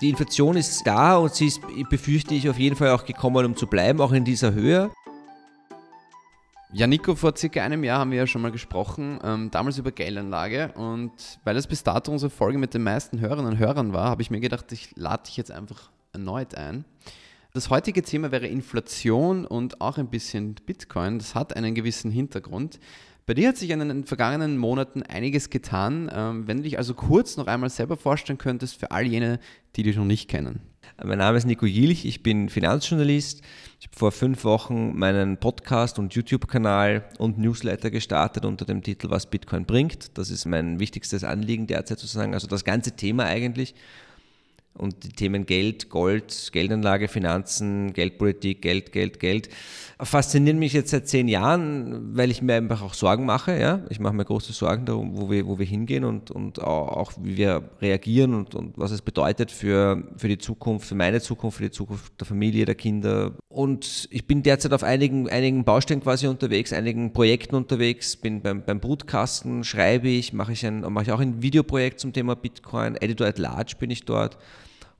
Die 0.00 0.10
Inflation 0.10 0.56
ist 0.56 0.86
da 0.86 1.16
und 1.16 1.34
sie 1.34 1.48
ist, 1.48 1.60
befürchte 1.90 2.32
ich, 2.32 2.48
auf 2.48 2.56
jeden 2.58 2.76
Fall 2.76 2.90
auch 2.90 3.04
gekommen, 3.04 3.44
um 3.44 3.56
zu 3.56 3.66
bleiben, 3.66 4.00
auch 4.00 4.12
in 4.12 4.24
dieser 4.24 4.52
Höhe. 4.52 4.92
Ja, 6.72 6.86
Nico, 6.86 7.16
vor 7.16 7.34
circa 7.36 7.62
einem 7.62 7.82
Jahr 7.82 7.98
haben 7.98 8.12
wir 8.12 8.18
ja 8.18 8.26
schon 8.28 8.42
mal 8.42 8.52
gesprochen, 8.52 9.18
ähm, 9.24 9.50
damals 9.50 9.76
über 9.78 9.90
Geldanlage. 9.90 10.72
Und 10.76 11.40
weil 11.42 11.56
es 11.56 11.66
bis 11.66 11.82
dato 11.82 12.12
unsere 12.12 12.30
Folge 12.30 12.58
mit 12.58 12.74
den 12.74 12.84
meisten 12.84 13.18
Hörerinnen 13.18 13.52
und 13.52 13.58
Hörern 13.58 13.92
war, 13.92 14.10
habe 14.10 14.22
ich 14.22 14.30
mir 14.30 14.38
gedacht, 14.38 14.70
ich 14.70 14.94
lade 14.94 15.24
dich 15.24 15.36
jetzt 15.36 15.50
einfach 15.50 15.90
erneut 16.12 16.54
ein. 16.54 16.84
Das 17.52 17.70
heutige 17.70 18.02
Thema 18.02 18.30
wäre 18.30 18.46
Inflation 18.46 19.46
und 19.46 19.80
auch 19.80 19.98
ein 19.98 20.10
bisschen 20.10 20.54
Bitcoin. 20.54 21.18
Das 21.18 21.34
hat 21.34 21.56
einen 21.56 21.74
gewissen 21.74 22.12
Hintergrund. 22.12 22.78
Bei 23.28 23.34
dir 23.34 23.48
hat 23.48 23.58
sich 23.58 23.68
in 23.68 23.80
den 23.80 24.04
vergangenen 24.04 24.56
Monaten 24.56 25.02
einiges 25.02 25.50
getan. 25.50 26.10
Ähm, 26.10 26.48
wenn 26.48 26.56
du 26.56 26.62
dich 26.62 26.78
also 26.78 26.94
kurz 26.94 27.36
noch 27.36 27.46
einmal 27.46 27.68
selber 27.68 27.98
vorstellen 27.98 28.38
könntest 28.38 28.80
für 28.80 28.90
all 28.90 29.06
jene, 29.06 29.38
die 29.76 29.82
dich 29.82 29.96
noch 29.98 30.06
nicht 30.06 30.30
kennen. 30.30 30.60
Mein 31.04 31.18
Name 31.18 31.36
ist 31.36 31.44
Nico 31.44 31.66
Jilch, 31.66 32.06
ich 32.06 32.22
bin 32.22 32.48
Finanzjournalist. 32.48 33.42
Ich 33.80 33.88
habe 33.88 33.98
vor 33.98 34.12
fünf 34.12 34.44
Wochen 34.44 34.96
meinen 34.98 35.36
Podcast 35.36 35.98
und 35.98 36.14
YouTube-Kanal 36.14 37.04
und 37.18 37.36
Newsletter 37.36 37.90
gestartet 37.90 38.46
unter 38.46 38.64
dem 38.64 38.82
Titel 38.82 39.10
Was 39.10 39.28
Bitcoin 39.28 39.66
bringt. 39.66 40.16
Das 40.16 40.30
ist 40.30 40.46
mein 40.46 40.80
wichtigstes 40.80 41.22
Anliegen 41.22 41.66
derzeit 41.66 41.98
sozusagen, 41.98 42.32
also 42.32 42.46
das 42.46 42.64
ganze 42.64 42.92
Thema 42.92 43.24
eigentlich 43.24 43.74
und 44.78 45.04
die 45.04 45.10
Themen 45.10 45.46
Geld, 45.46 45.90
Gold, 45.90 46.50
Geldanlage, 46.52 47.08
Finanzen, 47.08 47.92
Geldpolitik, 47.92 48.62
Geld, 48.62 48.92
Geld, 48.92 49.20
Geld 49.20 49.48
faszinieren 50.00 50.58
mich 50.58 50.72
jetzt 50.72 50.90
seit 50.90 51.08
zehn 51.08 51.26
Jahren, 51.26 52.16
weil 52.16 52.30
ich 52.30 52.40
mir 52.40 52.54
einfach 52.54 52.82
auch 52.82 52.94
Sorgen 52.94 53.26
mache. 53.26 53.58
Ja? 53.58 53.80
Ich 53.88 53.98
mache 53.98 54.14
mir 54.14 54.24
große 54.24 54.52
Sorgen 54.52 54.84
darum, 54.84 55.16
wo 55.16 55.30
wir, 55.30 55.46
wo 55.46 55.58
wir 55.58 55.66
hingehen 55.66 56.04
und, 56.04 56.30
und 56.30 56.62
auch, 56.62 57.12
wie 57.20 57.36
wir 57.36 57.70
reagieren 57.80 58.34
und, 58.34 58.54
und 58.54 58.78
was 58.78 58.92
es 58.92 59.02
bedeutet 59.02 59.50
für, 59.50 60.04
für 60.16 60.28
die 60.28 60.38
Zukunft, 60.38 60.88
für 60.88 60.94
meine 60.94 61.20
Zukunft, 61.20 61.58
für 61.58 61.64
die 61.64 61.70
Zukunft 61.70 62.12
der 62.20 62.26
Familie, 62.26 62.64
der 62.64 62.76
Kinder. 62.76 63.32
Und 63.48 64.08
ich 64.12 64.26
bin 64.26 64.44
derzeit 64.44 64.72
auf 64.72 64.84
einigen, 64.84 65.28
einigen 65.28 65.64
Baustellen 65.64 66.00
quasi 66.00 66.28
unterwegs, 66.28 66.72
einigen 66.72 67.12
Projekten 67.12 67.56
unterwegs, 67.56 68.16
bin 68.16 68.40
beim, 68.40 68.62
beim 68.64 68.78
Brutkasten, 68.78 69.64
schreibe 69.64 70.08
ich, 70.08 70.32
mache 70.32 70.52
ich, 70.52 70.64
ein, 70.64 70.80
mache 70.80 71.06
ich 71.06 71.12
auch 71.12 71.20
ein 71.20 71.42
Videoprojekt 71.42 71.98
zum 71.98 72.12
Thema 72.12 72.36
Bitcoin, 72.36 72.94
Editor 72.96 73.26
at 73.26 73.38
Large 73.38 73.74
bin 73.80 73.90
ich 73.90 74.04
dort 74.04 74.38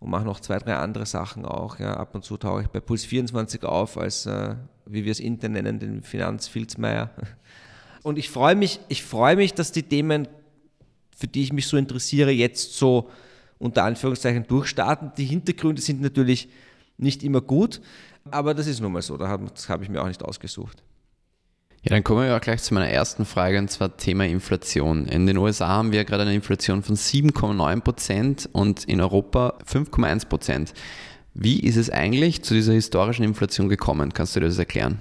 und 0.00 0.10
mache 0.10 0.24
noch 0.24 0.40
zwei, 0.40 0.58
drei 0.58 0.76
andere 0.76 1.06
Sachen 1.06 1.44
auch. 1.44 1.78
Ja. 1.78 1.96
Ab 1.96 2.14
und 2.14 2.24
zu 2.24 2.36
tauche 2.36 2.62
ich 2.62 2.68
bei 2.68 2.80
Puls 2.80 3.04
24 3.04 3.64
auf 3.64 3.98
als, 3.98 4.26
äh, 4.26 4.54
wie 4.86 5.04
wir 5.04 5.12
es 5.12 5.20
intern 5.20 5.52
nennen, 5.52 5.78
den 5.78 6.02
Finanzfilzmeier. 6.02 7.10
Und 8.04 8.16
ich 8.16 8.30
freue 8.30 8.54
mich, 8.54 8.80
ich 8.88 9.02
freue 9.02 9.34
mich, 9.36 9.54
dass 9.54 9.72
die 9.72 9.82
Themen, 9.82 10.28
für 11.16 11.26
die 11.26 11.42
ich 11.42 11.52
mich 11.52 11.66
so 11.66 11.76
interessiere, 11.76 12.30
jetzt 12.30 12.78
so 12.78 13.10
unter 13.58 13.84
Anführungszeichen 13.84 14.46
durchstarten. 14.46 15.12
Die 15.18 15.24
Hintergründe 15.24 15.82
sind 15.82 16.00
natürlich 16.00 16.48
nicht 16.96 17.22
immer 17.24 17.40
gut, 17.40 17.80
aber 18.30 18.54
das 18.54 18.66
ist 18.66 18.80
nun 18.80 18.92
mal 18.92 19.02
so. 19.02 19.16
Das 19.16 19.68
habe 19.68 19.82
ich 19.82 19.90
mir 19.90 20.00
auch 20.00 20.06
nicht 20.06 20.22
ausgesucht. 20.22 20.82
Ja, 21.82 21.90
dann 21.90 22.02
kommen 22.02 22.26
wir 22.26 22.36
auch 22.36 22.40
gleich 22.40 22.62
zu 22.62 22.74
meiner 22.74 22.88
ersten 22.88 23.24
Frage 23.24 23.58
und 23.58 23.70
zwar 23.70 23.96
Thema 23.96 24.26
Inflation. 24.26 25.06
In 25.06 25.26
den 25.26 25.36
USA 25.36 25.68
haben 25.68 25.92
wir 25.92 26.04
gerade 26.04 26.22
eine 26.22 26.34
Inflation 26.34 26.82
von 26.82 26.96
7,9 26.96 27.80
Prozent 27.80 28.48
und 28.52 28.84
in 28.84 29.00
Europa 29.00 29.54
5,1 29.64 30.26
Prozent. 30.26 30.74
Wie 31.34 31.60
ist 31.60 31.76
es 31.76 31.88
eigentlich 31.88 32.42
zu 32.42 32.54
dieser 32.54 32.72
historischen 32.72 33.22
Inflation 33.22 33.68
gekommen? 33.68 34.12
Kannst 34.12 34.34
du 34.34 34.40
dir 34.40 34.46
das 34.46 34.58
erklären? 34.58 34.98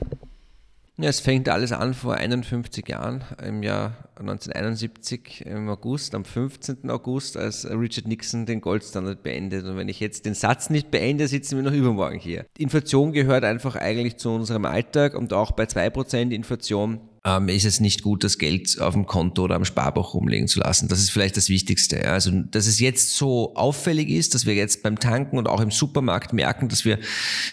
Ja, 0.98 1.10
es 1.10 1.20
fängt 1.20 1.50
alles 1.50 1.72
an 1.72 1.96
vor 1.96 2.16
51 2.16 2.88
Jahren, 2.88 3.24
im 3.44 3.64
Jahr 3.64 4.07
1971 4.20 5.46
im 5.46 5.70
August, 5.70 6.16
am 6.16 6.26
15. 6.26 6.90
August, 6.90 7.38
als 7.38 7.70
Richard 7.70 8.08
Nixon 8.08 8.46
den 8.46 8.62
Goldstandard 8.62 9.24
beendet. 9.24 9.66
Und 9.66 9.78
wenn 9.78 9.90
ich 9.90 10.00
jetzt 10.00 10.26
den 10.26 10.34
Satz 10.34 10.70
nicht 10.70 10.92
beende, 10.92 11.28
sitzen 11.28 11.56
wir 11.58 11.64
noch 11.64 11.74
übermorgen 11.74 12.20
hier. 12.20 12.46
Inflation 12.58 13.12
gehört 13.14 13.44
einfach 13.44 13.76
eigentlich 13.76 14.18
zu 14.18 14.30
unserem 14.30 14.66
Alltag 14.66 15.16
und 15.16 15.34
auch 15.34 15.52
bei 15.52 15.64
2% 15.64 16.32
Inflation 16.32 17.00
ähm, 17.28 17.50
ist 17.50 17.66
es 17.66 17.82
nicht 17.82 18.04
gut, 18.04 18.24
das 18.24 18.38
Geld 18.38 18.80
auf 18.80 18.94
dem 18.94 19.06
Konto 19.06 19.44
oder 19.44 19.56
am 19.56 19.66
Sparbuch 19.66 20.14
rumlegen 20.14 20.48
zu 20.48 20.60
lassen. 20.60 20.88
Das 20.88 21.00
ist 21.00 21.10
vielleicht 21.10 21.36
das 21.36 21.50
Wichtigste. 21.50 21.98
Ja. 21.98 22.14
Also, 22.14 22.32
dass 22.32 22.68
es 22.68 22.80
jetzt 22.80 23.18
so 23.18 23.54
auffällig 23.56 24.10
ist, 24.10 24.34
dass 24.34 24.46
wir 24.46 24.56
jetzt 24.56 24.82
beim 24.82 24.98
Tanken 24.98 25.38
und 25.38 25.48
auch 25.48 25.60
im 25.60 25.70
Supermarkt 25.72 26.32
merken, 26.32 26.70
dass 26.70 26.86
wir, 26.86 27.00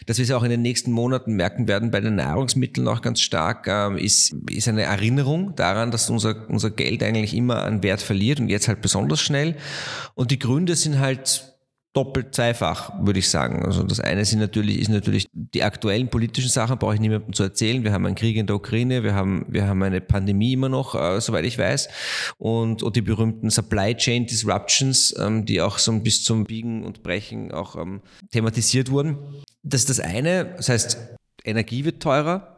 dass 0.07 0.19
wir 0.19 0.25
es 0.25 0.31
auch 0.31 0.45
in 0.45 0.51
den 0.51 0.63
nächsten 0.63 0.93
Monaten 0.93 1.35
merken 1.35 1.67
werden 1.67 1.91
bei 1.91 2.01
den 2.01 2.15
Nahrungsmitteln 2.15 2.87
auch 2.87 3.03
ganz 3.03 3.21
stark, 3.21 3.67
ähm, 3.67 3.99
ist, 3.99 4.37
ist 4.49 4.69
eine 4.69 4.83
Erinnerung 4.83 5.57
daran, 5.57 5.91
dass 5.91 6.09
unser, 6.09 6.49
unser 6.55 6.71
Geld 6.71 7.03
eigentlich 7.03 7.35
immer 7.35 7.63
an 7.63 7.83
Wert 7.83 8.01
verliert 8.01 8.41
und 8.41 8.49
jetzt 8.49 8.69
halt 8.69 8.81
besonders 8.81 9.21
schnell. 9.21 9.57
Und 10.15 10.31
die 10.31 10.39
Gründe 10.39 10.75
sind 10.77 10.99
halt 10.99 11.55
doppelt 11.95 12.35
zweifach, 12.35 12.93
würde 13.01 13.21
ich 13.21 13.31
sagen. 13.31 13.65
Also 13.65 13.85
das 13.85 14.01
eine 14.01 14.25
sind 14.25 14.41
natürlich, 14.41 14.81
ist 14.81 14.89
natürlich 14.89 15.29
die 15.33 15.63
aktuellen 15.63 16.09
politischen 16.09 16.51
Sachen, 16.51 16.77
brauche 16.77 16.95
ich 16.95 17.01
niemandem 17.01 17.33
zu 17.33 17.45
erzählen. 17.45 17.85
Wir 17.85 17.93
haben 17.93 18.05
einen 18.05 18.17
Krieg 18.17 18.37
in 18.37 18.49
der 18.49 18.57
Ukraine, 18.57 19.05
wir 19.05 19.15
haben, 19.15 19.47
wir 19.49 19.69
haben 19.69 19.83
eine 19.83 20.01
Pandemie 20.01 20.53
immer 20.55 20.69
noch, 20.69 20.97
äh, 20.97 21.21
soweit 21.21 21.45
ich 21.45 21.57
weiß, 21.57 21.89
und, 22.37 22.83
und 22.83 22.97
die 22.97 23.01
berühmten 23.01 23.49
Supply 23.49 23.95
Chain 23.95 24.27
Disruptions, 24.27 25.15
ähm, 25.19 25.47
die 25.47 25.61
auch 25.61 25.79
so 25.79 25.93
bis 26.01 26.25
zum 26.25 26.45
Biegen 26.45 26.85
und 26.85 27.05
Brechen 27.05 27.53
auch 27.53 27.77
ähm, 27.77 28.03
thematisiert 28.33 28.91
wurden. 28.91 29.19
Das 29.63 29.83
ist 29.83 29.91
das 29.91 30.01
eine. 30.01 30.47
Das 30.57 30.69
heißt, 30.69 30.99
Energie 31.45 31.85
wird 31.85 32.03
teurer. 32.03 32.54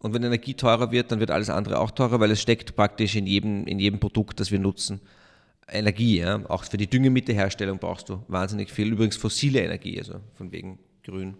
Und 0.00 0.14
wenn 0.14 0.22
Energie 0.22 0.54
teurer 0.54 0.90
wird, 0.92 1.12
dann 1.12 1.20
wird 1.20 1.30
alles 1.30 1.50
andere 1.50 1.78
auch 1.78 1.90
teurer, 1.90 2.20
weil 2.20 2.30
es 2.30 2.40
steckt 2.40 2.74
praktisch 2.74 3.16
in 3.16 3.26
jedem, 3.26 3.66
in 3.66 3.78
jedem 3.78 4.00
Produkt, 4.00 4.40
das 4.40 4.50
wir 4.50 4.58
nutzen. 4.58 5.00
Energie. 5.68 6.18
Ja? 6.18 6.40
Auch 6.48 6.64
für 6.64 6.78
die 6.78 6.88
Düngemittelherstellung 6.88 7.78
brauchst 7.78 8.08
du 8.08 8.22
wahnsinnig 8.28 8.70
viel. 8.70 8.92
Übrigens 8.92 9.16
fossile 9.16 9.60
Energie, 9.60 9.98
also 9.98 10.14
von 10.34 10.50
wegen 10.52 10.78
grün. 11.04 11.34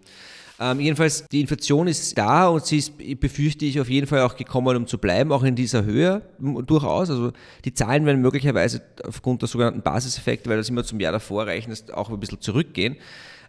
Ähm, 0.59 0.79
jedenfalls, 0.79 1.25
die 1.27 1.41
Inflation 1.41 1.87
ist 1.87 2.15
da 2.15 2.47
und 2.47 2.63
sie 2.63 2.77
ist, 2.77 2.93
befürchte 3.19 3.65
ich, 3.65 3.79
auf 3.79 3.89
jeden 3.89 4.05
Fall 4.05 4.21
auch 4.21 4.35
gekommen, 4.35 4.77
um 4.77 4.85
zu 4.85 4.99
bleiben, 4.99 5.31
auch 5.31 5.43
in 5.43 5.55
dieser 5.55 5.83
Höhe 5.83 6.21
durchaus. 6.39 7.09
Also 7.09 7.31
die 7.65 7.73
Zahlen 7.73 8.05
werden 8.05 8.21
möglicherweise 8.21 8.83
aufgrund 9.03 9.41
der 9.41 9.49
sogenannten 9.49 9.81
Basiseffekte, 9.81 10.51
weil 10.51 10.57
das 10.57 10.69
immer 10.69 10.83
zum 10.83 10.99
Jahr 10.99 11.13
davor 11.13 11.47
reichen, 11.47 11.73
auch 11.93 12.11
ein 12.11 12.19
bisschen 12.19 12.41
zurückgehen. 12.41 12.97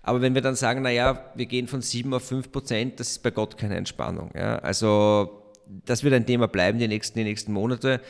Aber 0.02 0.20
wenn 0.20 0.34
wir 0.34 0.42
dann 0.42 0.56
sagen, 0.56 0.82
naja, 0.82 1.32
wir 1.34 1.46
gehen 1.46 1.68
von 1.68 1.80
7 1.80 2.12
auf 2.12 2.24
5 2.24 2.50
Prozent, 2.50 3.00
das 3.00 3.10
ist 3.10 3.22
bei 3.22 3.30
Gott 3.30 3.56
keine 3.56 3.76
Entspannung. 3.76 4.30
Ja? 4.34 4.58
Also 4.58 5.42
das 5.86 6.02
wird 6.02 6.14
ein 6.14 6.26
Thema 6.26 6.48
bleiben 6.48 6.78
die 6.78 6.88
nächsten, 6.88 7.18
die 7.18 7.24
nächsten 7.24 7.52
Monate 7.52 8.00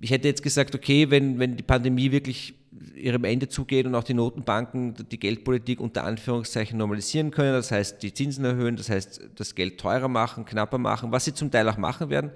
ich 0.00 0.10
hätte 0.10 0.28
jetzt 0.28 0.42
gesagt, 0.42 0.74
okay, 0.74 1.10
wenn, 1.10 1.38
wenn 1.38 1.56
die 1.56 1.62
Pandemie 1.62 2.12
wirklich 2.12 2.54
ihrem 2.94 3.24
Ende 3.24 3.48
zugeht 3.48 3.86
und 3.86 3.94
auch 3.94 4.04
die 4.04 4.14
Notenbanken 4.14 4.94
die 5.10 5.18
Geldpolitik 5.18 5.80
unter 5.80 6.04
Anführungszeichen 6.04 6.78
normalisieren 6.78 7.30
können, 7.30 7.52
das 7.52 7.70
heißt 7.70 8.02
die 8.02 8.12
Zinsen 8.12 8.44
erhöhen, 8.44 8.76
das 8.76 8.88
heißt 8.88 9.30
das 9.34 9.54
Geld 9.54 9.78
teurer 9.78 10.08
machen, 10.08 10.44
knapper 10.44 10.78
machen, 10.78 11.12
was 11.12 11.24
sie 11.24 11.34
zum 11.34 11.50
Teil 11.50 11.68
auch 11.68 11.76
machen 11.76 12.10
werden, 12.10 12.30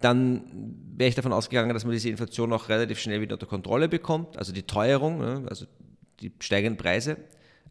dann 0.00 0.44
wäre 0.96 1.08
ich 1.08 1.14
davon 1.14 1.32
ausgegangen, 1.32 1.74
dass 1.74 1.84
man 1.84 1.92
diese 1.92 2.08
Inflation 2.08 2.52
auch 2.52 2.68
relativ 2.68 2.98
schnell 3.00 3.20
wieder 3.20 3.34
unter 3.34 3.46
Kontrolle 3.46 3.88
bekommt, 3.88 4.36
also 4.36 4.52
die 4.52 4.62
Teuerung, 4.62 5.18
ne, 5.18 5.44
also 5.48 5.66
die 6.20 6.32
steigenden 6.40 6.76
Preise. 6.76 7.16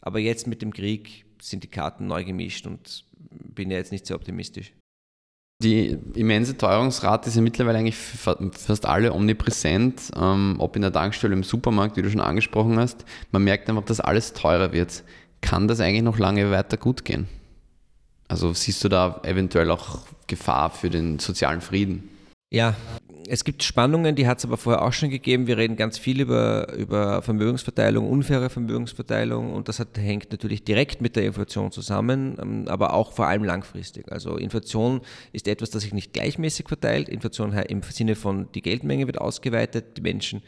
Aber 0.01 0.19
jetzt 0.19 0.47
mit 0.47 0.61
dem 0.61 0.73
Krieg 0.73 1.25
sind 1.41 1.63
die 1.63 1.69
Karten 1.69 2.07
neu 2.07 2.23
gemischt 2.23 2.65
und 2.65 3.05
bin 3.29 3.71
ja 3.71 3.77
jetzt 3.77 3.91
nicht 3.91 4.05
sehr 4.05 4.15
optimistisch. 4.15 4.73
Die 5.63 5.97
immense 6.13 6.55
Teuerungsrate 6.55 7.29
ist 7.29 7.35
ja 7.35 7.41
mittlerweile 7.41 7.79
eigentlich 7.79 7.97
fast 7.97 8.85
alle 8.85 9.11
omnipräsent, 9.11 10.11
ähm, 10.15 10.55
ob 10.59 10.75
in 10.75 10.83
der 10.83 10.93
Tankstelle, 10.93 11.33
im 11.33 11.41
Supermarkt, 11.43 11.97
wie 11.97 12.03
du 12.03 12.11
schon 12.11 12.21
angesprochen 12.21 12.77
hast. 12.77 13.05
Man 13.31 13.43
merkt 13.43 13.67
einfach, 13.67 13.83
dass 13.83 13.99
alles 13.99 14.33
teurer 14.33 14.71
wird. 14.71 15.03
Kann 15.41 15.67
das 15.67 15.79
eigentlich 15.79 16.03
noch 16.03 16.19
lange 16.19 16.51
weiter 16.51 16.77
gut 16.77 17.05
gehen? 17.05 17.27
Also 18.27 18.53
siehst 18.53 18.83
du 18.83 18.89
da 18.89 19.21
eventuell 19.23 19.71
auch 19.71 20.01
Gefahr 20.27 20.69
für 20.69 20.91
den 20.91 21.17
sozialen 21.17 21.61
Frieden? 21.61 22.09
Ja, 22.49 22.75
es 23.27 23.43
gibt 23.43 23.61
Spannungen, 23.61 24.15
die 24.15 24.25
hat 24.25 24.37
es 24.37 24.45
aber 24.45 24.55
vorher 24.55 24.81
auch 24.81 24.93
schon 24.93 25.09
gegeben. 25.09 25.47
Wir 25.47 25.57
reden 25.57 25.75
ganz 25.75 25.97
viel 25.97 26.21
über, 26.21 26.73
über 26.73 27.21
Vermögensverteilung, 27.21 28.09
unfaire 28.09 28.49
Vermögensverteilung 28.49 29.51
und 29.53 29.67
das 29.67 29.79
hat, 29.79 29.97
hängt 29.97 30.31
natürlich 30.31 30.63
direkt 30.63 31.01
mit 31.01 31.17
der 31.17 31.25
Inflation 31.25 31.73
zusammen, 31.73 32.37
ähm, 32.41 32.65
aber 32.69 32.93
auch 32.93 33.11
vor 33.11 33.27
allem 33.27 33.43
langfristig. 33.43 34.09
Also 34.13 34.37
Inflation 34.37 35.01
ist 35.33 35.49
etwas, 35.49 35.71
das 35.71 35.83
sich 35.83 35.93
nicht 35.93 36.13
gleichmäßig 36.13 36.69
verteilt. 36.69 37.09
Inflation 37.09 37.51
im 37.51 37.81
Sinne 37.81 38.15
von 38.15 38.49
die 38.53 38.61
Geldmenge 38.61 39.07
wird 39.07 39.19
ausgeweitet. 39.19 39.97
Die 39.97 40.01
Menschen, 40.01 40.41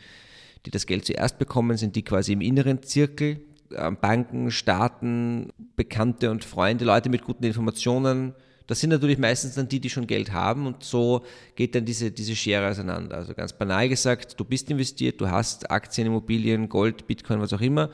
die 0.65 0.71
das 0.71 0.85
Geld 0.85 1.06
zuerst 1.06 1.38
bekommen, 1.38 1.75
sind 1.75 1.97
die 1.97 2.03
quasi 2.03 2.31
im 2.31 2.41
inneren 2.41 2.81
Zirkel. 2.81 3.41
Ähm, 3.75 3.97
Banken, 4.00 4.51
Staaten, 4.51 5.51
Bekannte 5.75 6.31
und 6.31 6.45
Freunde, 6.45 6.85
Leute 6.85 7.09
mit 7.09 7.23
guten 7.23 7.44
Informationen, 7.44 8.35
das 8.69 8.80
sind 8.80 8.92
natürlich 8.92 9.18
meistens 9.18 9.56
dann 9.56 9.68
die, 9.68 9.80
die 9.80 9.89
schon 9.89 10.06
Geld 10.06 10.31
haben 10.31 10.68
und 10.68 10.83
so 10.83 11.25
geht 11.56 11.74
dann 11.74 11.86
diese, 11.86 12.12
diese 12.12 12.36
Schere 12.36 12.69
auseinander. 12.69 13.18
Also 13.18 13.33
ganz 13.33 13.51
banal 13.51 13.89
gesagt, 13.89 14.39
du 14.39 14.45
bist 14.45 14.69
investiert, 14.69 15.19
du 15.19 15.27
hast 15.27 15.71
Aktien, 15.71 16.06
Immobilien, 16.06 16.69
Gold, 16.69 17.07
Bitcoin, 17.07 17.42
was 17.42 17.51
auch 17.51 17.62
immer, 17.62 17.89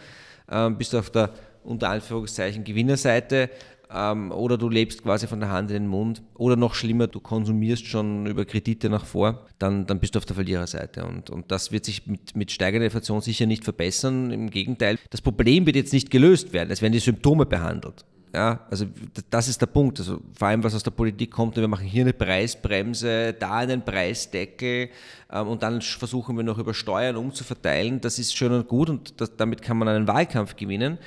ähm, 0.52 0.78
bist 0.78 0.94
auf 0.94 1.10
der 1.10 1.32
unter 1.64 1.90
Anführungszeichen 1.90 2.66
Gewinnerseite 2.66 3.50
ähm, 3.90 4.34
oder 4.34 4.58
du 4.58 4.68
lebst 4.68 5.02
quasi 5.02 5.28
von 5.28 5.40
der 5.40 5.50
Hand 5.50 5.72
in 5.72 5.84
den 5.84 5.88
Mund 5.88 6.22
oder 6.34 6.58
noch 6.58 6.76
schlimmer, 6.76 7.08
du 7.08 7.22
konsumierst 7.22 7.88
schon 7.88 8.26
über 8.26 8.44
Kredite 8.44 8.90
nach 8.90 9.06
vor, 9.06 9.46
dann, 9.58 9.88
dann 9.88 10.02
bist 10.02 10.16
du 10.16 10.20
auf 10.20 10.26
der 10.26 10.36
Verliererseite. 10.36 11.06
Und, 11.06 11.30
und 11.30 11.54
das 11.54 11.72
wird 11.72 11.86
sich 11.86 12.06
mit, 12.06 12.36
mit 12.36 12.52
steigender 12.52 12.84
Inflation 12.84 13.22
sicher 13.22 13.46
nicht 13.46 13.64
verbessern. 13.64 14.30
Im 14.30 14.50
Gegenteil, 14.50 15.00
das 15.10 15.22
Problem 15.22 15.66
wird 15.68 15.78
jetzt 15.78 15.94
nicht 15.94 16.12
gelöst 16.12 16.52
werden, 16.52 16.70
es 16.70 16.82
werden 16.82 16.92
die 16.92 17.00
Symptome 17.00 17.46
behandelt. 17.46 18.04
Ja, 18.36 18.60
also 18.70 18.86
das 19.30 19.48
ist 19.48 19.62
der 19.62 19.68
Punkt. 19.68 19.98
Also 19.98 20.20
vor 20.38 20.50
allem, 20.50 20.62
was 20.62 20.76
aus 20.76 20.84
der 20.84 20.92
Politik 20.92 21.32
kommt, 21.32 21.56
wir 21.56 21.70
machen 21.70 21.88
hier 21.88 22.02
eine 22.02 22.12
Preisbremse, 22.12 23.32
da 23.32 23.60
einen 23.60 23.82
Preisdeckel 23.82 24.90
ähm, 25.32 25.48
und 25.48 25.64
dann 25.64 25.82
versuchen 25.82 26.36
wir 26.36 26.44
noch 26.44 26.58
über 26.58 26.74
Steuern 26.74 27.16
umzuverteilen. 27.16 28.02
Das 28.02 28.20
ist 28.20 28.36
schön 28.36 28.52
und 28.52 28.68
gut 28.68 28.90
und 28.90 29.22
das, 29.22 29.38
damit 29.38 29.62
kann 29.62 29.78
man 29.78 29.88
einen 29.88 30.08
Wahlkampf 30.08 30.58
gewinnen 30.58 30.98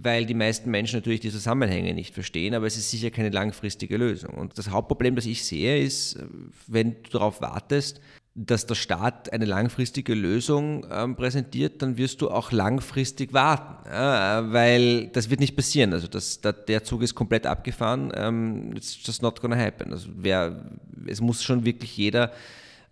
weil 0.00 0.26
die 0.26 0.34
meisten 0.34 0.70
Menschen 0.70 0.98
natürlich 0.98 1.20
die 1.20 1.30
Zusammenhänge 1.30 1.92
nicht 1.92 2.14
verstehen, 2.14 2.54
aber 2.54 2.66
es 2.66 2.76
ist 2.76 2.88
sicher 2.88 3.10
keine 3.10 3.30
langfristige 3.30 3.96
Lösung. 3.96 4.34
Und 4.34 4.56
das 4.56 4.70
Hauptproblem, 4.70 5.16
das 5.16 5.26
ich 5.26 5.44
sehe, 5.44 5.82
ist, 5.82 6.20
wenn 6.68 7.02
du 7.02 7.10
darauf 7.10 7.40
wartest, 7.40 8.00
dass 8.40 8.66
der 8.66 8.76
Staat 8.76 9.32
eine 9.32 9.46
langfristige 9.46 10.14
Lösung 10.14 10.86
ähm, 10.92 11.16
präsentiert, 11.16 11.82
dann 11.82 11.96
wirst 11.96 12.20
du 12.20 12.30
auch 12.30 12.52
langfristig 12.52 13.32
warten, 13.32 13.88
ja, 13.90 14.52
weil 14.52 15.08
das 15.08 15.28
wird 15.28 15.40
nicht 15.40 15.56
passieren. 15.56 15.92
Also 15.92 16.06
das, 16.06 16.40
der, 16.40 16.52
der 16.52 16.84
Zug 16.84 17.02
ist 17.02 17.16
komplett 17.16 17.46
abgefahren. 17.46 18.12
Ähm, 18.14 18.76
it's 18.76 18.96
just 19.04 19.22
not 19.22 19.40
gonna 19.40 19.56
happen. 19.56 19.92
Also 19.92 20.10
wer, 20.14 20.64
es 21.06 21.20
muss 21.20 21.42
schon 21.42 21.64
wirklich 21.64 21.96
jeder 21.96 22.30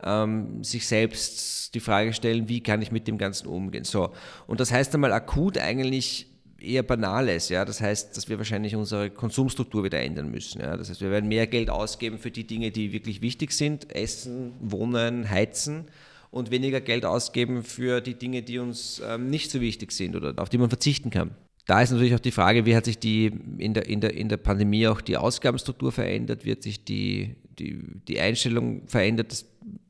ähm, 0.03 0.65
sich 0.65 0.85
selbst 0.85 1.75
die 1.77 1.81
Frage 1.81 2.13
stellen, 2.13 2.49
wie 2.49 2.61
kann 2.61 2.83
ich 2.83 2.91
mit 2.91 3.07
dem 3.07 3.17
Ganzen 3.17 3.47
umgehen. 3.47 3.85
So 3.85 4.13
und 4.49 4.59
das 4.59 4.73
heißt 4.73 4.95
einmal 4.95 5.13
akut 5.13 5.59
eigentlich 5.59 6.27
eher 6.61 6.83
Banales. 6.83 7.49
Ja? 7.49 7.65
Das 7.65 7.81
heißt, 7.81 8.17
dass 8.17 8.29
wir 8.29 8.39
wahrscheinlich 8.39 8.75
unsere 8.77 9.11
Konsumstruktur 9.11 9.85
wieder 9.85 10.01
ändern 10.01 10.31
müssen. 10.31 10.61
Ja? 10.61 10.77
Das 10.77 10.91
heißt, 10.91 11.01
wir 11.01 11.11
werden 11.11 11.29
mehr 11.29 11.47
Geld 11.47 11.71
ausgeben 11.71 12.19
für 12.19 12.31
die 12.31 12.47
Dinge, 12.47 12.71
die 12.71 12.93
wirklich 12.93 13.21
wichtig 13.21 13.53
sind, 13.53 13.95
Essen, 13.95 14.53
Wohnen, 14.61 15.29
Heizen 15.29 15.87
und 16.31 16.51
weniger 16.51 16.81
Geld 16.81 17.05
ausgeben 17.05 17.63
für 17.63 18.01
die 18.01 18.15
Dinge, 18.15 18.43
die 18.43 18.59
uns 18.59 19.03
ähm, 19.07 19.31
nicht 19.31 19.51
so 19.51 19.61
wichtig 19.61 19.93
sind 19.93 20.17
oder 20.17 20.35
auf 20.37 20.49
die 20.49 20.59
man 20.59 20.69
verzichten 20.69 21.11
kann. 21.11 21.31
Da 21.67 21.83
ist 21.83 21.91
natürlich 21.91 22.15
auch 22.15 22.21
die 22.21 22.31
Frage, 22.31 22.65
wie 22.65 22.77
hat 22.77 22.85
sich 22.85 22.99
die 22.99 23.33
in 23.59 23.75
der, 23.75 23.89
in 23.89 24.01
der, 24.01 24.15
in 24.15 24.29
der 24.29 24.37
Pandemie 24.37 24.87
auch 24.87 25.01
die 25.01 25.17
Ausgabenstruktur 25.17 25.91
verändert, 25.91 26.45
wird 26.45 26.63
sich 26.63 26.85
die, 26.85 27.35
die, 27.59 27.83
die 28.07 28.21
Einstellung 28.21 28.87
verändert? 28.87 29.33
Das 29.33 29.47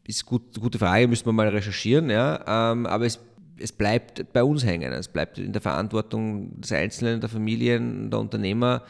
ist 0.06 0.24
gut, 0.24 0.58
gute 0.58 0.78
Frage, 0.78 1.06
müssen 1.06 1.26
wir 1.26 1.34
mal 1.34 1.48
recherchieren. 1.48 2.08
Ja? 2.08 2.72
Ähm, 2.72 2.86
aber 2.86 3.04
es 3.04 3.20
es 3.58 3.72
bleibt 3.72 4.32
bei 4.32 4.42
uns 4.42 4.64
hängen. 4.64 4.92
Es 4.92 5.08
bleibt 5.08 5.38
in 5.38 5.52
der 5.52 5.62
Verantwortung 5.62 6.60
des 6.60 6.72
Einzelnen, 6.72 7.20
der 7.20 7.28
Familien, 7.28 8.10
der 8.10 8.20
Unternehmer, 8.20 8.82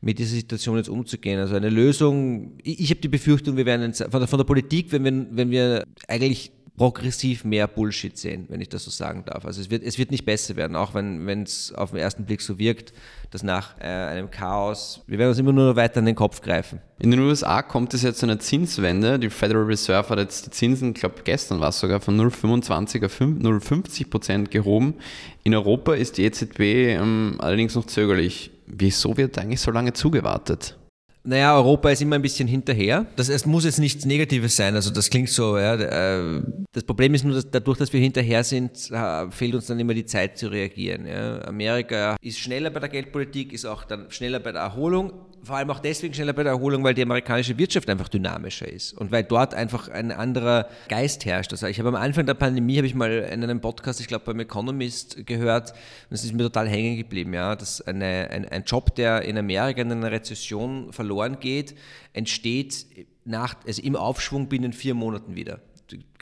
mit 0.00 0.18
dieser 0.18 0.34
Situation 0.34 0.76
jetzt 0.78 0.88
umzugehen. 0.88 1.38
Also 1.38 1.56
eine 1.56 1.68
Lösung, 1.68 2.52
ich, 2.62 2.80
ich 2.80 2.90
habe 2.90 3.00
die 3.00 3.08
Befürchtung, 3.08 3.56
wir 3.56 3.66
werden 3.66 3.92
von 3.92 4.20
der, 4.20 4.26
von 4.26 4.38
der 4.38 4.44
Politik, 4.44 4.92
wenn 4.92 5.04
wir, 5.04 5.26
wenn 5.30 5.50
wir 5.50 5.84
eigentlich 6.08 6.52
progressiv 6.80 7.44
mehr 7.44 7.68
Bullshit 7.68 8.16
sehen, 8.16 8.46
wenn 8.48 8.62
ich 8.62 8.70
das 8.70 8.84
so 8.84 8.90
sagen 8.90 9.24
darf. 9.26 9.44
Also 9.44 9.60
es 9.60 9.68
wird, 9.68 9.82
es 9.82 9.98
wird 9.98 10.10
nicht 10.10 10.24
besser 10.24 10.56
werden, 10.56 10.76
auch 10.76 10.94
wenn 10.94 11.42
es 11.42 11.74
auf 11.74 11.90
den 11.90 11.98
ersten 11.98 12.24
Blick 12.24 12.40
so 12.40 12.58
wirkt, 12.58 12.94
dass 13.30 13.42
nach 13.42 13.78
äh, 13.80 13.84
einem 13.84 14.30
Chaos, 14.30 15.02
wir 15.06 15.18
werden 15.18 15.28
uns 15.28 15.38
immer 15.38 15.52
nur 15.52 15.76
weiter 15.76 15.98
an 15.98 16.06
den 16.06 16.14
Kopf 16.14 16.40
greifen. 16.40 16.80
In 16.98 17.10
den 17.10 17.20
USA 17.20 17.60
kommt 17.60 17.92
es 17.92 18.00
jetzt 18.00 18.20
zu 18.20 18.24
einer 18.24 18.38
Zinswende. 18.38 19.18
Die 19.18 19.28
Federal 19.28 19.64
Reserve 19.64 20.08
hat 20.08 20.20
jetzt 20.20 20.46
die 20.46 20.50
Zinsen, 20.52 20.92
ich 20.92 21.00
glaube 21.00 21.16
gestern 21.22 21.60
war 21.60 21.68
es 21.68 21.80
sogar, 21.80 22.00
von 22.00 22.18
0,25 22.18 23.04
auf 23.04 23.20
0,50 23.20 24.08
Prozent 24.08 24.50
gehoben. 24.50 24.94
In 25.42 25.54
Europa 25.54 25.92
ist 25.92 26.16
die 26.16 26.24
EZB 26.24 26.60
ähm, 26.60 27.34
allerdings 27.40 27.74
noch 27.74 27.84
zögerlich. 27.84 28.52
Wieso 28.66 29.18
wird 29.18 29.36
eigentlich 29.36 29.60
so 29.60 29.70
lange 29.70 29.92
zugewartet? 29.92 30.78
Naja, 31.22 31.54
Europa 31.54 31.90
ist 31.90 32.00
immer 32.00 32.16
ein 32.16 32.22
bisschen 32.22 32.48
hinterher. 32.48 33.06
Das, 33.16 33.28
es 33.28 33.44
muss 33.44 33.64
jetzt 33.64 33.78
nichts 33.78 34.06
Negatives 34.06 34.56
sein, 34.56 34.74
also 34.74 34.90
das 34.90 35.10
klingt 35.10 35.28
so. 35.28 35.58
Ja, 35.58 35.74
äh, 35.74 36.42
das 36.72 36.84
Problem 36.84 37.12
ist 37.14 37.24
nur, 37.24 37.34
dass 37.34 37.50
dadurch, 37.50 37.78
dass 37.78 37.92
wir 37.92 38.00
hinterher 38.00 38.42
sind, 38.42 38.90
fehlt 39.30 39.54
uns 39.54 39.66
dann 39.66 39.78
immer 39.78 39.94
die 39.94 40.06
Zeit 40.06 40.38
zu 40.38 40.48
reagieren. 40.48 41.06
Ja. 41.06 41.42
Amerika 41.42 42.16
ist 42.22 42.38
schneller 42.38 42.70
bei 42.70 42.80
der 42.80 42.88
Geldpolitik, 42.88 43.52
ist 43.52 43.66
auch 43.66 43.84
dann 43.84 44.10
schneller 44.10 44.40
bei 44.40 44.52
der 44.52 44.62
Erholung, 44.62 45.12
vor 45.42 45.56
allem 45.56 45.70
auch 45.70 45.80
deswegen 45.80 46.12
schneller 46.14 46.32
bei 46.32 46.42
der 46.42 46.52
Erholung, 46.52 46.84
weil 46.84 46.94
die 46.94 47.02
amerikanische 47.02 47.56
Wirtschaft 47.58 47.88
einfach 47.88 48.08
dynamischer 48.08 48.68
ist 48.68 48.92
und 48.92 49.10
weil 49.10 49.24
dort 49.24 49.54
einfach 49.54 49.88
ein 49.88 50.12
anderer 50.12 50.68
Geist 50.88 51.24
herrscht. 51.24 51.52
Also 51.52 51.66
ich 51.66 51.78
habe 51.78 51.88
am 51.88 51.94
Anfang 51.94 52.26
der 52.26 52.34
Pandemie, 52.34 52.76
habe 52.76 52.86
ich 52.86 52.94
mal 52.94 53.10
in 53.10 53.42
einem 53.42 53.60
Podcast, 53.60 54.00
ich 54.00 54.06
glaube 54.06 54.24
beim 54.26 54.40
Economist 54.40 55.26
gehört, 55.26 55.72
und 55.72 56.14
es 56.14 56.24
ist 56.24 56.34
mir 56.34 56.42
total 56.44 56.68
hängen 56.68 56.96
geblieben, 56.96 57.32
ja, 57.32 57.56
dass 57.56 57.80
eine, 57.80 58.28
ein, 58.30 58.48
ein 58.48 58.64
Job, 58.64 58.94
der 58.94 59.22
in 59.22 59.38
Amerika 59.38 59.80
in 59.80 59.92
einer 59.92 60.10
Rezession 60.10 60.92
verloren 60.92 61.38
geht, 61.40 61.74
entsteht 62.12 62.86
nach, 63.24 63.54
also 63.66 63.82
im 63.82 63.96
Aufschwung 63.96 64.48
binnen 64.48 64.72
vier 64.72 64.94
Monaten 64.94 65.36
wieder. 65.36 65.60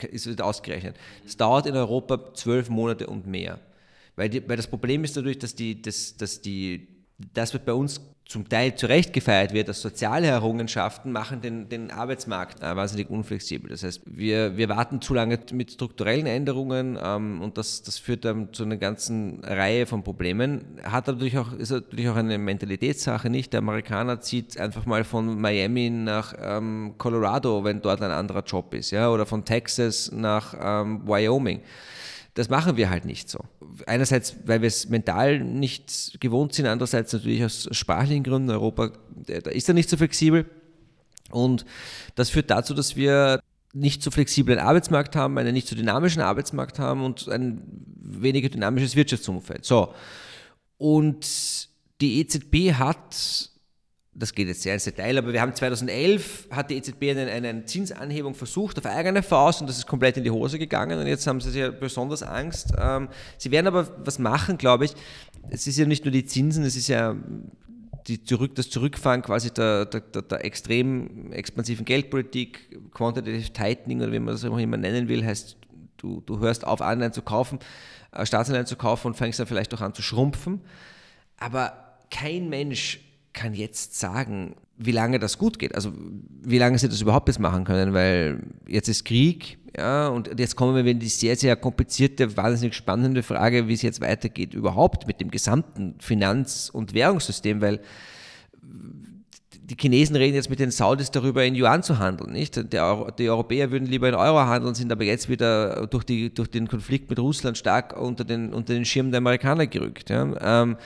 Ist 0.09 0.25
wird 0.25 0.41
ausgerechnet. 0.41 0.95
Das 1.23 1.37
dauert 1.37 1.67
in 1.67 1.75
Europa 1.75 2.33
zwölf 2.33 2.69
Monate 2.69 3.05
und 3.05 3.27
mehr. 3.27 3.59
Weil, 4.15 4.29
die, 4.29 4.47
weil 4.49 4.57
das 4.57 4.67
Problem 4.67 5.03
ist 5.03 5.15
natürlich, 5.15 5.39
dass 5.39 5.55
die, 5.55 5.81
dass, 5.81 6.17
dass 6.17 6.41
die 6.41 6.98
das 7.33 7.53
wird 7.53 7.65
bei 7.65 7.73
uns 7.73 8.01
zum 8.29 8.47
Teil 8.47 8.75
zu 8.75 8.85
Recht 8.85 9.11
gefeiert 9.11 9.53
wird, 9.53 9.69
dass 9.69 9.81
soziale 9.81 10.27
Errungenschaften 10.27 11.11
machen 11.11 11.41
den, 11.41 11.67
den 11.67 11.89
Arbeitsmarkt 11.89 12.61
wahnsinnig 12.61 13.09
unflexibel. 13.09 13.71
Das 13.71 13.81
heißt, 13.81 14.03
wir, 14.05 14.55
wir 14.55 14.69
warten 14.69 15.01
zu 15.01 15.15
lange 15.15 15.39
mit 15.51 15.71
strukturellen 15.71 16.27
Änderungen 16.27 16.95
ähm, 17.01 17.41
und 17.41 17.57
das, 17.57 17.81
das 17.81 17.97
führt 17.97 18.25
dann 18.25 18.53
zu 18.53 18.63
einer 18.63 18.77
ganzen 18.77 19.43
Reihe 19.43 19.87
von 19.87 20.03
Problemen. 20.03 20.79
Hat 20.83 21.07
natürlich 21.07 21.39
auch, 21.39 21.53
ist 21.53 21.71
natürlich 21.71 22.07
auch 22.07 22.17
eine 22.17 22.37
Mentalitätssache 22.37 23.31
nicht. 23.31 23.51
Der 23.51 23.59
Amerikaner 23.59 24.21
zieht 24.21 24.59
einfach 24.59 24.85
mal 24.85 25.03
von 25.03 25.41
Miami 25.41 25.89
nach 25.89 26.35
ähm, 26.39 26.93
Colorado, 26.99 27.63
wenn 27.63 27.81
dort 27.81 28.03
ein 28.03 28.11
anderer 28.11 28.43
Job 28.43 28.75
ist, 28.75 28.91
ja, 28.91 29.09
oder 29.09 29.25
von 29.25 29.43
Texas 29.43 30.11
nach 30.11 30.53
ähm, 30.61 31.01
Wyoming. 31.03 31.61
Das 32.39 32.47
machen 32.47 32.77
wir 32.77 32.89
halt 32.89 33.03
nicht 33.03 33.29
so. 33.29 33.39
Einerseits, 33.85 34.37
weil 34.45 34.61
wir 34.61 34.69
es 34.69 34.87
mental 34.87 35.39
nicht 35.41 36.21
gewohnt 36.21 36.53
sind, 36.53 36.67
andererseits 36.67 37.11
natürlich 37.11 37.43
aus 37.43 37.67
sprachlichen 37.71 38.23
Gründen. 38.23 38.49
Europa, 38.49 38.93
da 39.27 39.51
ist 39.51 39.67
er 39.67 39.73
nicht 39.73 39.89
so 39.89 39.97
flexibel. 39.97 40.45
Und 41.31 41.65
das 42.15 42.29
führt 42.29 42.49
dazu, 42.49 42.73
dass 42.73 42.95
wir 42.95 43.41
nicht 43.73 44.01
so 44.01 44.09
flexiblen 44.09 44.57
Arbeitsmarkt 44.57 45.17
haben, 45.17 45.37
einen 45.37 45.53
nicht 45.53 45.67
so 45.67 45.75
dynamischen 45.75 46.21
Arbeitsmarkt 46.21 46.79
haben 46.79 47.03
und 47.03 47.27
ein 47.27 47.61
weniger 47.97 48.47
dynamisches 48.47 48.95
Wirtschaftsumfeld. 48.95 49.65
So. 49.65 49.93
Und 50.77 51.67
die 51.99 52.21
EZB 52.21 52.71
hat 52.75 53.48
das 54.13 54.33
geht 54.33 54.47
jetzt 54.47 54.63
sehr 54.63 54.73
ins 54.73 54.83
Detail, 54.83 55.17
aber 55.17 55.31
wir 55.31 55.41
haben 55.41 55.53
2011, 55.53 56.47
hat 56.51 56.69
die 56.69 56.77
EZB 56.77 57.11
eine, 57.11 57.31
eine 57.31 57.65
Zinsanhebung 57.65 58.33
versucht 58.33 58.77
auf 58.77 58.85
eigene 58.85 59.23
Faust 59.23 59.61
und 59.61 59.67
das 59.67 59.77
ist 59.77 59.87
komplett 59.87 60.17
in 60.17 60.23
die 60.23 60.31
Hose 60.31 60.57
gegangen 60.57 60.99
und 60.99 61.07
jetzt 61.07 61.27
haben 61.27 61.39
sie 61.39 61.57
ja 61.57 61.69
besonders 61.69 62.23
Angst. 62.23 62.73
Ähm, 62.77 63.09
sie 63.37 63.51
werden 63.51 63.67
aber 63.67 63.87
was 64.03 64.19
machen, 64.19 64.57
glaube 64.57 64.85
ich. 64.85 64.93
Es 65.49 65.67
ist 65.67 65.77
ja 65.77 65.85
nicht 65.85 66.05
nur 66.05 66.11
die 66.11 66.25
Zinsen, 66.25 66.63
es 66.63 66.75
ist 66.75 66.87
ja 66.87 67.15
die 68.07 68.23
zurück, 68.23 68.55
das 68.55 68.69
Zurückfahren 68.69 69.21
quasi 69.21 69.51
der, 69.53 69.85
der, 69.85 70.01
der, 70.01 70.21
der 70.23 70.43
extrem 70.43 71.31
expansiven 71.31 71.85
Geldpolitik, 71.85 72.91
Quantitative 72.91 73.53
Tightening 73.53 74.01
oder 74.01 74.11
wie 74.11 74.19
man 74.19 74.33
das 74.33 74.43
auch 74.43 74.57
immer 74.57 74.77
nennen 74.77 75.07
will, 75.07 75.23
heißt, 75.23 75.57
du, 75.97 76.21
du 76.21 76.39
hörst 76.39 76.65
auf, 76.65 76.81
Anleihen 76.81 77.13
zu 77.13 77.21
kaufen, 77.21 77.59
äh, 78.11 78.25
Staatsanleihen 78.25 78.65
zu 78.65 78.75
kaufen 78.75 79.07
und 79.07 79.13
fängst 79.15 79.39
dann 79.39 79.47
vielleicht 79.47 79.73
auch 79.73 79.81
an 79.81 79.93
zu 79.93 80.01
schrumpfen. 80.01 80.61
Aber 81.37 81.97
kein 82.09 82.49
Mensch 82.49 82.99
kann 83.33 83.53
jetzt 83.53 83.99
sagen, 83.99 84.55
wie 84.77 84.91
lange 84.91 85.19
das 85.19 85.37
gut 85.37 85.59
geht. 85.59 85.75
Also 85.75 85.91
wie 86.41 86.57
lange 86.57 86.77
sie 86.79 86.89
das 86.89 87.01
überhaupt 87.01 87.27
jetzt 87.27 87.39
machen 87.39 87.65
können, 87.65 87.93
weil 87.93 88.43
jetzt 88.67 88.87
ist 88.87 89.05
Krieg, 89.05 89.57
ja, 89.77 90.07
und 90.07 90.39
jetzt 90.39 90.55
kommen 90.55 90.83
wir 90.83 90.91
in 90.91 90.99
die 90.99 91.09
sehr, 91.09 91.35
sehr 91.35 91.55
komplizierte, 91.55 92.35
wahnsinnig 92.37 92.75
spannende 92.75 93.23
Frage, 93.23 93.67
wie 93.67 93.73
es 93.73 93.81
jetzt 93.81 94.01
weitergeht 94.01 94.53
überhaupt 94.53 95.05
mit 95.05 95.21
dem 95.21 95.29
gesamten 95.29 95.95
Finanz- 95.99 96.69
und 96.73 96.93
Währungssystem, 96.93 97.61
weil 97.61 97.81
die 99.69 99.75
Chinesen 99.79 100.15
reden 100.15 100.35
jetzt 100.35 100.49
mit 100.49 100.59
den 100.59 100.71
Saudis 100.71 101.11
darüber, 101.11 101.45
in 101.45 101.55
Yuan 101.55 101.83
zu 101.83 101.99
handeln. 101.99 102.31
Nicht? 102.31 102.73
Der, 102.73 103.11
die 103.17 103.29
Europäer 103.29 103.69
würden 103.69 103.87
lieber 103.87 104.09
in 104.09 104.15
Euro 104.15 104.39
handeln, 104.39 104.73
sind 104.73 104.91
aber 104.91 105.03
jetzt 105.03 105.29
wieder 105.29 105.85
durch, 105.87 106.03
die, 106.03 106.33
durch 106.33 106.49
den 106.49 106.67
Konflikt 106.67 107.09
mit 107.09 107.19
Russland 107.19 107.57
stark 107.57 107.95
unter 107.95 108.23
den, 108.23 108.51
unter 108.53 108.73
den 108.73 108.85
Schirm 108.85 109.11
der 109.11 109.19
Amerikaner 109.19 109.67
gerückt. 109.67 110.09
Ja? 110.09 110.63
Ähm, 110.63 110.77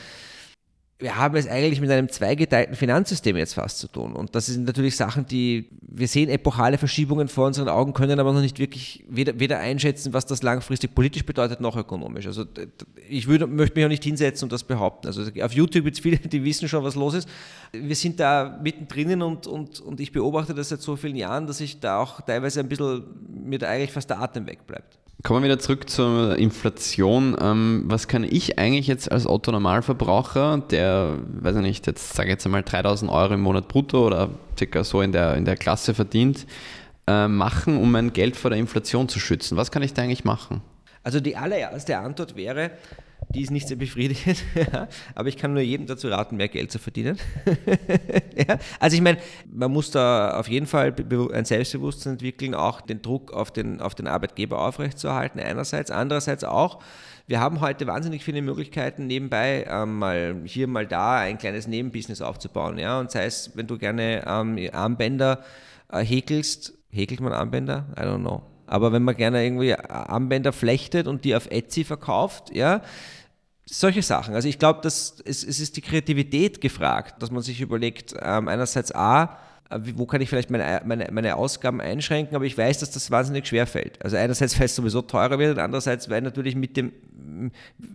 wir 0.99 1.17
haben 1.17 1.35
es 1.35 1.47
eigentlich 1.47 1.81
mit 1.81 1.91
einem 1.91 2.07
zweigeteilten 2.07 2.75
Finanzsystem 2.75 3.35
jetzt 3.35 3.55
fast 3.55 3.79
zu 3.79 3.87
tun. 3.87 4.13
Und 4.13 4.35
das 4.35 4.45
sind 4.45 4.65
natürlich 4.65 4.95
Sachen, 4.95 5.25
die 5.25 5.67
wir 5.81 6.07
sehen 6.07 6.29
epochale 6.29 6.77
Verschiebungen 6.77 7.27
vor 7.27 7.47
unseren 7.47 7.67
Augen, 7.67 7.93
können 7.93 8.19
aber 8.19 8.33
noch 8.33 8.41
nicht 8.41 8.57
wirklich 8.57 9.03
weder, 9.07 9.39
weder 9.39 9.59
einschätzen, 9.59 10.13
was 10.13 10.25
das 10.25 10.41
langfristig 10.41 10.95
politisch 10.95 11.25
bedeutet, 11.25 11.61
noch 11.61 11.75
ökonomisch. 11.75 12.25
Also 12.25 12.45
ich 13.09 13.27
würde, 13.27 13.45
möchte 13.45 13.75
mich 13.75 13.85
auch 13.85 13.89
nicht 13.89 14.03
hinsetzen 14.03 14.45
und 14.45 14.51
das 14.51 14.63
behaupten. 14.63 15.07
Also 15.07 15.23
auf 15.41 15.51
YouTube 15.51 15.83
gibt 15.83 15.97
es 15.97 16.01
viele, 16.01 16.17
die 16.17 16.43
wissen 16.43 16.67
schon, 16.67 16.83
was 16.83 16.95
los 16.95 17.13
ist. 17.13 17.29
Wir 17.73 17.95
sind 17.95 18.19
da 18.19 18.59
mittendrin 18.63 19.21
und, 19.21 19.45
und, 19.45 19.81
und 19.81 19.99
ich 19.99 20.11
beobachte 20.11 20.53
das 20.55 20.69
seit 20.69 20.81
so 20.81 20.95
vielen 20.95 21.15
Jahren, 21.15 21.45
dass 21.47 21.59
ich 21.59 21.79
da 21.79 21.99
auch 21.99 22.21
teilweise 22.21 22.61
ein 22.61 22.69
bisschen 22.69 23.03
mir 23.29 23.59
da 23.59 23.67
eigentlich 23.67 23.91
fast 23.91 24.09
der 24.09 24.19
Atem 24.19 24.47
wegbleibt. 24.47 24.97
Kommen 25.23 25.41
wir 25.41 25.45
wieder 25.45 25.59
zurück 25.59 25.89
zur 25.89 26.37
Inflation. 26.37 27.37
Ähm, 27.39 27.85
was 27.87 28.09
kann 28.09 28.25
ich 28.25 28.59
eigentlich 28.59 28.87
jetzt 28.87 29.09
als 29.09 29.25
Otto-Normalverbraucher, 29.25 30.61
der, 30.69 31.17
weiß 31.39 31.55
ich 31.55 31.61
nicht, 31.61 31.87
jetzt 31.87 32.13
sage 32.13 32.27
ich 32.27 32.33
jetzt 32.33 32.45
einmal 32.45 32.63
3000 32.63 33.09
Euro 33.09 33.33
im 33.33 33.39
Monat 33.39 33.69
brutto 33.69 34.05
oder 34.05 34.31
circa 34.57 34.83
so 34.83 35.01
in 35.01 35.13
der, 35.13 35.35
in 35.35 35.45
der 35.45 35.55
Klasse 35.55 35.93
verdient, 35.93 36.45
äh, 37.07 37.29
machen, 37.29 37.77
um 37.77 37.89
mein 37.89 38.11
Geld 38.11 38.35
vor 38.35 38.49
der 38.49 38.59
Inflation 38.59 39.07
zu 39.07 39.17
schützen? 39.17 39.55
Was 39.55 39.71
kann 39.71 39.81
ich 39.81 39.93
da 39.93 40.01
eigentlich 40.01 40.25
machen? 40.25 40.61
Also 41.03 41.21
die 41.21 41.37
allererste 41.37 41.97
Antwort 41.97 42.35
wäre, 42.35 42.71
die 43.33 43.41
ist 43.41 43.51
nicht 43.51 43.67
sehr 43.67 43.77
befriedigend, 43.77 44.43
aber 45.15 45.27
ich 45.27 45.37
kann 45.37 45.53
nur 45.53 45.63
jedem 45.63 45.87
dazu 45.87 46.07
raten, 46.07 46.37
mehr 46.37 46.49
Geld 46.49 46.71
zu 46.71 46.79
verdienen. 46.79 47.17
ja, 48.47 48.57
also 48.79 48.95
ich 48.95 49.01
meine, 49.01 49.17
man 49.51 49.71
muss 49.71 49.91
da 49.91 50.37
auf 50.37 50.47
jeden 50.47 50.67
Fall 50.67 50.93
ein 51.33 51.45
Selbstbewusstsein 51.45 52.13
entwickeln, 52.13 52.53
auch 52.53 52.81
den 52.81 53.01
Druck 53.01 53.33
auf 53.33 53.51
den, 53.51 53.81
auf 53.81 53.95
den 53.95 54.07
Arbeitgeber 54.07 54.59
aufrechtzuerhalten, 54.59 55.39
einerseits. 55.39 55.89
Andererseits 55.89 56.43
auch, 56.43 56.79
wir 57.25 57.39
haben 57.39 57.61
heute 57.61 57.87
wahnsinnig 57.87 58.23
viele 58.23 58.41
Möglichkeiten, 58.41 59.07
nebenbei 59.07 59.65
ähm, 59.67 59.97
mal 59.97 60.41
hier, 60.45 60.67
mal 60.67 60.85
da 60.85 61.17
ein 61.17 61.37
kleines 61.37 61.67
Nebenbusiness 61.67 62.21
aufzubauen. 62.21 62.77
Ja? 62.77 62.99
Und 62.99 63.11
sei 63.11 63.25
es, 63.25 63.51
wenn 63.55 63.65
du 63.65 63.77
gerne 63.77 64.23
ähm, 64.27 64.59
Armbänder 64.71 65.43
äh, 65.91 66.03
häkelst, 66.03 66.73
häkelt 66.89 67.21
man 67.21 67.33
Armbänder? 67.33 67.87
I 67.97 68.01
don't 68.01 68.19
know. 68.19 68.43
Aber 68.67 68.91
wenn 68.91 69.03
man 69.03 69.15
gerne 69.15 69.43
irgendwie 69.43 69.75
Armbänder 69.75 70.53
flechtet 70.53 71.07
und 71.07 71.25
die 71.25 71.35
auf 71.35 71.47
Etsy 71.51 71.83
verkauft, 71.83 72.55
ja, 72.55 72.81
solche 73.65 74.01
Sachen. 74.01 74.35
Also 74.35 74.47
ich 74.47 74.59
glaube, 74.59 74.85
es, 74.87 75.21
es 75.25 75.43
ist 75.43 75.77
die 75.77 75.81
Kreativität 75.81 76.61
gefragt, 76.61 77.21
dass 77.21 77.31
man 77.31 77.41
sich 77.41 77.61
überlegt, 77.61 78.13
ähm, 78.21 78.47
einerseits 78.47 78.93
A, 78.93 79.37
wo 79.95 80.05
kann 80.05 80.21
ich 80.21 80.29
vielleicht 80.29 80.49
meine, 80.49 80.81
meine, 80.85 81.09
meine 81.11 81.35
Ausgaben 81.35 81.81
einschränken, 81.81 82.35
aber 82.35 82.45
ich 82.45 82.57
weiß, 82.57 82.79
dass 82.79 82.91
das 82.91 83.11
wahnsinnig 83.11 83.47
schwer 83.47 83.67
fällt. 83.67 84.03
Also 84.03 84.17
einerseits, 84.17 84.57
weil 84.59 84.65
es 84.65 84.75
sowieso 84.75 85.01
teurer 85.01 85.39
wird 85.39 85.57
andererseits, 85.59 86.09
weil 86.09 86.21
natürlich 86.21 86.55
mit 86.55 86.77
dem, 86.77 86.91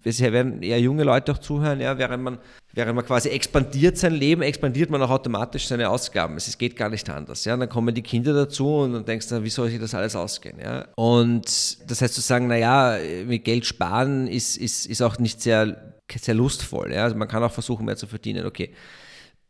es 0.04 0.20
werden 0.20 0.62
eher 0.62 0.80
junge 0.80 1.04
Leute 1.04 1.32
auch 1.32 1.38
zuhören, 1.38 1.80
ja, 1.80 1.98
während 1.98 2.22
man, 2.22 2.38
während 2.72 2.96
man 2.96 3.04
quasi 3.04 3.28
expandiert 3.28 3.98
sein 3.98 4.14
Leben, 4.14 4.42
expandiert 4.42 4.90
man 4.90 5.02
auch 5.02 5.10
automatisch 5.10 5.66
seine 5.66 5.88
Ausgaben. 5.88 6.36
Es 6.36 6.58
geht 6.58 6.76
gar 6.76 6.90
nicht 6.90 7.08
anders. 7.10 7.44
Ja. 7.44 7.54
Und 7.54 7.60
dann 7.60 7.68
kommen 7.68 7.94
die 7.94 8.02
Kinder 8.02 8.32
dazu 8.32 8.78
und 8.78 8.92
dann 8.92 9.04
denkst 9.04 9.28
du, 9.28 9.42
wie 9.42 9.50
soll 9.50 9.70
sich 9.70 9.80
das 9.80 9.94
alles 9.94 10.16
ausgehen? 10.16 10.58
Ja. 10.60 10.86
Und 10.96 11.46
das 11.90 12.02
heißt 12.02 12.14
zu 12.14 12.20
sagen, 12.20 12.46
naja, 12.48 12.98
mit 13.26 13.44
Geld 13.44 13.66
sparen 13.66 14.26
ist, 14.26 14.56
ist, 14.56 14.86
ist 14.86 15.02
auch 15.02 15.18
nicht 15.18 15.40
sehr, 15.40 15.94
sehr 16.14 16.34
lustvoll. 16.34 16.92
Ja. 16.92 17.04
Also 17.04 17.16
man 17.16 17.28
kann 17.28 17.42
auch 17.42 17.52
versuchen, 17.52 17.84
mehr 17.86 17.96
zu 17.96 18.06
verdienen. 18.06 18.46
Okay. 18.46 18.70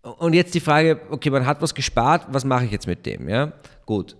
Und 0.02 0.34
jetzt 0.34 0.54
die 0.54 0.60
Frage, 0.60 1.00
okay, 1.10 1.30
man 1.30 1.44
hat 1.46 1.60
was 1.60 1.74
gespart, 1.74 2.26
was 2.30 2.44
mache 2.44 2.64
ich 2.64 2.70
jetzt 2.70 2.86
mit 2.86 3.04
dem? 3.04 3.28
Ja, 3.28 3.52
gut. 3.84 4.16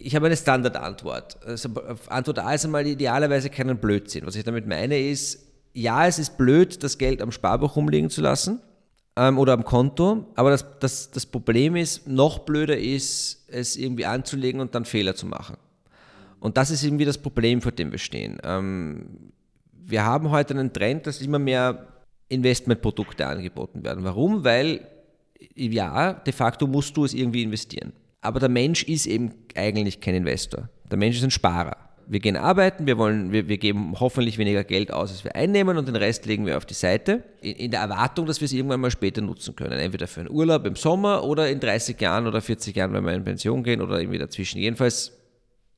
Ich 0.00 0.14
habe 0.14 0.26
eine 0.26 0.36
Standardantwort. 0.36 1.38
Also 1.44 1.70
Antwort 2.08 2.38
A 2.38 2.52
ist 2.52 2.64
einmal 2.64 2.86
idealerweise 2.86 3.48
keinen 3.48 3.78
Blödsinn. 3.78 4.26
Was 4.26 4.36
ich 4.36 4.44
damit 4.44 4.66
meine 4.66 4.98
ist, 4.98 5.46
ja, 5.72 6.06
es 6.06 6.18
ist 6.18 6.36
blöd, 6.36 6.82
das 6.82 6.98
Geld 6.98 7.20
am 7.20 7.32
Sparbuch 7.32 7.76
rumliegen 7.76 8.10
zu 8.10 8.20
lassen 8.20 8.60
ähm, 9.16 9.38
oder 9.38 9.52
am 9.52 9.64
Konto, 9.64 10.26
aber 10.34 10.50
das, 10.50 10.64
das, 10.78 11.10
das 11.10 11.26
Problem 11.26 11.76
ist, 11.76 12.06
noch 12.06 12.40
blöder 12.40 12.78
ist, 12.78 13.44
es 13.48 13.76
irgendwie 13.76 14.06
anzulegen 14.06 14.60
und 14.60 14.74
dann 14.74 14.84
Fehler 14.84 15.14
zu 15.14 15.26
machen. 15.26 15.56
Und 16.38 16.56
das 16.56 16.70
ist 16.70 16.84
irgendwie 16.84 17.04
das 17.04 17.18
Problem, 17.18 17.60
vor 17.60 17.72
dem 17.72 17.90
wir 17.90 17.98
stehen. 17.98 18.38
Ähm, 18.44 19.32
wir 19.72 20.04
haben 20.04 20.30
heute 20.30 20.54
einen 20.54 20.72
Trend, 20.72 21.06
dass 21.06 21.20
immer 21.20 21.38
mehr 21.38 21.88
Investmentprodukte 22.28 23.26
angeboten 23.26 23.84
werden. 23.84 24.04
Warum? 24.04 24.44
Weil 24.44 24.86
ja, 25.54 26.12
de 26.12 26.32
facto 26.32 26.66
musst 26.66 26.96
du 26.96 27.04
es 27.04 27.14
irgendwie 27.14 27.42
investieren. 27.42 27.92
Aber 28.20 28.40
der 28.40 28.48
Mensch 28.48 28.84
ist 28.84 29.06
eben 29.06 29.34
eigentlich 29.54 30.00
kein 30.00 30.14
Investor. 30.14 30.68
Der 30.90 30.98
Mensch 30.98 31.16
ist 31.16 31.24
ein 31.24 31.30
Sparer. 31.30 31.76
Wir 32.06 32.20
gehen 32.20 32.36
arbeiten, 32.36 32.86
wir, 32.86 32.98
wollen, 32.98 33.32
wir, 33.32 33.48
wir 33.48 33.56
geben 33.56 33.94
hoffentlich 33.98 34.36
weniger 34.36 34.62
Geld 34.62 34.92
aus, 34.92 35.10
als 35.10 35.24
wir 35.24 35.34
einnehmen 35.34 35.78
und 35.78 35.88
den 35.88 35.96
Rest 35.96 36.26
legen 36.26 36.44
wir 36.44 36.58
auf 36.58 36.66
die 36.66 36.74
Seite, 36.74 37.22
in, 37.40 37.56
in 37.56 37.70
der 37.70 37.80
Erwartung, 37.80 38.26
dass 38.26 38.40
wir 38.40 38.46
es 38.46 38.52
irgendwann 38.52 38.80
mal 38.80 38.90
später 38.90 39.22
nutzen 39.22 39.56
können. 39.56 39.72
Entweder 39.72 40.06
für 40.06 40.20
einen 40.20 40.30
Urlaub 40.30 40.66
im 40.66 40.76
Sommer 40.76 41.24
oder 41.24 41.48
in 41.48 41.60
30 41.60 41.98
Jahren 42.00 42.26
oder 42.26 42.42
40 42.42 42.76
Jahren, 42.76 42.92
wenn 42.92 43.04
wir 43.04 43.14
in 43.14 43.24
Pension 43.24 43.62
gehen 43.62 43.80
oder 43.80 44.00
irgendwie 44.00 44.18
dazwischen. 44.18 44.58
Jedenfalls, 44.58 45.12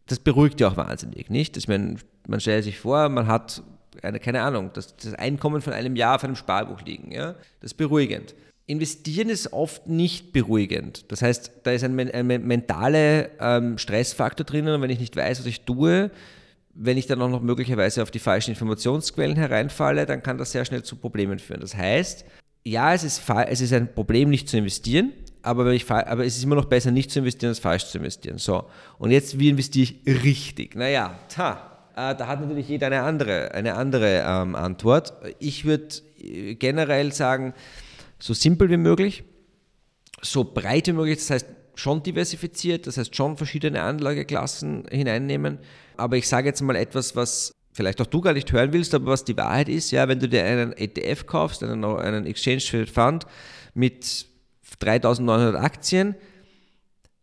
das 0.06 0.18
beruhigt 0.18 0.60
ja 0.60 0.68
auch 0.68 0.76
wahnsinnig, 0.76 1.30
nicht? 1.30 1.56
Ich 1.56 1.68
meine, 1.68 1.96
man 2.26 2.40
stellt 2.40 2.64
sich 2.64 2.78
vor, 2.78 3.08
man 3.08 3.28
hat 3.28 3.62
eine, 4.02 4.20
keine 4.20 4.42
Ahnung, 4.42 4.70
das, 4.72 4.96
das 4.96 5.14
Einkommen 5.14 5.60
von 5.60 5.72
einem 5.72 5.96
Jahr 5.96 6.16
auf 6.16 6.24
einem 6.24 6.36
Sparbuch 6.36 6.82
liegen. 6.82 7.12
Ja? 7.12 7.32
Das 7.60 7.72
ist 7.72 7.74
beruhigend. 7.74 8.34
Investieren 8.68 9.28
ist 9.28 9.52
oft 9.52 9.86
nicht 9.86 10.32
beruhigend. 10.32 11.04
Das 11.08 11.22
heißt, 11.22 11.52
da 11.62 11.70
ist 11.70 11.84
ein, 11.84 11.98
ein 11.98 12.26
mentaler 12.26 13.28
ähm, 13.40 13.78
Stressfaktor 13.78 14.44
drinnen 14.44 14.74
und 14.74 14.82
wenn 14.82 14.90
ich 14.90 14.98
nicht 14.98 15.14
weiß, 15.14 15.38
was 15.38 15.46
ich 15.46 15.60
tue, 15.60 16.10
wenn 16.74 16.98
ich 16.98 17.06
dann 17.06 17.22
auch 17.22 17.30
noch 17.30 17.42
möglicherweise 17.42 18.02
auf 18.02 18.10
die 18.10 18.18
falschen 18.18 18.50
Informationsquellen 18.50 19.36
hereinfalle, 19.36 20.04
dann 20.04 20.22
kann 20.22 20.36
das 20.36 20.52
sehr 20.52 20.64
schnell 20.64 20.82
zu 20.82 20.96
Problemen 20.96 21.38
führen. 21.38 21.60
Das 21.60 21.76
heißt, 21.76 22.24
ja, 22.64 22.92
es 22.92 23.04
ist, 23.04 23.22
es 23.48 23.60
ist 23.60 23.72
ein 23.72 23.94
Problem, 23.94 24.30
nicht 24.30 24.48
zu 24.48 24.58
investieren, 24.58 25.12
aber, 25.42 25.70
ich, 25.72 25.88
aber 25.88 26.26
es 26.26 26.36
ist 26.36 26.42
immer 26.42 26.56
noch 26.56 26.64
besser, 26.64 26.90
nicht 26.90 27.12
zu 27.12 27.20
investieren, 27.20 27.50
als 27.50 27.60
falsch 27.60 27.86
zu 27.86 27.98
investieren. 27.98 28.38
So, 28.38 28.64
und 28.98 29.12
jetzt, 29.12 29.38
wie 29.38 29.48
investiere 29.48 29.94
ich 30.04 30.24
richtig? 30.24 30.74
Naja, 30.74 31.16
ta, 31.28 31.76
äh, 31.94 32.16
da 32.16 32.26
hat 32.26 32.40
natürlich 32.40 32.68
jeder 32.68 32.88
eine 32.88 33.02
andere, 33.02 33.52
eine 33.52 33.74
andere 33.74 34.24
ähm, 34.26 34.56
Antwort. 34.56 35.14
Ich 35.38 35.64
würde 35.64 35.86
äh, 36.20 36.56
generell 36.56 37.12
sagen, 37.12 37.54
so 38.18 38.34
simpel 38.34 38.70
wie 38.70 38.76
möglich, 38.76 39.24
so 40.22 40.44
breit 40.44 40.86
wie 40.86 40.92
möglich, 40.92 41.18
das 41.18 41.30
heißt 41.30 41.46
schon 41.74 42.02
diversifiziert, 42.02 42.86
das 42.86 42.96
heißt 42.96 43.14
schon 43.14 43.36
verschiedene 43.36 43.82
Anlageklassen 43.82 44.86
hineinnehmen. 44.90 45.58
Aber 45.96 46.16
ich 46.16 46.26
sage 46.28 46.48
jetzt 46.48 46.62
mal 46.62 46.76
etwas, 46.76 47.14
was 47.14 47.52
vielleicht 47.72 48.00
auch 48.00 48.06
du 48.06 48.22
gar 48.22 48.32
nicht 48.32 48.50
hören 48.50 48.72
willst, 48.72 48.94
aber 48.94 49.06
was 49.12 49.24
die 49.24 49.36
Wahrheit 49.36 49.68
ist, 49.68 49.90
ja, 49.90 50.08
wenn 50.08 50.18
du 50.18 50.28
dir 50.28 50.44
einen 50.44 50.72
ETF 50.72 51.26
kaufst, 51.26 51.62
einen, 51.62 51.84
einen 51.84 52.26
Exchange 52.26 52.58
Traded 52.58 52.90
Fund 52.90 53.26
mit 53.74 54.26
3900 54.80 55.56
Aktien, 55.56 56.16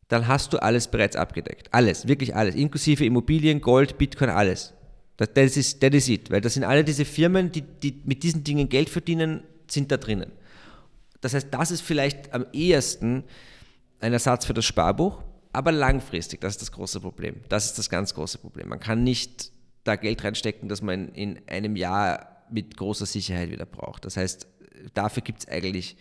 dann 0.07 0.27
hast 0.27 0.53
du 0.53 0.61
alles 0.61 0.87
bereits 0.87 1.15
abgedeckt. 1.15 1.69
Alles, 1.71 2.07
wirklich 2.07 2.35
alles, 2.35 2.53
inklusive 2.53 3.03
Immobilien, 3.03 3.61
Gold, 3.61 3.97
Bitcoin, 3.97 4.29
alles. 4.29 4.73
Das, 5.17 5.33
das, 5.33 5.57
ist, 5.57 5.81
that 5.81 5.93
is 5.95 6.07
it, 6.07 6.29
weil 6.29 6.41
das 6.41 6.53
sind 6.53 6.63
alle 6.63 6.83
diese 6.83 7.05
Firmen, 7.05 7.51
die, 7.51 7.61
die 7.61 8.01
mit 8.05 8.21
diesen 8.21 8.43
Dingen 8.43 8.69
Geld 8.69 8.89
verdienen, 8.89 9.43
sind 9.67 9.91
da 9.91 9.97
drinnen. 9.97 10.31
Das 11.23 11.33
heißt, 11.33 11.47
das 11.51 11.71
ist 11.71 11.81
vielleicht 11.81 12.33
am 12.33 12.45
ehesten 12.51 13.23
ein 14.01 14.11
Ersatz 14.11 14.45
für 14.45 14.53
das 14.53 14.65
Sparbuch, 14.65 15.23
aber 15.53 15.71
langfristig, 15.71 16.41
das 16.41 16.53
ist 16.53 16.61
das 16.61 16.71
große 16.73 16.99
Problem. 16.99 17.37
Das 17.47 17.65
ist 17.65 17.77
das 17.77 17.89
ganz 17.89 18.13
große 18.13 18.39
Problem. 18.39 18.67
Man 18.67 18.81
kann 18.81 19.03
nicht 19.03 19.51
da 19.85 19.95
Geld 19.95 20.21
reinstecken, 20.23 20.67
das 20.67 20.81
man 20.81 21.09
in 21.09 21.39
einem 21.47 21.77
Jahr 21.77 22.43
mit 22.51 22.75
großer 22.75 23.05
Sicherheit 23.05 23.51
wieder 23.51 23.65
braucht. 23.65 24.03
Das 24.03 24.17
heißt, 24.17 24.47
dafür 24.93 25.23
gibt 25.23 25.39
es 25.39 25.47
eigentlich 25.47 25.95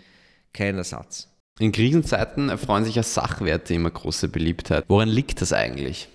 keinen 0.52 0.78
Ersatz. 0.78 1.28
In 1.60 1.70
Krisenzeiten 1.70 2.48
erfreuen 2.48 2.84
sich 2.84 2.96
ja 2.96 3.04
Sachwerte 3.04 3.74
immer 3.74 3.92
große 3.92 4.28
Beliebtheit. 4.28 4.84
Woran 4.88 5.08
liegt 5.08 5.40
das 5.40 5.52
eigentlich? 5.52 6.08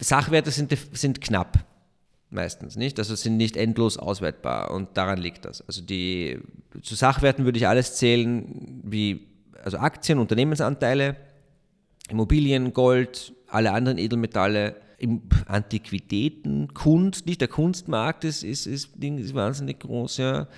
Sachwerte 0.00 0.50
sind, 0.50 0.74
sind 0.92 1.20
knapp 1.20 1.66
meistens 2.34 2.76
nicht. 2.76 2.98
Also 2.98 3.14
sind 3.14 3.36
nicht 3.36 3.56
endlos 3.56 3.96
ausweitbar 3.96 4.70
und 4.70 4.96
daran 4.96 5.18
liegt 5.18 5.44
das. 5.44 5.66
Also 5.66 5.82
die 5.82 6.38
zu 6.82 6.94
Sachwerten 6.94 7.44
würde 7.44 7.58
ich 7.58 7.66
alles 7.66 7.94
zählen, 7.96 8.82
wie 8.84 9.28
also 9.62 9.78
Aktien, 9.78 10.18
Unternehmensanteile, 10.18 11.16
Immobilien, 12.10 12.72
Gold, 12.72 13.32
alle 13.48 13.72
anderen 13.72 13.98
Edelmetalle, 13.98 14.76
Antiquitäten, 15.46 16.74
Kunst, 16.74 17.26
nicht 17.26 17.40
der 17.40 17.48
Kunstmarkt 17.48 18.24
ist, 18.24 18.42
ist, 18.42 18.66
ist, 18.66 18.96
ist 18.96 19.34
wahnsinnig 19.34 19.80
groß, 19.80 20.18
ja 20.18 20.48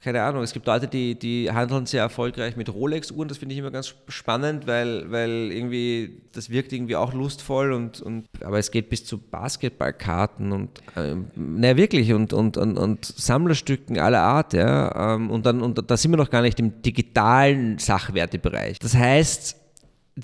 keine 0.00 0.22
Ahnung, 0.22 0.44
es 0.44 0.52
gibt 0.52 0.66
Leute, 0.66 0.86
die, 0.86 1.18
die 1.18 1.50
handeln 1.50 1.86
sehr 1.86 2.02
erfolgreich 2.02 2.56
mit 2.56 2.72
Rolex-Uhren, 2.72 3.28
das 3.28 3.38
finde 3.38 3.54
ich 3.54 3.58
immer 3.58 3.72
ganz 3.72 3.94
spannend, 4.06 4.68
weil, 4.68 5.10
weil 5.10 5.50
irgendwie, 5.50 6.22
das 6.32 6.50
wirkt 6.50 6.72
irgendwie 6.72 6.94
auch 6.94 7.12
lustvoll 7.12 7.72
und, 7.72 8.00
und 8.00 8.26
aber 8.44 8.58
es 8.58 8.70
geht 8.70 8.90
bis 8.90 9.04
zu 9.04 9.18
Basketballkarten 9.18 10.52
und 10.52 10.80
äh, 10.94 11.16
naja 11.34 11.76
wirklich 11.76 12.12
und, 12.12 12.32
und, 12.32 12.56
und, 12.56 12.78
und 12.78 13.04
Sammlerstücken 13.04 13.98
aller 13.98 14.22
Art, 14.22 14.52
ja. 14.52 15.14
Ähm, 15.14 15.30
und 15.30 15.46
dann 15.46 15.62
und 15.62 15.90
da 15.90 15.96
sind 15.96 16.12
wir 16.12 16.16
noch 16.16 16.30
gar 16.30 16.42
nicht 16.42 16.60
im 16.60 16.80
digitalen 16.80 17.78
Sachwertebereich. 17.78 18.78
Das 18.78 18.94
heißt, 18.94 19.56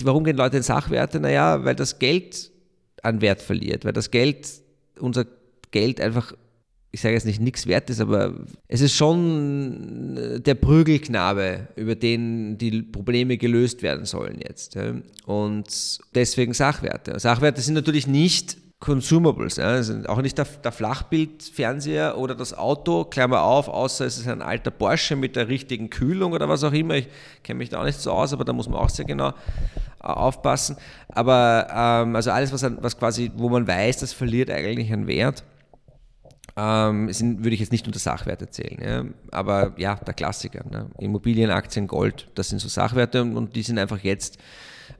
warum 0.02 0.22
gehen 0.22 0.36
Leute 0.36 0.58
in 0.58 0.62
Sachwerte? 0.62 1.18
Naja, 1.18 1.64
weil 1.64 1.74
das 1.74 1.98
Geld 1.98 2.52
an 3.02 3.20
Wert 3.20 3.42
verliert, 3.42 3.84
weil 3.84 3.92
das 3.92 4.12
Geld, 4.12 4.48
unser 5.00 5.26
Geld 5.72 6.00
einfach 6.00 6.32
ich 6.94 7.00
sage 7.00 7.14
jetzt 7.14 7.26
nicht 7.26 7.40
nichts 7.40 7.66
wert 7.66 7.90
ist, 7.90 8.00
aber 8.00 8.34
es 8.68 8.80
ist 8.80 8.94
schon 8.94 10.16
äh, 10.16 10.40
der 10.40 10.54
Prügelknabe, 10.54 11.66
über 11.74 11.96
den 11.96 12.56
die 12.56 12.82
Probleme 12.82 13.36
gelöst 13.36 13.82
werden 13.82 14.04
sollen 14.04 14.38
jetzt. 14.40 14.78
Und 15.26 15.98
deswegen 16.14 16.54
Sachwerte. 16.54 17.18
Sachwerte 17.18 17.60
sind 17.60 17.74
natürlich 17.74 18.06
nicht 18.06 18.58
Consumables, 18.78 19.56
sind 19.56 20.08
auch 20.08 20.20
nicht 20.22 20.38
der, 20.38 20.44
der, 20.44 20.70
Flachbildfernseher 20.70 22.16
oder 22.16 22.34
das 22.36 22.56
Auto, 22.56 23.04
Klammer 23.04 23.42
auf, 23.42 23.66
außer 23.68 24.04
es 24.04 24.18
ist 24.18 24.28
ein 24.28 24.42
alter 24.42 24.70
Porsche 24.70 25.16
mit 25.16 25.36
der 25.36 25.48
richtigen 25.48 25.90
Kühlung 25.90 26.32
oder 26.32 26.48
was 26.48 26.62
auch 26.62 26.72
immer. 26.72 26.94
Ich 26.94 27.08
kenne 27.42 27.58
mich 27.58 27.70
da 27.70 27.80
auch 27.80 27.84
nicht 27.84 27.98
so 27.98 28.12
aus, 28.12 28.32
aber 28.32 28.44
da 28.44 28.52
muss 28.52 28.68
man 28.68 28.78
auch 28.78 28.90
sehr 28.90 29.06
genau 29.06 29.30
äh, 29.30 29.32
aufpassen. 30.00 30.76
Aber 31.08 31.66
ähm, 31.74 32.14
also 32.14 32.30
alles, 32.30 32.52
was, 32.52 32.64
was 32.80 32.96
quasi, 32.96 33.32
wo 33.34 33.48
man 33.48 33.66
weiß, 33.66 33.98
das 33.98 34.12
verliert 34.12 34.50
eigentlich 34.50 34.92
an 34.92 35.08
Wert 35.08 35.42
ähm, 36.56 37.12
sind, 37.12 37.44
würde 37.44 37.54
ich 37.54 37.60
jetzt 37.60 37.72
nicht 37.72 37.86
unter 37.86 37.98
Sachwerte 37.98 38.48
zählen. 38.48 38.78
Ja. 38.80 39.04
Aber 39.30 39.74
ja, 39.76 39.96
der 39.96 40.14
Klassiker. 40.14 40.64
Ne? 40.70 40.90
Immobilien, 40.98 41.50
Aktien, 41.50 41.86
Gold, 41.86 42.28
das 42.34 42.48
sind 42.48 42.60
so 42.60 42.68
Sachwerte 42.68 43.22
und 43.22 43.56
die 43.56 43.62
sind 43.62 43.78
einfach 43.78 43.98
jetzt 43.98 44.38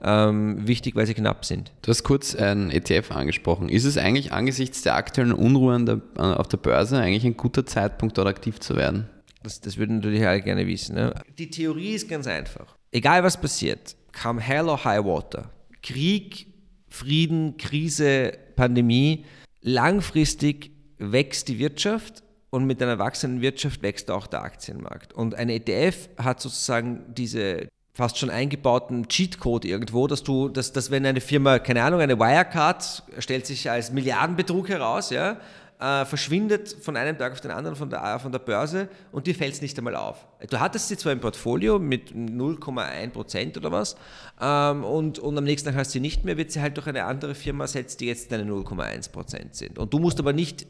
ähm, 0.02 0.66
wichtig, 0.66 0.96
weil 0.96 1.06
sie 1.06 1.14
knapp 1.14 1.44
sind. 1.44 1.72
Du 1.82 1.90
hast 1.90 2.02
kurz 2.02 2.34
einen 2.34 2.70
ETF 2.70 3.12
angesprochen. 3.12 3.68
Ist 3.68 3.84
es 3.84 3.96
eigentlich 3.96 4.32
angesichts 4.32 4.82
der 4.82 4.96
aktuellen 4.96 5.32
Unruhe 5.32 5.82
der, 5.84 6.00
äh, 6.16 6.20
auf 6.20 6.48
der 6.48 6.56
Börse 6.56 6.98
eigentlich 6.98 7.24
ein 7.24 7.36
guter 7.36 7.64
Zeitpunkt, 7.66 8.18
dort 8.18 8.28
aktiv 8.28 8.60
zu 8.60 8.76
werden? 8.76 9.08
Das, 9.42 9.60
das 9.60 9.76
würden 9.76 9.96
natürlich 9.96 10.26
alle 10.26 10.40
gerne 10.40 10.66
wissen. 10.66 10.94
Ne? 10.94 11.14
Die 11.38 11.50
Theorie 11.50 11.94
ist 11.94 12.08
ganz 12.08 12.26
einfach. 12.26 12.76
Egal 12.90 13.22
was 13.22 13.40
passiert, 13.40 13.94
kam 14.12 14.38
Hell 14.38 14.68
or 14.68 14.84
High 14.84 15.04
Water, 15.04 15.50
Krieg, 15.82 16.46
Frieden, 16.88 17.56
Krise, 17.56 18.32
Pandemie, 18.56 19.24
langfristig 19.60 20.73
wächst 21.12 21.48
die 21.48 21.58
Wirtschaft 21.58 22.22
und 22.50 22.66
mit 22.66 22.82
einer 22.82 22.98
wachsenden 22.98 23.40
Wirtschaft 23.40 23.82
wächst 23.82 24.10
auch 24.10 24.26
der 24.26 24.42
Aktienmarkt. 24.42 25.12
Und 25.12 25.34
ein 25.34 25.48
ETF 25.48 26.08
hat 26.18 26.40
sozusagen 26.40 27.02
diese 27.14 27.68
fast 27.92 28.18
schon 28.18 28.30
eingebauten 28.30 29.08
Cheatcode 29.08 29.64
irgendwo, 29.64 30.06
dass 30.06 30.22
du, 30.22 30.48
dass, 30.48 30.72
dass 30.72 30.90
wenn 30.90 31.06
eine 31.06 31.20
Firma, 31.20 31.58
keine 31.60 31.82
Ahnung, 31.82 32.00
eine 32.00 32.18
Wirecard 32.18 33.04
stellt 33.18 33.46
sich 33.46 33.70
als 33.70 33.92
Milliardenbetrug 33.92 34.68
heraus, 34.68 35.10
ja, 35.10 35.38
äh, 35.80 36.04
verschwindet 36.04 36.76
von 36.80 36.96
einem 36.96 37.18
Tag 37.18 37.32
auf 37.32 37.40
den 37.40 37.50
anderen 37.50 37.76
von 37.76 37.90
der, 37.90 38.18
von 38.18 38.32
der 38.32 38.38
Börse 38.38 38.88
und 39.12 39.26
dir 39.26 39.34
fällt 39.34 39.54
es 39.54 39.62
nicht 39.62 39.76
einmal 39.76 39.96
auf. 39.96 40.26
Du 40.48 40.58
hattest 40.60 40.88
sie 40.88 40.96
zwar 40.96 41.12
im 41.12 41.20
Portfolio 41.20 41.78
mit 41.78 42.12
0,1% 42.12 43.56
oder 43.56 43.72
was 43.72 43.96
ähm, 44.40 44.84
und, 44.84 45.18
und 45.18 45.36
am 45.36 45.44
nächsten 45.44 45.68
Tag 45.68 45.76
hast 45.76 45.88
du 45.88 45.92
sie 45.94 46.00
nicht 46.00 46.24
mehr, 46.24 46.36
wird 46.36 46.52
sie 46.52 46.60
halt 46.60 46.76
durch 46.76 46.86
eine 46.86 47.04
andere 47.04 47.34
Firma 47.34 47.64
ersetzt, 47.64 48.00
die 48.00 48.06
jetzt 48.06 48.30
deine 48.32 48.44
0,1% 48.44 49.48
sind. 49.52 49.78
Und 49.78 49.92
du 49.92 49.98
musst 49.98 50.18
aber 50.18 50.32
nicht 50.32 50.66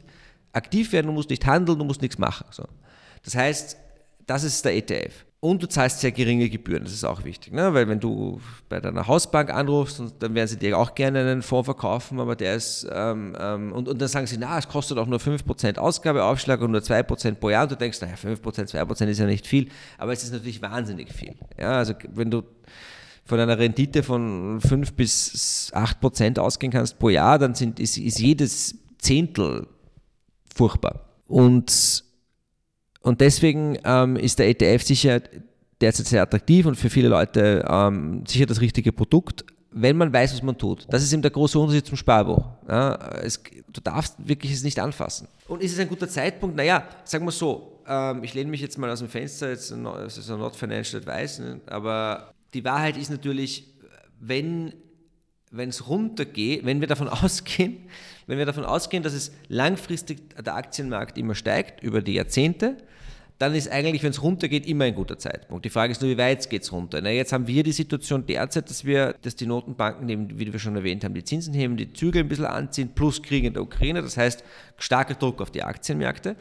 aktiv 0.55 0.91
werden, 0.91 1.07
du 1.07 1.13
musst 1.13 1.29
nicht 1.29 1.45
handeln, 1.45 1.77
du 1.77 1.85
musst 1.85 2.01
nichts 2.01 2.17
machen. 2.17 2.45
So. 2.51 2.63
Das 3.23 3.35
heißt, 3.35 3.77
das 4.25 4.43
ist 4.43 4.63
der 4.65 4.75
ETF. 4.75 5.25
Und 5.41 5.61
du 5.61 5.67
zahlst 5.67 5.99
sehr 5.99 6.11
geringe 6.11 6.49
Gebühren, 6.49 6.85
das 6.85 6.93
ist 6.93 7.03
auch 7.03 7.23
wichtig. 7.23 7.53
Ne? 7.53 7.71
Weil 7.71 7.87
wenn 7.87 7.99
du 7.99 8.41
bei 8.67 8.79
deiner 8.79 9.05
Hausbank 9.05 9.53
anrufst, 9.53 10.01
dann 10.17 10.33
werden 10.33 10.47
sie 10.47 10.57
dir 10.57 10.75
auch 10.75 10.95
gerne 10.95 11.19
einen 11.19 11.43
Fonds 11.43 11.65
verkaufen, 11.65 12.19
aber 12.19 12.35
der 12.35 12.55
ist, 12.55 12.87
ähm, 12.91 13.37
ähm, 13.39 13.71
und, 13.71 13.87
und 13.87 14.01
dann 14.01 14.07
sagen 14.07 14.25
sie, 14.25 14.37
na, 14.39 14.57
es 14.57 14.67
kostet 14.67 14.97
auch 14.97 15.05
nur 15.05 15.19
5% 15.19 15.77
Ausgabeaufschlag 15.77 16.61
und 16.61 16.71
nur 16.71 16.81
2% 16.81 17.35
pro 17.35 17.51
Jahr. 17.51 17.63
Und 17.63 17.73
du 17.73 17.75
denkst, 17.75 18.01
naja, 18.01 18.15
5%, 18.15 18.71
2% 18.71 19.05
ist 19.05 19.19
ja 19.19 19.27
nicht 19.27 19.45
viel, 19.45 19.69
aber 19.99 20.13
es 20.13 20.23
ist 20.23 20.33
natürlich 20.33 20.63
wahnsinnig 20.63 21.13
viel. 21.13 21.35
Ja, 21.59 21.73
also 21.73 21.93
wenn 22.15 22.31
du 22.31 22.41
von 23.25 23.39
einer 23.39 23.59
Rendite 23.59 24.01
von 24.01 24.59
5 24.61 24.93
bis 24.93 25.71
8% 25.75 26.39
ausgehen 26.39 26.71
kannst 26.71 26.97
pro 26.97 27.09
Jahr, 27.09 27.37
dann 27.37 27.53
sind, 27.53 27.79
ist, 27.79 27.99
ist 27.99 28.19
jedes 28.19 28.75
Zehntel 28.97 29.67
furchtbar. 30.55 31.01
Und, 31.27 32.03
und 33.01 33.21
deswegen 33.21 33.77
ähm, 33.83 34.15
ist 34.15 34.39
der 34.39 34.49
ETF 34.49 34.83
sicher 34.83 35.21
derzeit 35.81 36.07
sehr 36.07 36.21
attraktiv 36.21 36.65
und 36.65 36.75
für 36.75 36.89
viele 36.89 37.09
Leute 37.09 37.65
ähm, 37.67 38.23
sicher 38.25 38.45
das 38.45 38.61
richtige 38.61 38.91
Produkt, 38.93 39.45
wenn 39.71 39.97
man 39.97 40.13
weiß, 40.13 40.33
was 40.33 40.41
man 40.41 40.57
tut. 40.57 40.87
Das 40.89 41.03
ist 41.03 41.11
eben 41.11 41.21
der 41.21 41.31
große 41.31 41.59
Unterschied 41.59 41.85
zum 41.85 41.97
Sparbuch. 41.97 42.45
Ja, 42.67 42.95
es, 43.21 43.43
du 43.43 43.81
darfst 43.81 44.15
wirklich 44.25 44.53
es 44.53 44.63
nicht 44.63 44.79
anfassen. 44.79 45.27
Und 45.49 45.61
ist 45.61 45.73
es 45.73 45.79
ein 45.79 45.89
guter 45.89 46.07
Zeitpunkt? 46.07 46.55
Naja, 46.55 46.87
sagen 47.03 47.25
wir 47.25 47.31
so, 47.31 47.81
ähm, 47.85 48.23
ich 48.23 48.33
lehne 48.33 48.49
mich 48.49 48.61
jetzt 48.61 48.77
mal 48.77 48.89
aus 48.89 48.99
dem 48.99 49.09
Fenster, 49.09 49.49
jetzt, 49.49 49.71
das 49.71 50.17
ist 50.17 50.29
not 50.29 50.55
financial 50.55 51.01
advice, 51.01 51.41
aber 51.65 52.31
die 52.53 52.63
Wahrheit 52.63 52.95
ist 52.95 53.11
natürlich, 53.11 53.75
wenn 54.21 54.73
wenn 55.55 55.69
es 55.69 55.87
runtergeht, 55.87 56.65
wenn 56.65 56.81
wir 56.81 56.87
davon 56.87 57.07
ausgehen, 57.23 57.77
wenn 58.27 58.37
wir 58.37 58.45
davon 58.45 58.65
ausgehen, 58.65 59.03
dass 59.03 59.13
es 59.13 59.31
langfristig 59.47 60.19
der 60.43 60.55
Aktienmarkt 60.55 61.17
immer 61.17 61.35
steigt, 61.35 61.83
über 61.83 62.01
die 62.01 62.13
Jahrzehnte, 62.13 62.77
dann 63.37 63.53
ist 63.53 63.69
eigentlich, 63.69 64.01
wenn 64.01 64.11
es 64.11 64.23
runtergeht, 64.23 64.65
immer 64.65 64.85
ein 64.85 64.95
guter 64.95 65.19
Zeitpunkt. 65.19 65.65
Die 65.65 65.69
Frage 65.69 65.91
ist 65.91 66.01
nur, 66.01 66.09
wie 66.09 66.17
weit 66.17 66.49
geht 66.49 66.63
es 66.63 66.71
runter? 66.71 67.01
Na, 67.01 67.09
jetzt 67.09 67.33
haben 67.33 67.47
wir 67.47 67.63
die 67.63 67.73
Situation 67.73 68.25
derzeit, 68.25 68.69
dass 68.69 68.85
wir, 68.85 69.13
dass 69.21 69.35
die 69.35 69.45
Notenbanken, 69.45 70.07
eben, 70.07 70.39
wie 70.39 70.51
wir 70.51 70.59
schon 70.59 70.75
erwähnt 70.75 71.03
haben, 71.03 71.13
die 71.13 71.23
Zinsen 71.23 71.53
heben, 71.53 71.75
die 71.75 71.91
Zügel 71.91 72.21
ein 72.21 72.29
bisschen 72.29 72.45
anziehen, 72.45 72.91
plus 72.95 73.21
Krieg 73.21 73.43
in 73.43 73.53
der 73.53 73.63
Ukraine, 73.63 74.01
das 74.01 74.15
heißt 74.15 74.43
starker 74.77 75.15
Druck 75.15 75.41
auf 75.41 75.51
die 75.51 75.63
Aktienmärkte. 75.63 76.37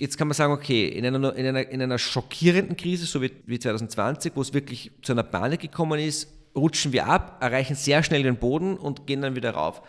Jetzt 0.00 0.18
kann 0.18 0.26
man 0.26 0.34
sagen, 0.34 0.52
okay, 0.52 0.88
in 0.88 1.06
einer, 1.06 1.36
in 1.36 1.46
einer, 1.46 1.68
in 1.68 1.80
einer 1.80 1.98
schockierenden 1.98 2.76
Krise, 2.76 3.06
so 3.06 3.22
wie, 3.22 3.30
wie 3.46 3.58
2020, 3.58 4.32
wo 4.34 4.40
es 4.40 4.52
wirklich 4.52 4.90
zu 5.02 5.12
einer 5.12 5.22
Panik 5.22 5.60
gekommen 5.60 6.00
ist, 6.00 6.39
rutschen 6.54 6.92
wir 6.92 7.06
ab, 7.06 7.38
erreichen 7.40 7.76
sehr 7.76 8.02
schnell 8.02 8.22
den 8.22 8.36
Boden 8.36 8.76
und 8.76 9.06
gehen 9.06 9.22
dann 9.22 9.36
wieder 9.36 9.52
rauf. 9.52 9.82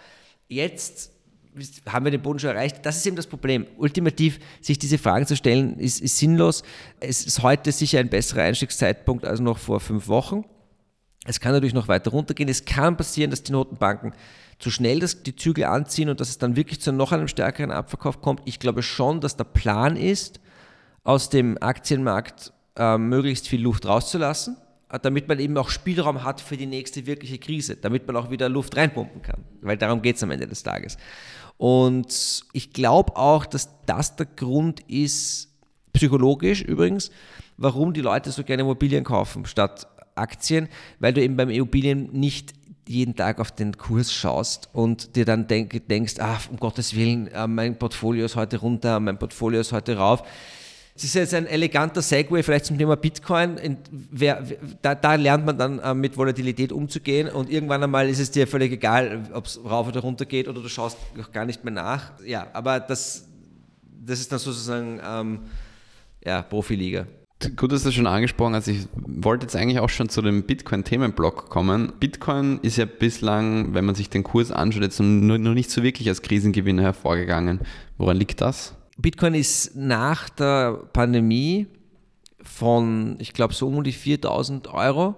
Jetzt 0.48 1.12
haben 1.88 2.06
wir 2.06 2.12
den 2.12 2.22
Boden 2.22 2.40
schon 2.40 2.52
erreicht. 2.52 2.86
Das 2.86 2.98
ist 2.98 3.06
eben 3.06 3.16
das 3.16 3.28
Problem. 3.28 3.68
Ultimativ, 3.78 4.40
sich 4.62 4.80
diese 4.80 4.98
Fragen 4.98 5.26
zu 5.26 5.36
stellen, 5.36 5.78
ist, 5.78 6.02
ist 6.02 6.18
sinnlos. 6.18 6.64
Es 7.00 7.26
ist 7.26 7.44
heute 7.44 7.72
sicher 7.72 8.00
ein 8.00 8.10
besserer 8.10 8.44
Einstiegszeitpunkt 8.44 9.26
als 9.26 9.40
noch 9.40 9.58
vor 9.58 9.80
fünf 9.80 10.08
Wochen. 10.08 10.46
Es 11.26 11.40
kann 11.40 11.52
natürlich 11.52 11.74
noch 11.74 11.88
weiter 11.88 12.12
runtergehen. 12.12 12.50
Es 12.50 12.66
kann 12.66 12.98
passieren, 12.98 13.32
dass 13.32 13.44
die 13.44 13.52
Notenbanken 13.52 14.14
zu 14.60 14.72
schnell 14.72 15.00
das, 15.00 15.24
die 15.24 15.36
Zügel 15.36 15.66
anziehen 15.66 16.10
und 16.10 16.20
dass 16.20 16.30
es 16.30 16.38
dann 16.38 16.56
wirklich 16.56 16.80
zu 16.82 16.92
noch 16.92 17.12
einem 17.12 17.28
stärkeren 17.28 17.72
Abverkauf 17.72 18.22
kommt. 18.22 18.42
Ich 18.46 18.60
glaube 18.60 18.84
schon, 18.84 19.20
dass 19.20 19.36
der 19.36 19.44
Plan 19.44 19.98
ist, 19.98 20.40
aus 21.04 21.30
dem 21.30 21.58
Aktienmarkt 21.62 22.54
äh, 22.78 22.98
möglichst 22.98 23.48
viel 23.48 23.62
Luft 23.62 23.88
rauszulassen 23.88 24.58
damit 25.00 25.28
man 25.28 25.40
eben 25.40 25.58
auch 25.58 25.70
Spielraum 25.70 26.24
hat 26.24 26.42
für 26.42 26.58
die 26.58 26.66
nächste 26.66 27.06
wirkliche 27.06 27.38
Krise, 27.38 27.76
damit 27.76 28.08
man 28.08 28.16
auch 28.18 28.30
wieder 28.30 28.50
Luft 28.50 28.76
reinpumpen 28.76 29.22
kann, 29.22 29.44
weil 29.62 29.78
darum 29.78 30.02
geht 30.02 30.18
es 30.18 30.24
am 30.24 30.32
Ende 30.32 30.48
des 30.48 30.64
Tages. 30.64 30.98
Und 31.58 32.44
ich 32.54 32.74
glaube 32.74 33.16
auch, 33.16 33.46
dass 33.46 33.70
das 33.86 34.16
der 34.16 34.26
Grund 34.26 34.82
ist, 34.90 35.50
psychologisch 35.94 36.62
übrigens, 36.62 37.12
warum 37.58 37.94
die 37.94 38.02
Leute 38.02 38.32
so 38.32 38.44
gerne 38.44 38.64
Immobilien 38.64 39.04
kaufen 39.04 39.46
statt 39.46 39.88
Aktien, 40.16 40.68
weil 41.00 41.14
du 41.14 41.22
eben 41.22 41.36
beim 41.38 41.50
Immobilien 41.50 42.10
nicht 42.12 42.54
jeden 42.88 43.16
Tag 43.16 43.40
auf 43.40 43.52
den 43.52 43.78
Kurs 43.78 44.12
schaust 44.12 44.70
und 44.74 45.16
dir 45.16 45.26
dann 45.26 45.48
denk, 45.48 45.88
denkst, 45.88 46.16
ach, 46.20 46.50
um 46.50 46.58
Gottes 46.58 46.96
Willen, 46.96 47.28
äh, 47.28 47.48
mein 47.48 47.78
Portfolio 47.78 48.26
ist 48.26 48.36
heute 48.36 48.58
runter, 48.58 49.00
mein 49.00 49.20
Portfolio 49.20 49.62
ist 49.62 49.72
heute 49.72 49.98
rauf 49.98 50.24
das 51.02 51.10
ist 51.10 51.14
jetzt 51.16 51.34
ein 51.34 51.48
eleganter 51.48 52.04
Segway 52.04 52.44
vielleicht 52.44 52.66
zum 52.66 52.78
Thema 52.78 52.96
Bitcoin. 52.96 53.78
Wer, 53.90 54.46
da, 54.84 54.94
da, 54.94 55.16
lernt 55.16 55.48
man 55.48 55.58
dann 55.58 55.80
äh, 55.80 55.96
mit 55.96 56.16
Volatilität 56.16 56.72
umzugehen 56.72 57.28
und 57.28 57.50
irgendwann 57.50 57.82
einmal 57.82 58.08
ist 58.08 58.20
es 58.20 58.30
dir 58.30 58.46
völlig 58.46 58.72
egal, 58.72 59.28
ob 59.34 59.48
es 59.48 59.60
rauf 59.66 59.88
oder 59.88 60.02
runter 60.02 60.26
geht 60.26 60.48
oder 60.48 60.62
du 60.62 60.70
schaust 60.70 61.00
gar 61.34 61.46
nicht 61.46 61.64
mehr 61.64 61.74
nach. 61.74 62.12
Ja, 62.24 62.46
aber 62.54 62.80
das, 62.80 63.28
das 64.00 64.20
ist 64.20 64.32
dann 64.32 64.38
sozusagen 64.38 65.02
ähm, 65.04 65.40
ja, 66.24 66.44
Profiliga. 66.44 67.08
Gut, 67.56 67.72
dass 67.72 67.82
du 67.82 67.88
das 67.88 67.96
schon 67.96 68.06
angesprochen 68.06 68.54
hast. 68.54 68.68
Ich 68.68 68.88
wollte 68.94 69.48
jetzt 69.48 69.56
eigentlich 69.56 69.80
auch 69.80 69.90
schon 69.90 70.08
zu 70.08 70.22
dem 70.22 70.44
Bitcoin-Themenblock 70.44 71.50
kommen. 71.50 71.94
Bitcoin 72.00 72.60
ist 72.62 72.78
ja 72.78 72.86
bislang, 72.86 73.74
wenn 73.74 73.86
man 73.86 73.96
sich 73.96 74.12
den 74.12 74.22
Kurs 74.22 74.52
anschaut, 74.52 74.84
jetzt 74.84 75.00
noch 75.00 75.38
nicht 75.56 75.72
so 75.72 75.82
wirklich 75.82 76.08
als 76.10 76.22
Krisengewinner 76.22 76.84
hervorgegangen. 76.84 77.62
Woran 77.98 78.18
liegt 78.18 78.42
das? 78.42 78.76
Bitcoin 79.02 79.34
ist 79.34 79.76
nach 79.76 80.30
der 80.30 80.74
Pandemie 80.94 81.68
von, 82.44 83.18
ich 83.20 83.34
glaube, 83.34 83.54
so 83.54 83.68
um 83.68 83.84
die 83.84 83.92
4000 83.92 84.68
Euro 84.74 85.16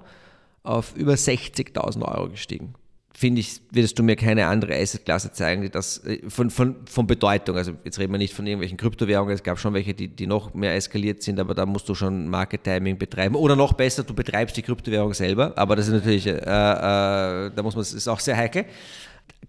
auf 0.63 0.95
über 0.95 1.13
60.000 1.13 2.01
Euro 2.03 2.29
gestiegen. 2.29 2.73
Finde 3.15 3.41
ich, 3.41 3.61
würdest 3.69 3.99
du 3.99 4.03
mir 4.03 4.15
keine 4.15 4.47
andere 4.47 4.75
Assetklasse 4.75 5.31
zeigen, 5.31 5.61
die 5.61 5.69
das 5.69 6.03
äh, 6.03 6.27
von, 6.29 6.49
von, 6.49 6.77
von 6.87 7.05
Bedeutung, 7.05 7.55
also 7.55 7.73
jetzt 7.83 7.99
reden 7.99 8.11
wir 8.11 8.17
nicht 8.17 8.33
von 8.33 8.47
irgendwelchen 8.47 8.77
Kryptowährungen, 8.77 9.35
es 9.35 9.43
gab 9.43 9.59
schon 9.59 9.75
welche, 9.75 9.93
die, 9.93 10.07
die 10.07 10.25
noch 10.25 10.55
mehr 10.55 10.73
eskaliert 10.75 11.21
sind, 11.21 11.39
aber 11.39 11.53
da 11.53 11.67
musst 11.67 11.87
du 11.87 11.93
schon 11.93 12.27
Market 12.27 12.63
Timing 12.63 12.97
betreiben. 12.97 13.35
Oder 13.35 13.55
noch 13.55 13.73
besser, 13.73 14.03
du 14.03 14.15
betreibst 14.15 14.57
die 14.57 14.63
Kryptowährung 14.63 15.13
selber, 15.13 15.53
aber 15.55 15.75
das 15.75 15.87
ist 15.87 15.93
natürlich, 15.93 16.25
äh, 16.25 16.31
äh, 16.31 16.35
da 16.41 17.61
muss 17.61 17.75
man, 17.75 17.81
das 17.81 17.93
ist 17.93 18.07
auch 18.07 18.19
sehr 18.19 18.35
heikel. 18.35 18.65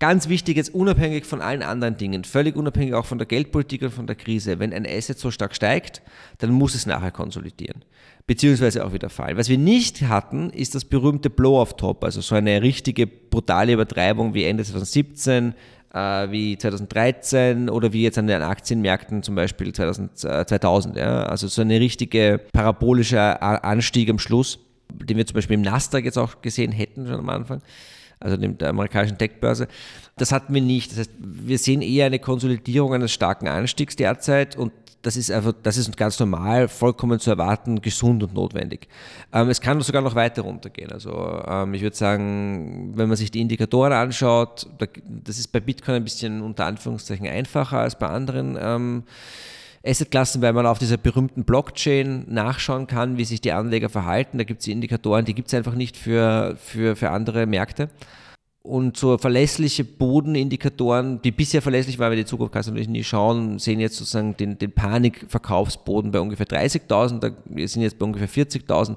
Ganz 0.01 0.29
wichtig 0.29 0.57
jetzt 0.57 0.75
unabhängig 0.75 1.25
von 1.25 1.41
allen 1.41 1.63
anderen 1.63 1.97
Dingen, 1.97 2.25
völlig 2.25 2.57
unabhängig 2.57 2.95
auch 2.95 3.07
von 3.07 3.19
der 3.19 3.27
Geldpolitik 3.27 3.83
und 3.83 3.93
von 3.93 4.07
der 4.07 4.17
Krise, 4.17 4.59
wenn 4.59 4.73
ein 4.73 4.87
Asset 4.87 5.19
so 5.19 5.31
stark 5.31 5.55
steigt, 5.55 6.03
dann 6.39 6.51
muss 6.51 6.75
es 6.75 6.85
nachher 6.85 7.13
konsolidieren, 7.13 7.85
beziehungsweise 8.27 8.85
auch 8.85 8.93
wieder 8.93 9.09
fallen. 9.09 9.37
Was 9.37 9.49
wir 9.49 9.59
nicht 9.59 10.03
hatten, 10.03 10.51
ist 10.51 10.75
das 10.75 10.85
berühmte 10.85 11.31
Blow-off-Top, 11.31 12.03
also 12.03 12.21
so 12.23 12.35
eine 12.35 12.61
richtige 12.61 13.07
brutale 13.07 13.73
Übertreibung 13.73 14.35
wie 14.35 14.45
Ende 14.45 14.65
2017, 14.65 15.55
äh, 15.95 15.99
wie 16.31 16.59
2013 16.59 17.71
oder 17.71 17.93
wie 17.93 18.03
jetzt 18.03 18.19
an 18.19 18.27
den 18.27 18.43
Aktienmärkten 18.43 19.23
zum 19.23 19.37
Beispiel 19.37 19.73
2000, 19.73 20.25
äh, 20.25 20.45
2000 20.45 20.97
ja? 20.97 21.23
also 21.23 21.47
so 21.47 21.63
eine 21.63 21.79
richtige 21.79 22.41
parabolische 22.53 23.41
Anstieg 23.41 24.11
am 24.11 24.19
Schluss, 24.19 24.59
den 24.93 25.17
wir 25.17 25.27
zum 25.27 25.37
Beispiel 25.37 25.55
im 25.55 25.63
Nasdaq 25.63 26.05
jetzt 26.05 26.19
auch 26.19 26.43
gesehen 26.43 26.73
hätten 26.73 27.07
schon 27.07 27.21
am 27.21 27.29
Anfang 27.29 27.63
also 28.21 28.37
der 28.37 28.69
amerikanischen 28.69 29.19
Tech-Börse. 29.19 29.69
Das 30.17 30.33
hatten 30.33 30.55
wir 30.55 30.63
nicht. 30.63 30.93
Das 30.93 30.99
heißt, 31.01 31.11
wir 31.19 31.59
sehen 31.59 31.83
eher 31.83 32.07
eine 32.07 32.19
Konsolidierung 32.19 32.95
eines 32.95 33.13
starken 33.13 33.49
Anstiegs 33.49 33.97
derzeit 33.97 34.57
und 34.57 34.73
das 35.05 35.17
ist 35.17 35.31
einfach, 35.31 35.53
das 35.63 35.77
ist 35.77 35.95
ganz 35.97 36.19
normal, 36.19 36.67
vollkommen 36.67 37.21
zu 37.21 37.31
erwarten, 37.31 37.83
gesund 37.83 38.23
und 38.23 38.33
notwendig. 38.33 38.89
Ähm, 39.33 39.51
es 39.51 39.61
kann 39.61 39.81
sogar 39.83 40.01
noch 40.01 40.15
weiter 40.15 40.43
runtergehen. 40.43 40.91
Also 40.93 41.43
ähm, 41.47 41.75
ich 41.75 41.83
würde 41.83 41.95
sagen, 41.95 42.93
wenn 42.97 43.09
man 43.09 43.17
sich 43.17 43.31
die 43.31 43.43
Indikatoren 43.43 43.93
anschaut, 43.93 44.67
da, 44.79 44.87
das 45.07 45.39
ist 45.39 45.49
bei 45.49 45.61
Bitcoin 45.61 45.97
ein 45.97 46.05
bisschen 46.05 46.41
unter 46.41 46.65
Anführungszeichen 46.65 47.27
einfacher 47.27 47.81
als 47.81 47.99
bei 47.99 48.07
anderen 48.07 48.57
ähm, 48.59 49.03
Assetklassen, 49.85 50.41
weil 50.43 50.53
man 50.53 50.67
auf 50.67 50.79
dieser 50.79 50.97
berühmten 50.97 51.45
Blockchain 51.45 52.25
nachschauen 52.29 52.87
kann, 52.87 53.19
wie 53.19 53.25
sich 53.25 53.41
die 53.41 53.53
Anleger 53.53 53.89
verhalten. 53.89 54.39
Da 54.39 54.45
gibt 54.45 54.63
es 54.63 54.69
Indikatoren, 54.69 55.25
die 55.25 55.35
gibt 55.35 55.49
es 55.49 55.55
einfach 55.55 55.75
nicht 55.75 55.97
für, 55.97 56.57
für, 56.57 56.97
für 56.97 57.11
andere 57.11 57.47
Märkte. 57.47 57.91
Und 58.63 58.97
so 58.97 59.19
verlässliche 59.19 59.85
Bodenindikatoren, 59.85 61.21
die 61.21 61.33
bisher 61.33 61.61
verlässlich 61.61 61.99
waren, 61.99 62.11
weil 62.11 62.17
die 62.17 62.25
Zukunft 62.25 62.55
kannst 62.55 62.69
du 62.69 62.73
natürlich 62.73 62.89
nie 62.89 63.05
schauen, 63.05 63.59
sehen 63.59 63.79
jetzt 63.79 63.97
sozusagen 63.97 64.35
den, 64.39 64.57
den 64.57 64.73
Panikverkaufsboden 64.73 66.11
bei 66.11 66.21
ungefähr 66.21 66.47
30.000, 66.47 67.35
wir 67.45 67.69
sind 67.69 67.83
jetzt 67.83 67.99
bei 67.99 68.07
ungefähr 68.07 68.47
40.000 68.47 68.97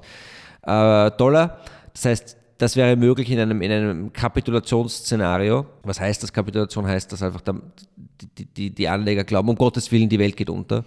äh, 0.62 1.10
Dollar. 1.18 1.60
Das 1.92 2.06
heißt, 2.06 2.37
das 2.58 2.76
wäre 2.76 2.96
möglich 2.96 3.30
in 3.30 3.38
einem, 3.38 3.62
in 3.62 3.70
einem 3.70 4.12
Kapitulationsszenario. 4.12 5.66
Was 5.84 6.00
heißt 6.00 6.22
das? 6.22 6.32
Kapitulation 6.32 6.86
heißt, 6.86 7.12
dass 7.12 7.22
einfach 7.22 7.40
die, 7.40 8.44
die, 8.44 8.70
die 8.70 8.88
Anleger 8.88 9.24
glauben, 9.24 9.48
um 9.48 9.56
Gottes 9.56 9.90
Willen, 9.92 10.08
die 10.08 10.18
Welt 10.18 10.36
geht 10.36 10.50
unter 10.50 10.84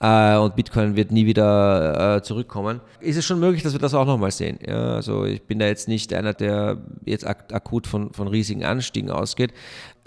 äh, 0.00 0.36
und 0.36 0.54
Bitcoin 0.54 0.96
wird 0.96 1.10
nie 1.10 1.26
wieder 1.26 2.16
äh, 2.16 2.22
zurückkommen. 2.22 2.80
Ist 3.00 3.16
es 3.16 3.24
schon 3.24 3.40
möglich, 3.40 3.62
dass 3.62 3.72
wir 3.72 3.80
das 3.80 3.94
auch 3.94 4.06
nochmal 4.06 4.30
sehen? 4.30 4.58
Ja, 4.66 4.94
also 4.94 5.24
ich 5.24 5.42
bin 5.42 5.58
da 5.58 5.66
jetzt 5.66 5.88
nicht 5.88 6.12
einer, 6.12 6.34
der 6.34 6.78
jetzt 7.04 7.26
ak 7.26 7.52
akut 7.52 7.86
von, 7.86 8.12
von 8.12 8.28
riesigen 8.28 8.64
Anstiegen 8.64 9.10
ausgeht. 9.10 9.52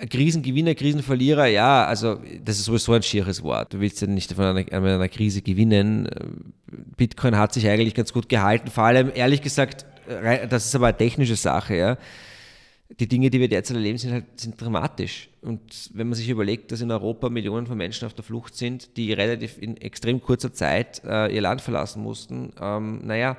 Krisengewinner, 0.10 0.74
Krisenverlierer, 0.74 1.45
ja, 1.47 1.86
also 1.86 2.19
das 2.43 2.58
ist 2.58 2.65
sowieso 2.65 2.93
ein 2.93 3.04
schieres 3.04 3.43
Wort. 3.43 3.74
Du 3.74 3.80
willst 3.80 4.02
ja 4.02 4.08
nicht 4.08 4.34
von 4.34 4.45
einer, 4.45 4.71
einer 4.71 5.10
Krise 5.10 5.41
gewinnen. 5.41 6.08
Bitcoin 6.97 7.38
hat 7.38 7.54
sich 7.54 7.67
eigentlich 7.67 7.93
ganz 7.93 8.12
gut 8.13 8.28
gehalten, 8.28 8.69
vor 8.71 8.86
allem 8.86 9.12
ehrlich 9.13 9.41
gesagt, 9.41 9.86
das 10.50 10.66
ist 10.66 10.76
aber 10.76 10.88
eine 10.88 10.98
technische 10.98 11.36
Sache, 11.36 11.76
ja 11.76 11.98
die 13.00 13.08
Dinge, 13.08 13.30
die 13.30 13.40
wir 13.40 13.48
derzeit 13.48 13.78
erleben, 13.78 13.98
sind 13.98 14.12
halt 14.12 14.26
sind 14.40 14.60
dramatisch. 14.60 15.30
Und 15.42 15.90
wenn 15.94 16.08
man 16.08 16.16
sich 16.16 16.30
überlegt, 16.30 16.72
dass 16.72 16.82
in 16.82 16.92
Europa 16.92 17.30
Millionen 17.30 17.66
von 17.66 17.78
Menschen 17.78 18.06
auf 18.06 18.14
der 18.14 18.24
Flucht 18.24 18.56
sind, 18.56 18.98
die 18.98 19.14
relativ 19.14 19.58
in 19.62 19.78
extrem 19.78 20.22
kurzer 20.22 20.54
Zeit 20.54 21.02
äh, 21.06 21.34
ihr 21.34 21.42
Land 21.42 21.62
verlassen 21.62 22.04
mussten, 22.04 22.54
ähm, 22.60 23.02
naja, 23.06 23.38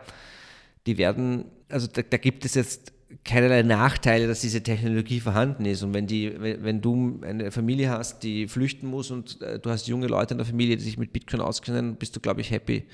die 0.87 0.98
werden, 0.98 1.44
also 1.68 1.87
da, 1.87 2.03
da, 2.03 2.16
gibt 2.16 2.44
es 2.44 2.55
jetzt 2.55 2.92
keinerlei 3.25 3.62
Nachteile, 3.62 4.27
dass 4.27 4.40
diese 4.40 4.62
Technologie 4.62 5.20
vorhanden 5.20 5.64
ist. 5.64 5.83
Und 5.83 5.94
wenn, 5.94 6.07
die, 6.07 6.40
wenn, 6.40 6.64
wenn 6.64 6.81
du 6.81 7.20
eine 7.22 7.51
Familie 7.51 7.90
hast, 7.90 8.22
die 8.22 8.48
flüchten 8.48 8.87
muss 8.87 9.11
und 9.11 9.40
äh, 9.42 9.59
du 9.59 9.70
hast 9.70 9.87
junge 9.87 10.07
Leute 10.07 10.35
in 10.35 10.38
der 10.38 10.46
Familie, 10.46 10.77
die 10.77 10.83
sich 10.83 10.98
mit 10.98 11.12
Bitcoin 11.12 11.40
auskennen, 11.40 11.96
bist 11.96 12.16
du, 12.16 12.20
glaube 12.20 12.40
ich, 12.40 12.51
happy 12.51 12.85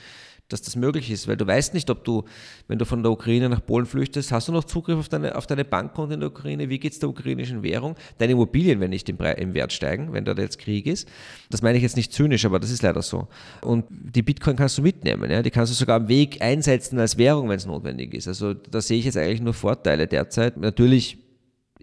dass 0.49 0.63
das 0.63 0.77
möglich 0.77 1.11
ist, 1.11 1.29
weil 1.29 1.37
du 1.37 1.47
weißt 1.47 1.75
nicht, 1.75 1.91
ob 1.91 2.05
du, 2.05 2.25
wenn 2.69 2.79
du 2.79 2.87
von 2.87 3.03
der 3.03 3.13
Ukraine 3.13 3.51
nach 3.51 3.65
Polen 3.65 3.85
flüchtest, 3.85 4.33
hast 4.33 4.49
du 4.49 4.53
noch 4.53 4.65
Zugriff 4.65 4.99
auf 4.99 5.09
deine, 5.09 5.37
auf 5.37 5.47
deine 5.47 5.65
Bankkonto 5.65 6.15
in 6.15 6.21
der 6.21 6.31
Ukraine, 6.31 6.71
wie 6.71 6.79
geht 6.79 6.93
es 6.93 6.99
der 6.99 7.11
ukrainischen 7.11 7.63
Währung, 7.63 7.97
deine 8.17 8.33
Immobilien 8.33 8.81
werden 8.81 8.91
nicht 8.91 9.09
im, 9.11 9.19
im 9.21 9.55
Wert 9.55 9.73
steigen, 9.73 10.13
wenn 10.13 10.25
da 10.25 10.33
jetzt 10.33 10.59
Krieg 10.59 10.87
ist. 10.87 11.07
Das 11.51 11.61
meine 11.61 11.77
ich 11.77 11.83
jetzt 11.83 11.97
nicht 11.97 12.13
zynisch, 12.13 12.47
aber 12.47 12.59
das 12.59 12.71
ist 12.71 12.83
leider 12.83 13.03
so. 13.03 13.29
Und 13.61 13.85
die 13.91 14.23
Bitcoin 14.23 14.57
kannst 14.57 14.79
du 14.79 14.83
mitnehmen, 14.83 15.31
ja? 15.31 15.43
die 15.43 15.51
kannst 15.51 15.73
du 15.73 15.77
sogar 15.77 15.97
am 15.97 16.09
Weg 16.09 16.41
einsetzen 16.41 16.99
als 16.99 17.19
Währung, 17.19 17.51
wenn 17.51 17.57
es 17.57 17.67
notwendig 17.67 18.15
ist. 18.15 18.27
Also 18.27 18.55
da 18.55 18.81
sehe 18.81 18.99
ich 18.99 19.05
jetzt 19.05 19.19
eigentlich 19.19 19.43
nur 19.43 19.55
Vorteile 19.55 20.07
derzeit. 20.07 20.57
Natürlich 20.57 21.19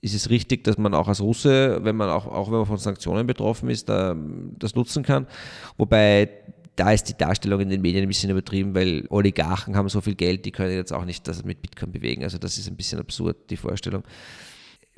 ist 0.01 0.15
es 0.15 0.29
richtig, 0.29 0.63
dass 0.63 0.77
man 0.77 0.93
auch 0.93 1.07
als 1.07 1.21
Russe, 1.21 1.79
wenn 1.83 1.95
man 1.95 2.09
auch, 2.09 2.25
auch 2.27 2.47
wenn 2.47 2.57
man 2.57 2.65
von 2.65 2.77
Sanktionen 2.77 3.27
betroffen 3.27 3.69
ist, 3.69 3.89
da, 3.89 4.15
das 4.57 4.75
nutzen 4.75 5.03
kann. 5.03 5.27
Wobei 5.77 6.29
da 6.75 6.91
ist 6.91 7.05
die 7.05 7.17
Darstellung 7.17 7.61
in 7.61 7.69
den 7.69 7.81
Medien 7.81 8.03
ein 8.03 8.07
bisschen 8.07 8.29
übertrieben, 8.29 8.75
weil 8.75 9.05
Oligarchen 9.09 9.75
haben 9.75 9.87
so 9.89 10.01
viel 10.01 10.15
Geld, 10.15 10.45
die 10.45 10.51
können 10.51 10.75
jetzt 10.75 10.91
auch 10.91 11.05
nicht 11.05 11.27
das 11.27 11.43
mit 11.43 11.61
Bitcoin 11.61 11.91
bewegen. 11.91 12.23
Also 12.23 12.37
das 12.37 12.57
ist 12.57 12.67
ein 12.67 12.75
bisschen 12.75 12.99
absurd, 12.99 13.49
die 13.49 13.57
Vorstellung. 13.57 14.03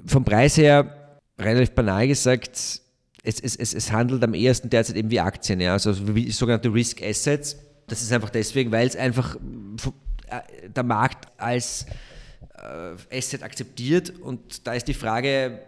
Vom 0.06 0.24
Preis 0.26 0.58
her, 0.58 1.20
relativ 1.40 1.72
banal 1.72 2.08
gesagt, 2.08 2.58
es, 2.58 3.40
es, 3.40 3.56
es, 3.56 3.74
es 3.74 3.92
handelt 3.92 4.24
am 4.24 4.34
ehesten 4.34 4.70
derzeit 4.70 4.96
eben 4.96 5.12
wie 5.12 5.20
Aktien, 5.20 5.60
ja, 5.60 5.74
also 5.74 6.16
wie 6.16 6.32
sogenannte 6.32 6.74
Risk 6.74 7.04
Assets. 7.04 7.58
Das 7.88 8.02
ist 8.02 8.12
einfach 8.12 8.30
deswegen, 8.30 8.72
weil 8.72 8.88
es 8.88 8.96
einfach 8.96 9.36
äh, 9.36 10.70
der 10.70 10.84
Markt 10.84 11.28
als 11.38 11.86
äh, 12.58 13.18
Asset 13.18 13.44
akzeptiert 13.44 14.14
und 14.20 14.66
da 14.66 14.74
ist 14.74 14.88
die 14.88 14.94
Frage, 14.94 15.60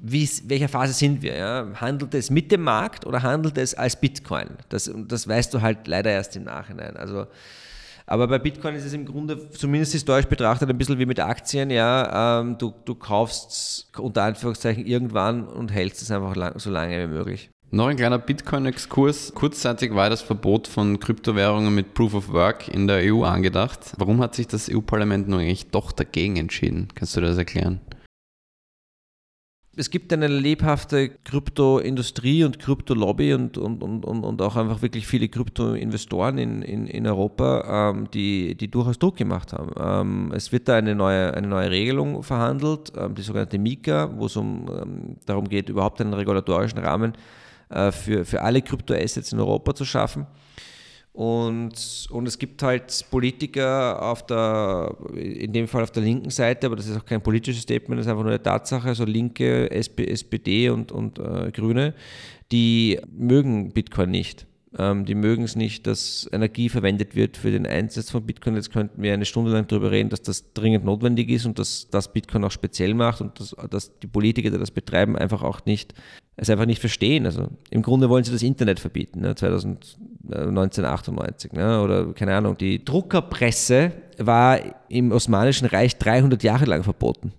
wie, 0.00 0.28
welcher 0.44 0.68
Phase 0.68 0.92
sind 0.92 1.22
wir? 1.22 1.36
Ja? 1.36 1.66
Handelt 1.74 2.14
es 2.14 2.30
mit 2.30 2.52
dem 2.52 2.62
Markt 2.62 3.04
oder 3.04 3.22
handelt 3.22 3.58
es 3.58 3.74
als 3.74 4.00
Bitcoin? 4.00 4.48
Das, 4.68 4.90
das 5.08 5.28
weißt 5.28 5.52
du 5.52 5.60
halt 5.60 5.86
leider 5.88 6.10
erst 6.10 6.36
im 6.36 6.44
Nachhinein. 6.44 6.96
Also, 6.96 7.26
aber 8.06 8.28
bei 8.28 8.38
Bitcoin 8.38 8.74
ist 8.74 8.84
es 8.84 8.92
im 8.92 9.04
Grunde, 9.04 9.50
zumindest 9.50 9.92
historisch 9.92 10.26
betrachtet, 10.26 10.70
ein 10.70 10.78
bisschen 10.78 10.98
wie 10.98 11.06
mit 11.06 11.20
Aktien. 11.20 11.70
Ja? 11.70 12.40
Ähm, 12.40 12.56
du, 12.58 12.72
du 12.84 12.94
kaufst 12.94 13.90
unter 13.98 14.22
Anführungszeichen 14.22 14.86
irgendwann 14.86 15.46
und 15.46 15.72
hältst 15.72 16.00
es 16.02 16.10
einfach 16.10 16.36
lang, 16.36 16.58
so 16.58 16.70
lange 16.70 17.02
wie 17.02 17.12
möglich. 17.12 17.50
Noch 17.70 17.88
ein 17.88 17.96
kleiner 17.96 18.18
Bitcoin-Exkurs. 18.18 19.34
Kurzzeitig 19.34 19.94
war 19.94 20.08
das 20.08 20.22
Verbot 20.22 20.66
von 20.66 21.00
Kryptowährungen 21.00 21.74
mit 21.74 21.92
Proof 21.92 22.14
of 22.14 22.32
Work 22.32 22.68
in 22.68 22.86
der 22.86 23.12
EU 23.12 23.24
angedacht. 23.24 23.92
Warum 23.98 24.22
hat 24.22 24.34
sich 24.34 24.46
das 24.46 24.70
EU-Parlament 24.72 25.28
nun 25.28 25.40
eigentlich 25.40 25.70
doch 25.70 25.92
dagegen 25.92 26.36
entschieden? 26.36 26.88
Kannst 26.94 27.14
du 27.16 27.20
das 27.20 27.36
erklären? 27.36 27.80
Es 29.78 29.90
gibt 29.90 30.12
eine 30.12 30.26
lebhafte 30.26 31.08
Kryptoindustrie 31.08 32.42
und 32.42 32.58
Kryptolobby 32.58 33.32
und, 33.32 33.56
und, 33.56 33.82
und, 33.82 34.04
und 34.04 34.42
auch 34.42 34.56
einfach 34.56 34.82
wirklich 34.82 35.06
viele 35.06 35.28
Kryptoinvestoren 35.28 36.36
in, 36.36 36.62
in, 36.62 36.86
in 36.88 37.06
Europa, 37.06 37.90
ähm, 37.90 38.08
die, 38.12 38.56
die 38.56 38.68
durchaus 38.68 38.98
Druck 38.98 39.16
gemacht 39.16 39.52
haben. 39.52 39.70
Ähm, 39.78 40.32
es 40.34 40.50
wird 40.50 40.68
da 40.68 40.76
eine 40.76 40.96
neue, 40.96 41.32
eine 41.32 41.46
neue 41.46 41.70
Regelung 41.70 42.24
verhandelt, 42.24 42.92
ähm, 42.96 43.14
die 43.14 43.22
sogenannte 43.22 43.58
MiCA, 43.58 44.10
wo 44.16 44.26
es 44.26 44.36
um, 44.36 44.66
ähm, 44.68 45.16
darum 45.26 45.48
geht, 45.48 45.68
überhaupt 45.68 46.00
einen 46.00 46.12
regulatorischen 46.12 46.80
Rahmen 46.80 47.12
äh, 47.68 47.92
für, 47.92 48.24
für 48.24 48.42
alle 48.42 48.62
Kryptoassets 48.62 49.32
in 49.32 49.38
Europa 49.38 49.74
zu 49.74 49.84
schaffen. 49.84 50.26
Und, 51.18 52.06
und 52.12 52.28
es 52.28 52.38
gibt 52.38 52.62
halt 52.62 53.04
Politiker 53.10 54.00
auf 54.00 54.24
der, 54.24 54.94
in 55.16 55.52
dem 55.52 55.66
Fall 55.66 55.82
auf 55.82 55.90
der 55.90 56.04
linken 56.04 56.30
Seite, 56.30 56.68
aber 56.68 56.76
das 56.76 56.86
ist 56.86 56.96
auch 56.96 57.04
kein 57.04 57.20
politisches 57.20 57.64
Statement, 57.64 57.98
das 57.98 58.06
ist 58.06 58.10
einfach 58.12 58.22
nur 58.22 58.30
eine 58.30 58.40
Tatsache, 58.40 58.86
also 58.86 59.04
Linke, 59.04 59.68
SP, 59.74 60.06
SPD 60.06 60.70
und, 60.70 60.92
und 60.92 61.18
äh, 61.18 61.50
Grüne, 61.50 61.94
die 62.52 63.00
mögen 63.10 63.72
Bitcoin 63.72 64.12
nicht. 64.12 64.46
Ähm, 64.78 65.06
die 65.06 65.16
mögen 65.16 65.42
es 65.42 65.56
nicht, 65.56 65.88
dass 65.88 66.28
Energie 66.30 66.68
verwendet 66.68 67.16
wird 67.16 67.36
für 67.36 67.50
den 67.50 67.66
Einsatz 67.66 68.12
von 68.12 68.24
Bitcoin. 68.24 68.54
Jetzt 68.54 68.72
könnten 68.72 69.02
wir 69.02 69.12
eine 69.12 69.24
Stunde 69.24 69.50
lang 69.50 69.66
darüber 69.66 69.90
reden, 69.90 70.10
dass 70.10 70.22
das 70.22 70.52
dringend 70.52 70.84
notwendig 70.84 71.30
ist 71.30 71.46
und 71.46 71.58
dass 71.58 71.88
das 71.90 72.12
Bitcoin 72.12 72.44
auch 72.44 72.52
speziell 72.52 72.94
macht 72.94 73.20
und 73.22 73.40
dass, 73.40 73.56
dass 73.68 73.98
die 73.98 74.06
Politiker, 74.06 74.50
die 74.50 74.58
das 74.58 74.70
betreiben, 74.70 75.16
einfach 75.16 75.42
auch 75.42 75.64
nicht 75.64 75.94
es 76.38 76.48
einfach 76.48 76.66
nicht 76.66 76.80
verstehen. 76.80 77.26
Also 77.26 77.48
im 77.70 77.82
Grunde 77.82 78.08
wollen 78.08 78.24
sie 78.24 78.32
das 78.32 78.42
Internet 78.42 78.80
verbieten, 78.80 79.20
ne, 79.20 79.34
2000, 79.34 79.98
1998 80.24 81.52
ne, 81.52 81.80
oder 81.80 82.12
keine 82.12 82.34
Ahnung. 82.34 82.56
Die 82.58 82.84
Druckerpresse 82.84 83.92
war 84.18 84.58
im 84.88 85.12
Osmanischen 85.12 85.66
Reich 85.66 85.96
300 85.96 86.42
Jahre 86.42 86.64
lang 86.64 86.82
verboten. 86.82 87.32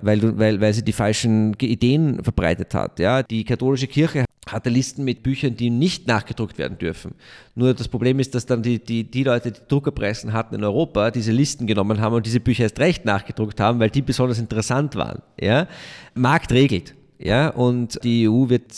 Weil, 0.00 0.38
weil, 0.38 0.60
weil 0.60 0.72
sie 0.72 0.82
die 0.82 0.92
falschen 0.92 1.52
Ideen 1.54 2.24
verbreitet 2.24 2.72
hat. 2.72 2.98
Ja? 2.98 3.22
Die 3.22 3.44
katholische 3.44 3.86
Kirche 3.86 4.24
hatte 4.48 4.70
Listen 4.70 5.04
mit 5.04 5.22
Büchern, 5.22 5.54
die 5.54 5.68
nicht 5.70 6.06
nachgedruckt 6.06 6.58
werden 6.58 6.78
dürfen. 6.78 7.14
Nur 7.54 7.74
das 7.74 7.88
Problem 7.88 8.18
ist, 8.18 8.34
dass 8.34 8.46
dann 8.46 8.62
die, 8.62 8.82
die, 8.82 9.04
die 9.04 9.22
Leute, 9.22 9.52
die 9.52 9.60
Druckerpressen 9.68 10.32
hatten 10.32 10.54
in 10.54 10.64
Europa, 10.64 11.10
diese 11.10 11.32
Listen 11.32 11.66
genommen 11.66 12.00
haben 12.00 12.14
und 12.14 12.26
diese 12.26 12.40
Bücher 12.40 12.64
erst 12.64 12.80
recht 12.80 13.04
nachgedruckt 13.04 13.60
haben, 13.60 13.78
weil 13.80 13.90
die 13.90 14.02
besonders 14.02 14.38
interessant 14.38 14.96
waren. 14.96 15.22
Ja? 15.38 15.68
Markt 16.14 16.52
regelt. 16.52 16.94
Ja, 17.24 17.50
und 17.50 18.02
die 18.02 18.28
EU 18.28 18.48
wird 18.48 18.72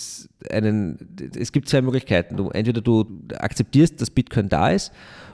einen, 0.50 1.16
es 1.35 1.50
gibt 1.50 1.68
zwei 1.68 1.80
Möglichkeiten. 1.80 2.37
Du, 2.37 2.50
entweder 2.50 2.83
du 2.83 3.07
akzeptierst, 3.38 4.00
dass 4.00 4.11
Bitcoin 4.11 4.50
da 4.50 4.68
ist 4.68 4.92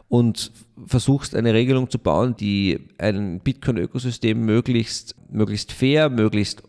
und 0.08 0.52
versuchst 0.86 1.34
eine 1.34 1.52
Regelung 1.52 1.90
zu 1.90 1.98
bauen, 1.98 2.36
die 2.36 2.88
ein 2.98 3.40
Bitcoin-Ökosystem 3.40 4.38
möglichst, 4.38 5.16
möglichst 5.28 5.72
fair, 5.72 6.08
möglichst 6.08 6.62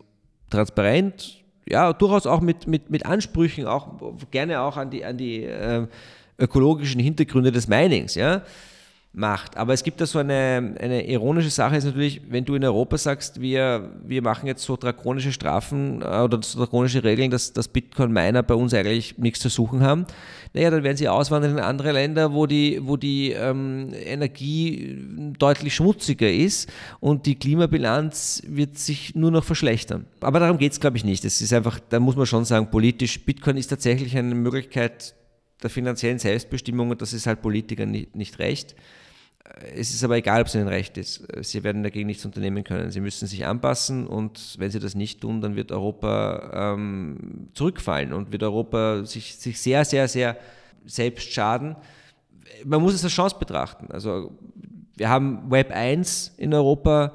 transparent, 0.50 1.44
ja, 1.70 1.94
durchaus 1.94 2.26
auch 2.26 2.42
mit, 2.42 2.68
mit, 2.68 2.90
mit 2.90 3.06
Ansprüchen, 3.06 3.68
auch 3.68 3.88
gerne 4.32 4.62
auch 4.62 4.78
an 4.78 4.90
die, 4.90 5.06
an 5.06 5.18
die 5.18 5.44
äh, 5.44 5.88
ökologischen 6.40 7.00
Hintergründe 7.00 7.52
des 7.52 7.68
Minings, 7.68 8.16
ja, 8.16 8.42
macht. 9.14 9.58
Aber 9.58 9.74
es 9.74 9.84
gibt 9.84 10.00
da 10.00 10.06
so 10.06 10.20
eine, 10.20 10.76
eine 10.80 11.06
ironische 11.06 11.50
Sache, 11.50 11.76
ist 11.76 11.84
natürlich, 11.84 12.22
wenn 12.30 12.46
du 12.46 12.56
in 12.56 12.64
Europa 12.64 12.98
sagst, 12.98 13.42
wir, 13.42 13.92
wir 14.06 14.22
machen 14.22 14.48
jetzt 14.48 14.64
so 14.64 14.78
drakonische 14.78 15.34
Strafen 15.34 16.02
äh, 16.02 16.06
oder 16.06 16.42
so 16.42 16.60
drakonische 16.60 17.04
Regeln, 17.04 17.30
dass, 17.30 17.52
dass 17.52 17.68
Bitcoin-Miner 17.68 18.42
bei 18.42 18.54
uns 18.54 18.74
eigentlich 18.74 19.18
nichts 19.18 19.42
zu 19.42 19.50
suchen 19.50 19.84
haben, 19.84 20.06
naja, 20.54 20.70
dann 20.70 20.84
werden 20.84 20.96
sie 20.96 21.10
auswandern 21.10 21.52
in 21.52 21.60
andere 21.60 21.92
Länder, 21.92 22.34
wo 22.34 22.46
die, 22.46 22.80
wo 22.82 22.96
die 22.96 23.32
ähm, 23.32 23.90
Energie 23.94 24.98
deutlich 25.38 25.76
schmutziger 25.76 26.32
ist 26.32 26.72
und 27.02 27.26
die 27.26 27.36
Klimabilanz 27.36 28.44
wird 28.48 28.78
sich 28.78 29.14
nur 29.14 29.32
noch 29.32 29.44
verschlechtern. 29.44 30.06
Aber 30.22 30.40
darum 30.40 30.58
geht 30.58 30.72
es, 30.72 30.80
glaube 30.80 30.96
ich, 30.96 31.04
nicht. 31.04 31.26
Es 31.26 31.42
ist 31.42 31.52
einfach, 31.52 31.80
da 31.90 32.00
muss 32.00 32.16
man 32.16 32.26
schon 32.26 32.46
sagen, 32.46 32.72
politisch, 32.72 33.20
Bitcoin 33.26 33.58
ist 33.58 33.68
tatsächlich 33.68 34.18
eine 34.18 34.36
Möglichkeit 34.36 35.16
der 35.62 35.70
finanziellen 35.70 36.18
Selbstbestimmung 36.18 36.90
und 36.90 37.02
das 37.02 37.14
ist 37.14 37.28
halt 37.28 37.42
Politikern 37.42 37.92
nicht, 37.92 38.16
nicht 38.16 38.40
recht. 38.40 38.76
Es 39.76 39.94
ist 39.94 40.04
aber 40.04 40.18
egal, 40.18 40.42
ob 40.42 40.48
es 40.48 40.56
ihnen 40.56 40.68
recht 40.68 40.98
ist. 40.98 41.26
Sie 41.42 41.64
werden 41.64 41.84
dagegen 41.84 42.08
nichts 42.08 42.26
unternehmen 42.26 42.64
können. 42.64 42.92
Sie 42.92 43.00
müssen 43.00 43.28
sich 43.28 43.46
anpassen 43.46 44.08
und 44.08 44.56
wenn 44.58 44.72
sie 44.72 44.80
das 44.80 44.96
nicht 44.96 45.22
tun, 45.22 45.42
dann 45.42 45.56
wird 45.56 45.72
Europa 45.72 46.74
ähm, 46.74 47.50
zurückfallen 47.54 48.14
und 48.14 48.32
wird 48.32 48.44
Europa 48.44 49.04
sich, 49.06 49.36
sich 49.36 49.60
sehr, 49.60 49.86
sehr, 49.86 50.08
sehr 50.08 50.38
selbst 50.86 51.32
schaden. 51.32 51.76
Man 52.66 52.82
muss 52.82 52.94
es 52.94 53.04
als 53.04 53.14
Chance 53.14 53.36
betrachten. 53.40 53.88
Also 53.92 54.32
wir 54.96 55.10
haben 55.10 55.50
Web 55.50 55.72
1 55.72 56.36
in 56.38 56.54
Europa 56.54 57.14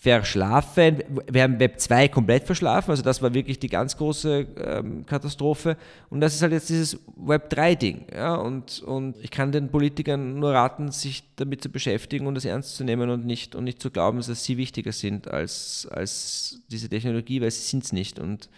verschlafen. 0.00 1.02
Wir 1.30 1.42
haben 1.42 1.60
Web 1.60 1.78
2 1.78 2.08
komplett 2.08 2.44
verschlafen, 2.44 2.90
also 2.90 3.02
das 3.02 3.20
war 3.20 3.34
wirklich 3.34 3.58
die 3.58 3.68
ganz 3.68 3.96
große 3.98 4.46
ähm, 4.56 5.04
Katastrophe. 5.04 5.76
Und 6.08 6.20
das 6.20 6.34
ist 6.34 6.40
halt 6.40 6.52
jetzt 6.52 6.70
dieses 6.70 6.98
Web 7.16 7.52
3-Ding. 7.52 8.06
Ja? 8.14 8.34
Und, 8.36 8.80
und 8.80 9.16
ich 9.22 9.30
kann 9.30 9.52
den 9.52 9.68
Politikern 9.68 10.38
nur 10.38 10.52
raten, 10.52 10.90
sich 10.90 11.24
damit 11.36 11.62
zu 11.62 11.68
beschäftigen 11.68 12.26
und 12.26 12.34
das 12.34 12.46
ernst 12.46 12.76
zu 12.76 12.84
nehmen 12.84 13.10
und 13.10 13.26
nicht, 13.26 13.54
und 13.54 13.64
nicht 13.64 13.82
zu 13.82 13.90
glauben, 13.90 14.18
dass 14.18 14.42
sie 14.42 14.56
wichtiger 14.56 14.92
sind 14.92 15.28
als, 15.28 15.86
als 15.90 16.60
diese 16.70 16.88
Technologie, 16.88 17.42
weil 17.42 17.50
sie 17.50 17.62
sind 17.62 17.84
es 17.84 17.92
nicht. 17.92 18.18
Und 18.18 18.48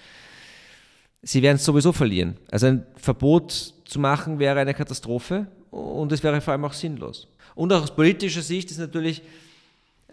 sie 1.23 1.43
werden 1.43 1.57
es 1.57 1.65
sowieso 1.65 1.93
verlieren. 1.93 2.37
Also 2.53 2.69
ein 2.69 2.87
Verbot 2.95 3.75
zu 3.85 3.99
machen 3.99 4.39
wäre 4.39 4.61
eine 4.61 4.75
Katastrophe 4.75 5.49
und 5.73 6.13
es 6.13 6.23
wäre 6.23 6.41
vor 6.41 6.53
allem 6.53 6.65
auch 6.65 6.73
sinnlos. 6.73 7.27
Und 7.57 7.73
auch 7.73 7.83
aus 7.83 7.95
politischer 7.95 8.43
Sicht 8.43 8.71
ist 8.71 8.79
natürlich 8.79 9.23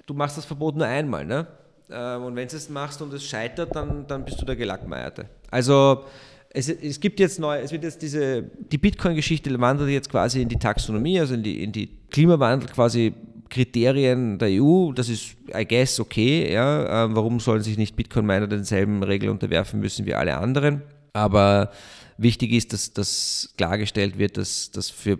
du 0.09 0.13
machst 0.15 0.37
das 0.37 0.45
Verbot 0.45 0.75
nur 0.75 0.87
einmal, 0.87 1.25
ne? 1.25 1.47
Ähm, 1.91 2.23
und 2.23 2.35
wenn 2.35 2.47
du 2.47 2.55
es 2.55 2.69
machst 2.69 3.01
und 3.01 3.13
es 3.13 3.25
scheitert, 3.25 3.75
dann, 3.75 4.05
dann 4.07 4.25
bist 4.25 4.41
du 4.41 4.45
der 4.45 4.55
Gelackmeierte. 4.55 5.25
Also 5.51 6.03
es, 6.49 6.69
es 6.69 6.99
gibt 6.99 7.19
jetzt 7.19 7.39
neu, 7.39 7.59
es 7.59 7.71
wird 7.71 7.83
jetzt 7.83 8.01
diese, 8.01 8.43
die 8.43 8.77
Bitcoin-Geschichte 8.77 9.59
wandert 9.59 9.89
jetzt 9.89 10.09
quasi 10.09 10.41
in 10.41 10.49
die 10.49 10.57
Taxonomie, 10.57 11.19
also 11.19 11.35
in 11.35 11.43
die, 11.43 11.63
in 11.63 11.71
die 11.71 11.89
Klimawandel 12.09 12.69
quasi 12.69 13.13
Kriterien 13.49 14.37
der 14.37 14.49
EU, 14.51 14.91
das 14.93 15.09
ist, 15.09 15.35
I 15.55 15.65
guess, 15.65 15.99
okay. 15.99 16.51
Ja? 16.51 17.05
Ähm, 17.05 17.15
warum 17.15 17.39
sollen 17.39 17.61
sich 17.61 17.77
nicht 17.77 17.95
Bitcoin-Miner 17.95 18.47
denselben 18.47 19.03
Regeln 19.03 19.31
unterwerfen 19.31 19.79
müssen 19.79 20.05
wie 20.05 20.13
alle 20.13 20.37
anderen? 20.37 20.83
Aber 21.13 21.71
wichtig 22.17 22.51
ist, 22.51 22.73
dass, 22.73 22.93
dass 22.93 23.53
klargestellt 23.57 24.17
wird, 24.17 24.37
dass, 24.37 24.71
dass 24.71 24.89
für 24.89 25.17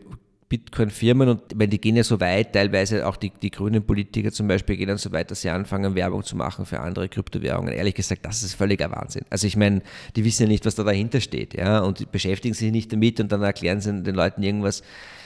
Bitcoin-Firmen 0.49 1.29
und 1.29 1.41
weil 1.55 1.67
die 1.67 1.79
gehen 1.79 1.95
ja 1.95 2.03
so 2.03 2.19
weit, 2.19 2.53
teilweise 2.53 3.07
auch 3.07 3.15
die, 3.15 3.31
die 3.41 3.51
grünen 3.51 3.83
Politiker 3.83 4.31
zum 4.31 4.47
Beispiel 4.47 4.77
gehen 4.77 4.87
dann 4.87 4.97
so 4.97 5.11
weit, 5.11 5.29
dass 5.29 5.41
sie 5.41 5.49
anfangen, 5.49 5.93
Werbung 5.93 6.23
zu 6.23 6.35
machen 6.35 6.65
für 6.65 6.79
andere 6.79 7.07
Kryptowährungen. 7.07 7.71
Ehrlich 7.71 7.93
gesagt, 7.93 8.25
das 8.25 8.41
ist 8.41 8.55
völliger 8.55 8.89
Wahnsinn. 8.91 9.23
Also 9.29 9.45
ich 9.45 9.55
meine, 9.55 9.83
die 10.15 10.25
wissen 10.25 10.43
ja 10.43 10.49
nicht, 10.49 10.65
was 10.65 10.73
da 10.73 10.83
dahinter 10.83 11.21
steht, 11.21 11.53
ja, 11.53 11.79
und 11.79 12.11
beschäftigen 12.11 12.55
sich 12.55 12.71
nicht 12.71 12.91
damit 12.91 13.19
und 13.19 13.31
dann 13.31 13.43
erklären 13.43 13.79
sie 13.79 14.01
den 14.01 14.15
Leuten 14.15 14.41
irgendwas, 14.41 14.81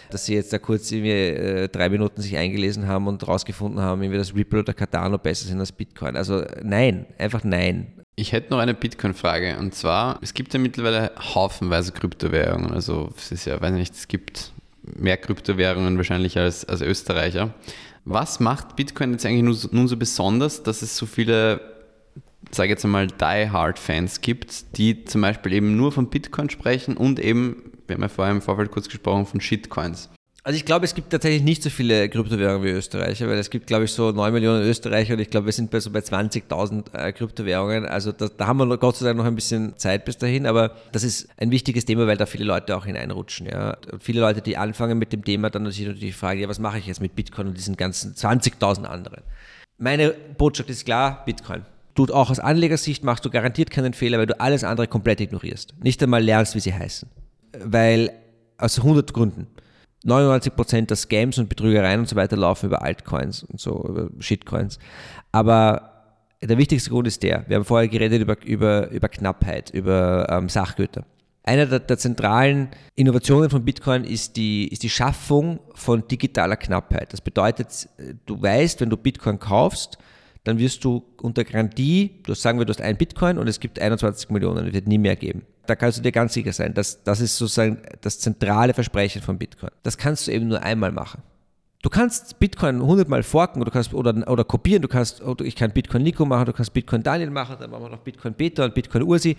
dass 0.09 0.25
sie 0.25 0.36
jetzt 0.36 0.53
da 0.53 0.59
kurz 0.59 0.91
äh, 0.91 1.67
drei 1.69 1.89
Minuten 1.89 2.21
sich 2.21 2.38
eingelesen 2.38 2.88
haben 2.88 3.07
und 3.07 3.25
rausgefunden 3.27 3.81
haben, 3.81 4.01
wie 4.01 4.17
das 4.17 4.36
Ripple 4.36 4.59
oder 4.59 4.73
Cardano 4.73 5.17
besser 5.17 5.47
sind 5.47 5.59
als 5.59 5.71
Bitcoin. 5.71 6.15
Also 6.17 6.43
nein, 6.62 7.05
einfach 7.17 7.43
nein. 7.43 7.93
Ich 8.15 8.31
hätte 8.31 8.51
noch 8.51 8.59
eine 8.59 8.75
Bitcoin-Frage 8.75 9.57
und 9.57 9.73
zwar, 9.73 10.19
es 10.21 10.36
gibt 10.36 10.53
ja 10.53 10.59
mittlerweile 10.59 11.12
haufenweise 11.17 11.93
Kryptowährungen. 11.93 12.71
Also 12.71 13.09
es 13.17 13.31
ist 13.31 13.45
ja, 13.45 13.59
weiß 13.59 13.71
nicht, 13.71 13.93
es 13.93 14.07
gibt 14.07 14.52
mehr 14.83 15.17
Kryptowährungen 15.17 15.97
wahrscheinlich 15.97 16.37
als, 16.37 16.65
als 16.65 16.81
Österreicher. 16.81 17.53
Was 18.05 18.39
macht 18.39 18.75
Bitcoin 18.75 19.11
jetzt 19.11 19.25
eigentlich 19.25 19.71
nun 19.71 19.87
so 19.87 19.97
besonders, 19.97 20.63
dass 20.63 20.81
es 20.81 20.97
so 20.97 21.05
viele, 21.05 21.61
sage 22.51 22.69
jetzt 22.69 22.83
einmal, 22.83 23.07
Die-Hard-Fans 23.07 24.21
gibt, 24.21 24.77
die 24.77 25.05
zum 25.05 25.21
Beispiel 25.21 25.53
eben 25.53 25.77
nur 25.77 25.91
von 25.91 26.09
Bitcoin 26.09 26.49
sprechen 26.49 26.97
und 26.97 27.19
eben, 27.19 27.71
wir 27.87 27.95
haben 27.95 28.01
ja 28.01 28.09
vorher 28.09 28.33
im 28.33 28.41
Vorfeld 28.41 28.71
kurz 28.71 28.89
gesprochen, 28.89 29.25
von 29.25 29.39
Shitcoins? 29.39 30.09
Also 30.45 30.58
ich 30.58 30.65
glaube, 30.65 30.84
es 30.84 30.93
gibt 30.93 31.10
tatsächlich 31.10 31.41
nicht 31.41 31.63
so 31.63 31.69
viele 31.69 32.10
Kryptowährungen 32.10 32.63
wie 32.67 32.71
Österreicher, 32.71 33.29
weil 33.29 33.38
es 33.38 33.49
gibt, 33.49 33.65
glaube 33.65 33.86
ich, 33.86 33.93
so 33.93 34.12
9 34.12 34.34
Millionen 34.34 34.62
Österreicher 34.63 35.13
und 35.13 35.21
ich 35.21 35.29
glaube, 35.29 35.45
wir 35.45 35.53
sind 35.53 35.71
bei 35.71 35.79
so 35.79 35.89
bei 35.89 35.99
20.000 35.99 36.93
äh, 36.93 37.13
Kryptowährungen. 37.13 37.86
Also 37.86 38.12
da, 38.12 38.27
da, 38.27 38.47
haben 38.47 38.58
wir 38.58 38.77
Gott 38.77 38.97
sei 38.97 39.06
Dank 39.06 39.19
noch 39.19 39.25
ein 39.25 39.36
bisschen 39.36 39.77
Zeit 39.77 40.03
bis 40.03 40.17
dahin, 40.17 40.45
aber 40.45 40.75
das 40.91 41.03
ist 41.03 41.29
ein 41.38 41.49
wichtiges 41.49 41.86
Thema, 41.86 42.08
weil 42.08 42.17
da 42.17 42.25
viele 42.25 42.43
Leute 42.43 42.75
auch 42.75 42.86
hineinrutschen. 42.86 43.47
Ja. 43.47 43.77
Und 43.89 44.03
viele 44.03 44.19
Leute, 44.19 44.41
die 44.41 44.58
anfangen 44.58 44.99
mit 44.99 45.13
dem 45.13 45.23
Thema, 45.23 45.49
dann 45.49 45.63
natürlich 45.63 45.97
die 45.97 46.12
Frage, 46.12 46.41
ja, 46.41 46.49
was 46.49 46.60
mache 46.60 46.77
ich 46.77 46.88
jetzt 46.88 46.99
mit 46.99 47.15
Bitcoin 47.15 47.47
und 47.47 47.58
diesen 47.58 47.77
ganzen 47.77 48.13
20.000 48.13 48.84
anderen? 48.84 49.21
Meine 49.77 50.13
Botschaft 50.38 50.69
ist 50.69 50.84
klar, 50.84 51.23
Bitcoin. 51.25 51.62
Du 51.95 52.06
auch 52.13 52.29
aus 52.29 52.39
Anlegersicht 52.39 53.06
machst 53.06 53.23
du 53.23 53.29
garantiert 53.29 53.71
keinen 53.71 53.93
Fehler, 53.93 54.17
weil 54.17 54.25
du 54.25 54.38
alles 54.41 54.65
andere 54.65 54.88
komplett 54.88 55.21
ignorierst. 55.21 55.73
Nicht 55.82 56.03
einmal 56.03 56.21
lernst, 56.21 56.53
wie 56.56 56.60
sie 56.60 56.73
heißen. 56.73 57.08
Weil, 57.63 58.12
aus 58.58 58.79
100 58.79 59.13
Gründen. 59.13 59.47
99% 60.05 60.87
der 60.87 60.97
Scams 60.97 61.37
und 61.37 61.49
Betrügereien 61.49 62.01
und 62.01 62.09
so 62.09 62.15
weiter 62.15 62.35
laufen 62.35 62.67
über 62.67 62.81
Altcoins 62.81 63.43
und 63.43 63.59
so, 63.59 63.83
über 63.87 64.09
Shitcoins. 64.19 64.79
Aber 65.31 65.93
der 66.41 66.57
wichtigste 66.57 66.89
Grund 66.89 67.07
ist 67.07 67.23
der, 67.23 67.45
wir 67.47 67.55
haben 67.55 67.65
vorher 67.65 67.87
geredet 67.87 68.21
über, 68.21 68.43
über, 68.45 68.89
über 68.91 69.07
Knappheit, 69.07 69.69
über 69.69 70.27
ähm, 70.29 70.49
Sachgüter. 70.49 71.05
Eine 71.43 71.67
der, 71.67 71.79
der, 71.79 71.97
zentralen 71.97 72.69
Innovationen 72.95 73.49
von 73.49 73.65
Bitcoin 73.65 74.05
ist 74.05 74.37
die, 74.37 74.67
ist 74.69 74.83
die 74.83 74.89
Schaffung 74.89 75.59
von 75.73 76.07
digitaler 76.07 76.55
Knappheit. 76.55 77.11
Das 77.11 77.19
bedeutet, 77.19 77.89
du 78.25 78.41
weißt, 78.41 78.79
wenn 78.79 78.89
du 78.89 78.95
Bitcoin 78.95 79.39
kaufst, 79.39 79.97
dann 80.45 80.57
wirst 80.57 80.83
du 80.83 81.03
unter 81.21 81.43
Garantie, 81.43 82.21
du 82.23 82.33
sagen 82.33 82.59
wir, 82.59 82.65
du 82.65 82.71
hast 82.71 82.81
ein 82.81 82.97
Bitcoin 82.97 83.37
und 83.37 83.47
es 83.47 83.59
gibt 83.59 83.79
21 83.79 84.29
Millionen, 84.29 84.67
es 84.67 84.73
wird 84.73 84.87
nie 84.87 84.97
mehr 84.97 85.15
geben. 85.15 85.43
Da 85.65 85.76
kannst 85.76 85.97
du 85.97 86.02
dir 86.02 86.12
ganz 86.12 86.34
sicher 86.34 86.52
sein, 86.52 86.73
dass 86.73 87.04
das 87.04 87.21
ist 87.21 87.38
sozusagen 87.38 87.82
das 88.02 88.19
zentrale 88.19 88.73
Versprechen 88.73 89.21
von 89.21 89.38
Bitcoin. 89.38 89.71
Das 89.84 89.97
kannst 89.97 90.28
du 90.28 90.32
eben 90.32 90.47
nur 90.47 90.62
einmal 90.62 90.91
machen. 90.91 91.21
Du 91.84 91.89
kannst 91.89 92.39
Bitcoin 92.39 92.82
hundertmal 92.82 93.23
forken 93.23 93.63
du 93.63 93.69
kannst, 93.69 93.93
oder, 93.93 94.15
oder 94.30 94.45
kopieren. 94.45 94.82
Du 94.82 94.88
kannst, 94.88 95.21
ich 95.43 95.56
kann 95.56 95.71
Bitcoin 95.71 96.04
Nico 96.04 96.26
machen, 96.26 96.45
du 96.45 96.54
kannst 96.54 96.73
Bitcoin 96.73 97.04
Daniel 97.04 97.30
machen, 97.30 97.58
dann 97.60 97.69
machen 97.69 97.84
wir 97.84 97.89
noch 97.89 97.99
Bitcoin 97.99 98.34
Peter 98.34 98.63
und 98.63 98.73
Bitcoin 98.73 99.04
Ursi. 99.04 99.36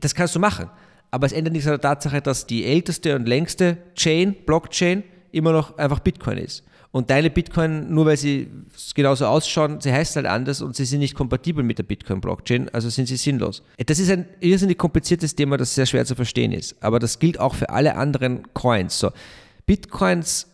Das 0.00 0.14
kannst 0.14 0.34
du 0.34 0.40
machen. 0.40 0.68
Aber 1.12 1.26
es 1.26 1.32
ändert 1.32 1.52
nichts 1.52 1.68
an 1.68 1.74
der 1.74 1.80
Tatsache, 1.80 2.20
dass 2.20 2.46
die 2.46 2.64
älteste 2.64 3.14
und 3.14 3.28
längste 3.28 3.78
Chain, 3.94 4.34
Blockchain, 4.44 5.04
immer 5.30 5.52
noch 5.52 5.78
einfach 5.78 6.00
Bitcoin 6.00 6.38
ist. 6.38 6.64
Und 6.94 7.10
deine 7.10 7.28
Bitcoin, 7.28 7.92
nur 7.92 8.06
weil 8.06 8.16
sie 8.16 8.48
genauso 8.94 9.26
ausschauen, 9.26 9.80
sie 9.80 9.92
heißt 9.92 10.14
halt 10.14 10.26
anders 10.26 10.62
und 10.62 10.76
sie 10.76 10.84
sind 10.84 11.00
nicht 11.00 11.16
kompatibel 11.16 11.64
mit 11.64 11.78
der 11.78 11.82
Bitcoin-Blockchain, 11.82 12.68
also 12.68 12.88
sind 12.88 13.06
sie 13.06 13.16
sinnlos. 13.16 13.64
Das 13.84 13.98
ist 13.98 14.12
ein 14.12 14.26
irrsinnig 14.38 14.78
kompliziertes 14.78 15.34
Thema, 15.34 15.56
das 15.56 15.74
sehr 15.74 15.86
schwer 15.86 16.04
zu 16.04 16.14
verstehen 16.14 16.52
ist. 16.52 16.76
Aber 16.80 17.00
das 17.00 17.18
gilt 17.18 17.40
auch 17.40 17.56
für 17.56 17.70
alle 17.70 17.96
anderen 17.96 18.44
Coins. 18.54 18.96
So, 18.96 19.10
Bitcoins 19.66 20.53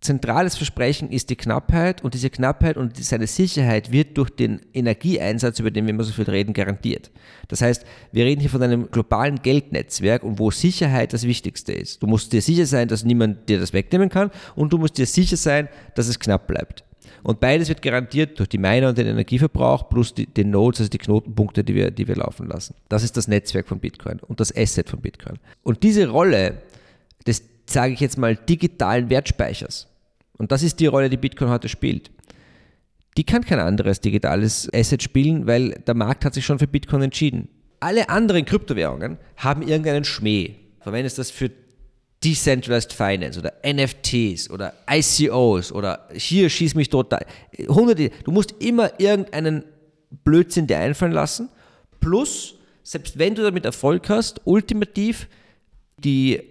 zentrales 0.00 0.56
Versprechen 0.56 1.10
ist 1.10 1.30
die 1.30 1.36
Knappheit 1.36 2.04
und 2.04 2.14
diese 2.14 2.30
Knappheit 2.30 2.76
und 2.76 2.96
seine 3.02 3.26
Sicherheit 3.26 3.92
wird 3.92 4.16
durch 4.18 4.30
den 4.30 4.60
Energieeinsatz, 4.72 5.58
über 5.58 5.70
den 5.70 5.86
wir 5.86 5.94
immer 5.94 6.04
so 6.04 6.12
viel 6.12 6.24
reden, 6.24 6.52
garantiert. 6.52 7.10
Das 7.48 7.62
heißt, 7.62 7.84
wir 8.12 8.24
reden 8.24 8.40
hier 8.40 8.50
von 8.50 8.62
einem 8.62 8.90
globalen 8.90 9.42
Geldnetzwerk 9.42 10.22
und 10.22 10.38
wo 10.38 10.50
Sicherheit 10.50 11.12
das 11.12 11.24
Wichtigste 11.24 11.72
ist. 11.72 12.02
Du 12.02 12.06
musst 12.06 12.32
dir 12.32 12.42
sicher 12.42 12.66
sein, 12.66 12.88
dass 12.88 13.04
niemand 13.04 13.48
dir 13.48 13.58
das 13.58 13.72
wegnehmen 13.72 14.08
kann 14.08 14.30
und 14.54 14.72
du 14.72 14.78
musst 14.78 14.98
dir 14.98 15.06
sicher 15.06 15.36
sein, 15.36 15.68
dass 15.94 16.08
es 16.08 16.20
knapp 16.20 16.46
bleibt. 16.46 16.84
Und 17.22 17.40
beides 17.40 17.68
wird 17.68 17.82
garantiert 17.82 18.38
durch 18.38 18.48
die 18.48 18.58
Miner 18.58 18.88
und 18.90 18.98
den 18.98 19.08
Energieverbrauch 19.08 19.88
plus 19.88 20.14
die, 20.14 20.26
den 20.26 20.50
Nodes, 20.50 20.80
also 20.80 20.90
die 20.90 20.98
Knotenpunkte, 20.98 21.64
die 21.64 21.74
wir, 21.74 21.90
die 21.90 22.06
wir 22.06 22.14
laufen 22.14 22.46
lassen. 22.46 22.74
Das 22.88 23.02
ist 23.02 23.16
das 23.16 23.26
Netzwerk 23.26 23.66
von 23.66 23.80
Bitcoin 23.80 24.20
und 24.20 24.38
das 24.38 24.56
Asset 24.56 24.88
von 24.88 25.00
Bitcoin. 25.00 25.38
Und 25.64 25.82
diese 25.82 26.06
Rolle 26.06 26.62
des, 27.26 27.42
sage 27.66 27.92
ich 27.92 28.00
jetzt 28.00 28.18
mal, 28.18 28.36
digitalen 28.36 29.10
Wertspeichers, 29.10 29.88
und 30.38 30.52
das 30.52 30.62
ist 30.62 30.80
die 30.80 30.86
Rolle, 30.86 31.10
die 31.10 31.16
Bitcoin 31.16 31.50
heute 31.50 31.68
spielt. 31.68 32.10
Die 33.16 33.24
kann 33.24 33.44
kein 33.44 33.58
anderes 33.58 34.00
digitales 34.00 34.68
Asset 34.74 35.02
spielen, 35.02 35.46
weil 35.46 35.70
der 35.86 35.94
Markt 35.94 36.24
hat 36.24 36.34
sich 36.34 36.44
schon 36.44 36.58
für 36.58 36.66
Bitcoin 36.66 37.02
entschieden. 37.02 37.48
Alle 37.80 38.08
anderen 38.10 38.44
Kryptowährungen 38.44 39.18
haben 39.36 39.62
irgendeinen 39.62 40.04
Schmäh. 40.04 40.54
Verwendest 40.80 41.18
das 41.18 41.30
für 41.30 41.50
Decentralized 42.22 42.92
Finance 42.92 43.38
oder 43.38 43.52
NFTs 43.64 44.50
oder 44.50 44.74
ICOs 44.90 45.72
oder 45.72 46.08
hier 46.14 46.48
schieß 46.50 46.74
mich 46.74 46.88
tot. 46.88 47.14
Hunderte. 47.68 48.10
Du 48.24 48.32
musst 48.32 48.54
immer 48.58 48.98
irgendeinen 48.98 49.64
Blödsinn 50.24 50.66
dir 50.66 50.78
einfallen 50.78 51.12
lassen. 51.12 51.48
Plus, 52.00 52.54
selbst 52.82 53.18
wenn 53.18 53.34
du 53.34 53.42
damit 53.42 53.64
Erfolg 53.64 54.08
hast, 54.08 54.40
ultimativ 54.44 55.28
die 55.98 56.42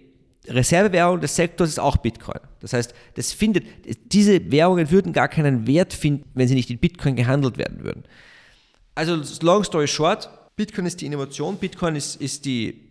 Reservewährung 0.48 1.20
des 1.20 1.36
Sektors 1.36 1.70
ist 1.70 1.80
auch 1.80 1.96
Bitcoin. 1.96 2.40
Das 2.60 2.72
heißt, 2.72 2.94
das 3.14 3.32
findet, 3.32 3.64
diese 4.12 4.50
Währungen 4.50 4.90
würden 4.90 5.12
gar 5.12 5.28
keinen 5.28 5.66
Wert 5.66 5.92
finden, 5.92 6.24
wenn 6.34 6.48
sie 6.48 6.54
nicht 6.54 6.70
in 6.70 6.78
Bitcoin 6.78 7.16
gehandelt 7.16 7.58
werden 7.58 7.84
würden. 7.84 8.04
Also 8.94 9.20
long 9.42 9.64
story 9.64 9.88
short, 9.88 10.28
Bitcoin 10.56 10.86
ist 10.86 11.00
die 11.00 11.06
Innovation, 11.06 11.56
Bitcoin 11.56 11.96
ist, 11.96 12.20
ist 12.20 12.44
die 12.44 12.86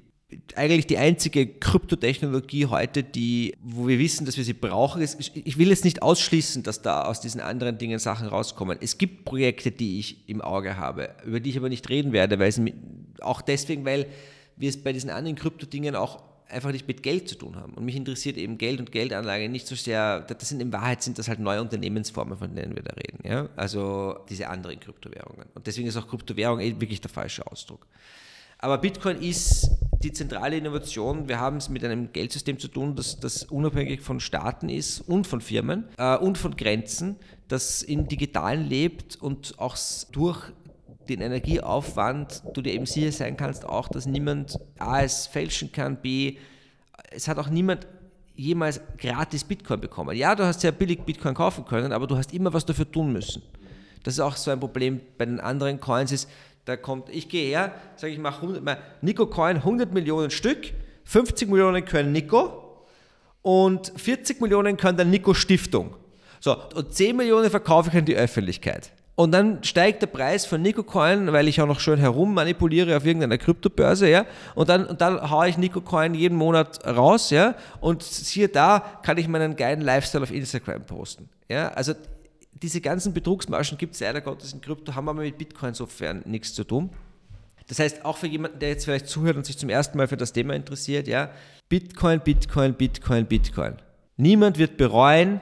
eigentlich 0.56 0.88
die 0.88 0.98
einzige 0.98 1.48
Kryptotechnologie 1.48 2.66
heute, 2.66 3.04
die, 3.04 3.56
wo 3.62 3.88
wir 3.88 4.00
wissen, 4.00 4.26
dass 4.26 4.38
wir 4.38 4.44
sie 4.44 4.54
brauchen. 4.54 5.02
Ich 5.02 5.58
will 5.58 5.70
jetzt 5.70 5.86
nicht 5.86 6.02
ausschließen, 6.02 6.64
dass 6.64 6.82
da 6.82 7.04
aus 7.04 7.22
diesen 7.22 7.42
anderen 7.42 7.78
Dingen 7.78 8.00
Sachen 8.00 8.28
rauskommen. 8.28 8.78
Es 8.82 8.98
gibt 8.98 9.26
Projekte, 9.26 9.72
die 9.72 10.00
ich 10.00 10.28
im 10.28 10.42
Auge 10.42 10.78
habe, 10.78 11.10
über 11.26 11.40
die 11.40 11.52
ich 11.52 11.58
aber 11.58 11.70
nicht 11.70 11.90
reden 11.90 12.12
werde, 12.12 12.40
weil 12.40 12.50
es 12.50 12.60
auch 13.22 13.42
deswegen, 13.42 13.86
weil 13.86 14.08
wir 14.58 14.70
es 14.70 14.82
bei 14.82 14.94
diesen 14.94 15.10
anderen 15.10 15.36
Kryptodingen 15.36 15.96
auch 15.96 16.24
einfach 16.50 16.72
nicht 16.72 16.88
mit 16.88 17.04
Geld 17.04 17.28
zu 17.28 17.36
tun 17.36 17.56
haben. 17.56 17.74
Und 17.74 17.86
mich 17.86 17.96
interessiert 17.96 18.38
eben 18.38 18.58
Geld 18.58 18.80
und 18.80 18.92
Geldanlage 18.92 19.50
nicht 19.50 19.68
so 19.68 19.76
sehr, 19.76 20.22
das 20.22 20.50
sind 20.50 20.62
in 20.62 20.72
Wahrheit 20.72 21.02
sind 21.02 21.18
das 21.18 21.28
halt 21.28 21.40
neue 21.40 21.62
Unternehmensformen, 21.62 22.38
von 22.38 22.56
denen 22.56 22.76
wir 22.76 22.84
da 22.84 22.94
reden. 22.94 23.20
Ja? 23.24 23.50
Also 23.56 24.20
diese 24.30 24.48
anderen 24.50 24.80
Kryptowährungen. 24.80 25.48
Und 25.54 25.68
deswegen 25.68 25.88
ist 25.88 25.98
auch 25.98 26.08
Kryptowährung 26.08 26.60
eh 26.60 26.80
wirklich 26.80 27.02
der 27.02 27.12
falsche 27.12 27.46
Ausdruck. 27.48 27.88
Aber 28.60 28.78
Bitcoin 28.78 29.22
ist 29.22 29.70
die 30.02 30.14
zentrale 30.14 30.58
Innovation. 30.58 31.28
Wir 31.28 31.40
haben 31.40 31.58
es 31.58 31.70
mit 31.70 31.84
einem 31.84 32.12
Geldsystem 32.14 32.58
zu 32.58 32.68
tun, 32.68 32.96
das, 32.96 33.20
das 33.20 33.44
unabhängig 33.44 34.02
von 34.02 34.20
Staaten 34.20 34.70
ist 34.70 35.02
und 35.02 35.28
von 35.28 35.42
Firmen 35.42 35.86
äh, 35.98 36.16
und 36.18 36.38
von 36.38 36.56
Grenzen, 36.56 37.18
das 37.48 37.84
in 37.84 38.08
digitalen 38.08 38.68
lebt 38.68 39.18
und 39.22 39.60
auch 39.60 39.78
durch 40.12 40.52
den 41.10 41.22
Energieaufwand 41.22 42.44
du 42.54 42.62
dir 42.62 42.74
eben 42.74 42.86
sicher 42.86 43.12
sein 43.12 43.38
kannst, 43.38 43.66
auch, 43.66 43.88
dass 43.88 44.06
niemand 44.06 44.60
A, 44.78 45.02
es 45.02 45.28
fälschen 45.28 45.72
kann, 45.72 45.98
B, 45.98 46.38
es 47.12 47.28
hat 47.28 47.38
auch 47.38 47.50
niemand 47.50 47.88
jemals 48.36 48.82
gratis 48.98 49.44
Bitcoin 49.44 49.80
bekommen. 49.80 50.16
Ja, 50.16 50.36
du 50.36 50.44
hast 50.44 50.64
ja 50.64 50.72
billig 50.72 51.02
Bitcoin 51.04 51.34
kaufen 51.34 51.66
können, 51.66 51.92
aber 51.92 52.08
du 52.08 52.18
hast 52.18 52.34
immer 52.34 52.54
was 52.54 52.66
dafür 52.66 52.90
tun 52.92 53.14
müssen. 53.14 53.42
Das 54.04 54.16
ist 54.16 54.20
auch 54.20 54.36
so 54.36 54.52
ein 54.52 54.60
Problem 54.60 55.02
bei 55.18 55.26
den 55.26 55.40
anderen 55.40 55.80
Coins, 55.80 56.12
ist, 56.12 56.30
da 56.66 56.76
kommt, 56.76 57.10
ich 57.10 57.30
gehe 57.30 57.48
her, 57.48 57.74
sage 57.96 58.14
ich, 58.14 58.20
mache 58.20 58.42
100, 58.42 58.78
Nico 59.02 59.28
Coin 59.28 59.58
100 59.58 59.94
Millionen 59.94 60.32
Stück, 60.32 60.74
50 61.06 61.50
Millionen 61.50 61.86
können 61.86 62.12
Nico 62.12 62.86
und 63.42 63.94
40 63.96 64.42
Millionen 64.42 64.76
können 64.76 64.98
der 64.98 65.06
Nico 65.06 65.34
Stiftung. 65.34 65.96
So, 66.40 66.56
und 66.76 66.94
10 66.94 67.16
Millionen 67.16 67.50
verkaufe 67.50 67.90
ich 67.90 67.98
an 67.98 68.06
die 68.06 68.16
Öffentlichkeit. 68.16 68.92
Und 69.16 69.32
dann 69.32 69.64
steigt 69.64 70.02
der 70.02 70.08
Preis 70.08 70.46
von 70.46 70.62
Nico 70.62 70.84
Coin, 70.84 71.32
weil 71.32 71.48
ich 71.48 71.62
auch 71.62 71.68
noch 71.68 71.80
schön 71.80 72.00
herum 72.00 72.34
manipuliere 72.34 72.98
auf 72.98 73.06
irgendeiner 73.06 73.38
Kryptobörse, 73.38 74.10
ja. 74.10 74.26
Und 74.56 74.68
dann, 74.68 74.86
und 74.86 75.00
dann 75.00 75.30
haue 75.30 75.48
ich 75.48 75.58
Nico 75.58 75.80
Coin 75.80 76.14
jeden 76.14 76.38
Monat 76.38 76.86
raus, 76.86 77.30
ja. 77.30 77.56
Und 77.80 78.04
siehe 78.04 78.50
da, 78.50 79.00
kann 79.04 79.18
ich 79.18 79.30
meinen 79.30 79.56
geilen 79.56 79.80
Lifestyle 79.82 80.24
auf 80.24 80.32
Instagram 80.32 80.86
posten. 80.86 81.30
Ja, 81.48 81.70
also 81.70 81.94
diese 82.62 82.82
ganzen 82.82 83.14
Betrugsmarschen 83.14 83.78
gibt 83.78 83.94
es 83.94 84.02
leider 84.02 84.20
Gottes 84.20 84.52
in 84.52 84.60
Krypto, 84.60 84.96
haben 84.96 85.08
aber 85.08 85.22
mit 85.22 85.38
Bitcoin 85.38 85.70
insofern 85.70 86.22
nichts 86.26 86.54
zu 86.54 86.66
tun. 86.66 86.90
Das 87.68 87.80
heißt, 87.80 88.04
auch 88.06 88.18
für 88.18 88.28
jemanden, 88.28 88.60
der 88.60 88.70
jetzt 88.70 88.86
vielleicht 88.86 89.08
zuhört 89.08 89.38
und 89.38 89.46
sich 89.46 89.58
zum 89.58 89.70
ersten 89.70 89.98
Mal 89.98 90.08
für 90.08 90.18
das 90.18 90.34
Thema 90.34 90.54
interessiert, 90.56 91.08
ja, 91.08 91.32
Bitcoin, 91.70 92.20
Bitcoin, 92.20 92.74
Bitcoin, 92.74 93.26
Bitcoin. 93.26 93.76
Niemand 94.18 94.58
wird 94.58 94.78
bereuen, 94.78 95.42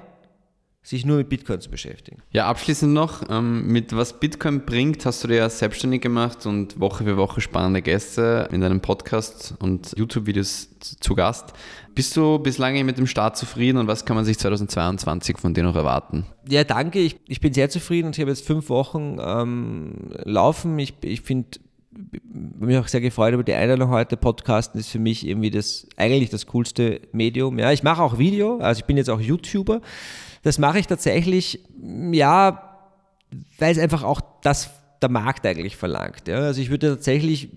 sich 0.84 1.06
nur 1.06 1.18
mit 1.18 1.30
Bitcoin 1.30 1.62
zu 1.62 1.70
beschäftigen. 1.70 2.22
Ja, 2.32 2.48
abschließend 2.48 2.94
noch, 2.94 3.24
ähm, 3.30 3.68
mit 3.68 3.96
was 3.96 4.20
Bitcoin 4.20 4.66
bringt, 4.66 5.06
hast 5.06 5.24
du 5.24 5.30
dir 5.30 5.38
ja 5.38 5.50
selbstständig 5.50 6.02
gemacht 6.02 6.46
und 6.46 6.78
Woche 6.78 7.06
für 7.06 7.16
Woche 7.16 7.40
spannende 7.40 7.82
Gäste 7.82 8.50
in 8.52 8.60
deinem 8.60 8.82
Podcast 8.82 9.56
und 9.60 9.94
YouTube-Videos 9.98 10.68
zu 11.00 11.16
Gast. 11.16 11.54
Bist 11.96 12.18
du 12.18 12.38
bislang 12.38 12.86
mit 12.86 12.98
dem 12.98 13.08
Start 13.08 13.38
zufrieden 13.38 13.78
und 13.78 13.88
was 13.88 14.04
kann 14.04 14.18
man 14.18 14.26
sich 14.26 14.38
2022 14.38 15.38
von 15.38 15.54
dir 15.54 15.64
noch 15.64 15.76
erwarten? 15.76 16.26
Ja, 16.50 16.66
danke. 16.66 17.00
Ich, 17.00 17.18
ich 17.30 17.40
bin 17.40 17.54
sehr 17.54 17.70
zufrieden 17.70 18.08
und 18.08 18.18
ich 18.18 18.22
habe 18.22 18.32
jetzt 18.32 18.46
fünf 18.46 18.68
Wochen 18.68 19.20
ähm, 19.22 20.10
laufen. 20.26 20.78
Ich, 20.80 20.96
ich 21.02 21.22
finde 21.22 21.60
mich 22.60 22.78
auch 22.78 22.88
sehr 22.88 23.02
gefreut 23.02 23.34
über 23.34 23.44
die 23.44 23.54
Einladung 23.54 23.90
heute. 23.90 24.18
Podcasten 24.18 24.80
ist 24.80 24.90
für 24.90 25.00
mich 25.00 25.26
irgendwie 25.26 25.52
das 25.52 25.88
eigentlich 25.96 26.30
das 26.30 26.48
coolste 26.48 27.00
Medium. 27.14 27.58
Ja, 27.60 27.72
ich 27.72 27.84
mache 27.84 28.02
auch 28.02 28.18
Video, 28.18 28.58
also 28.58 28.80
ich 28.80 28.86
bin 28.86 28.98
jetzt 28.98 29.10
auch 29.10 29.22
YouTuber. 29.22 29.80
Das 30.44 30.60
mache 30.60 30.80
ich 30.80 30.88
tatsächlich, 30.88 31.64
ja, 32.12 32.78
weil 33.58 33.72
es 33.72 33.80
einfach 33.80 34.04
auch 34.04 34.22
das 34.42 34.70
der 35.02 35.10
Markt 35.10 35.46
eigentlich 35.46 35.76
verlangt. 35.76 36.28
Ja. 36.28 36.40
Also 36.40 36.62
ich 36.62 36.70
würde 36.70 36.90
tatsächlich, 36.92 37.50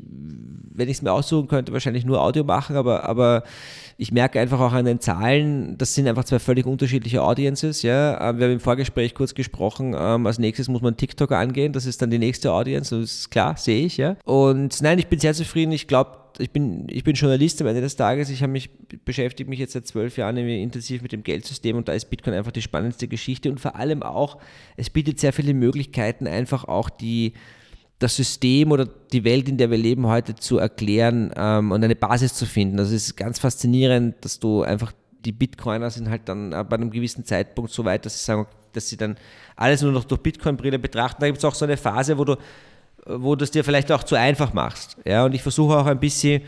wenn 0.76 0.88
ich 0.88 0.98
es 0.98 1.02
mir 1.02 1.12
aussuchen 1.12 1.48
könnte, 1.48 1.72
wahrscheinlich 1.72 2.04
nur 2.04 2.22
Audio 2.22 2.44
machen, 2.44 2.76
aber, 2.76 3.04
aber 3.04 3.42
ich 3.98 4.12
merke 4.12 4.38
einfach 4.40 4.60
auch 4.60 4.72
an 4.72 4.84
den 4.84 5.00
Zahlen, 5.00 5.78
das 5.78 5.94
sind 5.94 6.06
einfach 6.06 6.24
zwei 6.24 6.38
völlig 6.38 6.66
unterschiedliche 6.66 7.22
Audiences. 7.22 7.82
Ja. 7.82 8.30
Ähm, 8.30 8.38
wir 8.38 8.46
haben 8.46 8.52
im 8.52 8.60
Vorgespräch 8.60 9.14
kurz 9.14 9.34
gesprochen, 9.34 9.94
ähm, 9.98 10.26
als 10.26 10.38
nächstes 10.38 10.68
muss 10.68 10.82
man 10.82 10.96
TikTok 10.96 11.32
angehen, 11.32 11.72
das 11.72 11.86
ist 11.86 12.02
dann 12.02 12.10
die 12.10 12.18
nächste 12.18 12.52
Audience, 12.52 12.98
das 12.98 13.10
ist 13.10 13.30
klar, 13.30 13.56
sehe 13.56 13.86
ich. 13.86 13.96
Ja. 13.96 14.16
Und 14.24 14.80
nein, 14.82 14.98
ich 14.98 15.06
bin 15.06 15.18
sehr 15.18 15.34
zufrieden, 15.34 15.72
ich 15.72 15.88
glaube, 15.88 16.18
ich 16.38 16.50
bin, 16.50 16.86
ich 16.90 17.04
bin 17.04 17.14
Journalist 17.14 17.60
am 17.62 17.68
Ende 17.68 17.80
des 17.80 17.96
Tages. 17.96 18.28
Ich 18.28 18.42
habe 18.42 18.52
mich 18.52 18.70
beschäftige 19.04 19.48
mich 19.48 19.58
jetzt 19.58 19.72
seit 19.72 19.86
zwölf 19.86 20.16
Jahren 20.16 20.36
intensiv 20.36 21.02
mit 21.02 21.12
dem 21.12 21.22
Geldsystem 21.22 21.76
und 21.76 21.88
da 21.88 21.92
ist 21.92 22.06
Bitcoin 22.06 22.34
einfach 22.34 22.52
die 22.52 22.62
spannendste 22.62 23.08
Geschichte 23.08 23.50
und 23.50 23.58
vor 23.58 23.76
allem 23.76 24.02
auch, 24.02 24.38
es 24.76 24.90
bietet 24.90 25.18
sehr 25.18 25.32
viele 25.32 25.54
Möglichkeiten, 25.54 26.26
einfach 26.26 26.64
auch 26.64 26.90
die, 26.90 27.32
das 27.98 28.16
System 28.16 28.72
oder 28.72 28.86
die 29.12 29.24
Welt, 29.24 29.48
in 29.48 29.56
der 29.56 29.70
wir 29.70 29.78
leben, 29.78 30.06
heute 30.06 30.34
zu 30.34 30.58
erklären 30.58 31.32
ähm, 31.36 31.72
und 31.72 31.82
eine 31.82 31.96
Basis 31.96 32.34
zu 32.34 32.44
finden. 32.44 32.78
Also 32.78 32.94
es 32.94 33.06
ist 33.06 33.16
ganz 33.16 33.38
faszinierend, 33.38 34.16
dass 34.20 34.38
du 34.38 34.62
einfach 34.62 34.92
die 35.24 35.32
Bitcoiner 35.32 35.90
sind 35.90 36.08
halt 36.08 36.28
dann 36.28 36.52
äh, 36.52 36.64
bei 36.68 36.76
einem 36.76 36.90
gewissen 36.90 37.24
Zeitpunkt 37.24 37.70
so 37.72 37.84
weit, 37.84 38.04
dass 38.06 38.18
sie 38.18 38.24
sagen, 38.24 38.46
dass 38.72 38.88
sie 38.88 38.96
dann 38.96 39.16
alles 39.56 39.82
nur 39.82 39.92
noch 39.92 40.04
durch 40.04 40.20
Bitcoin-Brille 40.20 40.78
betrachten. 40.78 41.20
Da 41.20 41.26
gibt 41.26 41.38
es 41.38 41.44
auch 41.44 41.54
so 41.54 41.64
eine 41.64 41.76
Phase, 41.76 42.18
wo 42.18 42.24
du 42.24 42.36
wo 43.06 43.36
du 43.36 43.44
dir 43.46 43.62
vielleicht 43.62 43.92
auch 43.92 44.02
zu 44.02 44.16
einfach 44.16 44.52
machst. 44.52 44.96
Ja, 45.04 45.24
und 45.24 45.34
ich 45.34 45.42
versuche 45.42 45.76
auch 45.76 45.86
ein 45.86 46.00
bisschen 46.00 46.42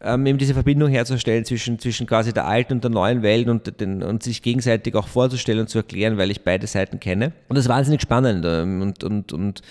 ähm, 0.00 0.26
eben 0.26 0.38
diese 0.38 0.54
Verbindung 0.54 0.90
herzustellen 0.90 1.44
zwischen, 1.44 1.78
zwischen 1.78 2.06
quasi 2.06 2.32
der 2.32 2.46
alten 2.46 2.74
und 2.74 2.84
der 2.84 2.90
neuen 2.90 3.22
Welt 3.22 3.48
und, 3.48 3.80
den, 3.80 4.02
und 4.02 4.22
sich 4.22 4.42
gegenseitig 4.42 4.94
auch 4.94 5.08
vorzustellen 5.08 5.60
und 5.60 5.68
zu 5.68 5.78
erklären, 5.78 6.18
weil 6.18 6.30
ich 6.30 6.42
beide 6.42 6.66
Seiten 6.66 7.00
kenne. 7.00 7.32
Und 7.48 7.56
das 7.56 7.64
ist 7.64 7.68
wahnsinnig 7.68 8.02
spannend. 8.02 8.44
Ähm, 8.46 8.82
und, 8.82 9.02
und, 9.02 9.32
und 9.32 9.62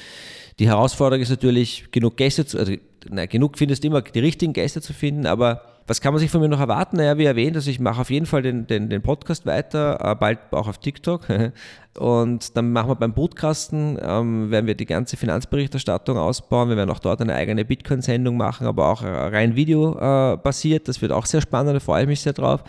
die 0.60 0.68
Herausforderung 0.68 1.22
ist 1.22 1.30
natürlich, 1.30 1.86
genug 1.92 2.18
Gäste 2.18 2.46
zu, 2.46 2.58
also 2.58 2.74
na, 3.10 3.26
genug 3.26 3.58
findest 3.58 3.84
du 3.84 3.88
immer, 3.88 4.02
die 4.02 4.20
richtigen 4.20 4.54
Gäste 4.54 4.82
zu 4.82 4.94
finden, 4.94 5.26
aber 5.28 5.77
was 5.88 6.02
kann 6.02 6.14
man 6.14 6.20
sich 6.20 6.30
von 6.30 6.42
mir 6.42 6.50
noch 6.50 6.60
erwarten? 6.60 6.98
Naja, 6.98 7.18
wie 7.18 7.24
erwähnt, 7.24 7.56
also 7.56 7.72
ich 7.72 7.80
mache 7.80 8.02
auf 8.02 8.10
jeden 8.10 8.26
Fall 8.26 8.42
den, 8.42 8.68
den, 8.68 8.90
den 8.90 9.02
Podcast 9.02 9.46
weiter, 9.46 9.98
äh, 10.04 10.16
bald 10.16 10.40
auch 10.52 10.68
auf 10.68 10.78
TikTok. 10.80 11.28
Und 11.98 12.56
dann 12.56 12.72
machen 12.74 12.90
wir 12.90 12.96
beim 12.96 13.14
Podcasten, 13.14 13.98
ähm, 14.00 14.52
werden 14.52 14.68
wir 14.68 14.76
die 14.76 14.86
ganze 14.86 15.18
Finanzberichterstattung 15.18 16.18
ausbauen. 16.18 16.70
Wir 16.70 16.78
werden 16.78 16.92
auch 16.92 17.00
dort 17.00 17.22
eine 17.22 17.34
eigene 17.34 17.66
Bitcoin-Sendung 17.66 18.38
machen, 18.38 18.68
aber 18.68 18.90
auch 18.90 19.02
rein 19.02 19.56
videobasiert. 19.56 20.84
Äh, 20.84 20.86
das 20.86 21.02
wird 21.02 21.12
auch 21.12 21.26
sehr 21.26 21.42
spannend, 21.42 21.76
da 21.76 21.80
freue 21.80 22.04
ich 22.04 22.08
mich 22.08 22.22
sehr 22.22 22.34
drauf. 22.34 22.64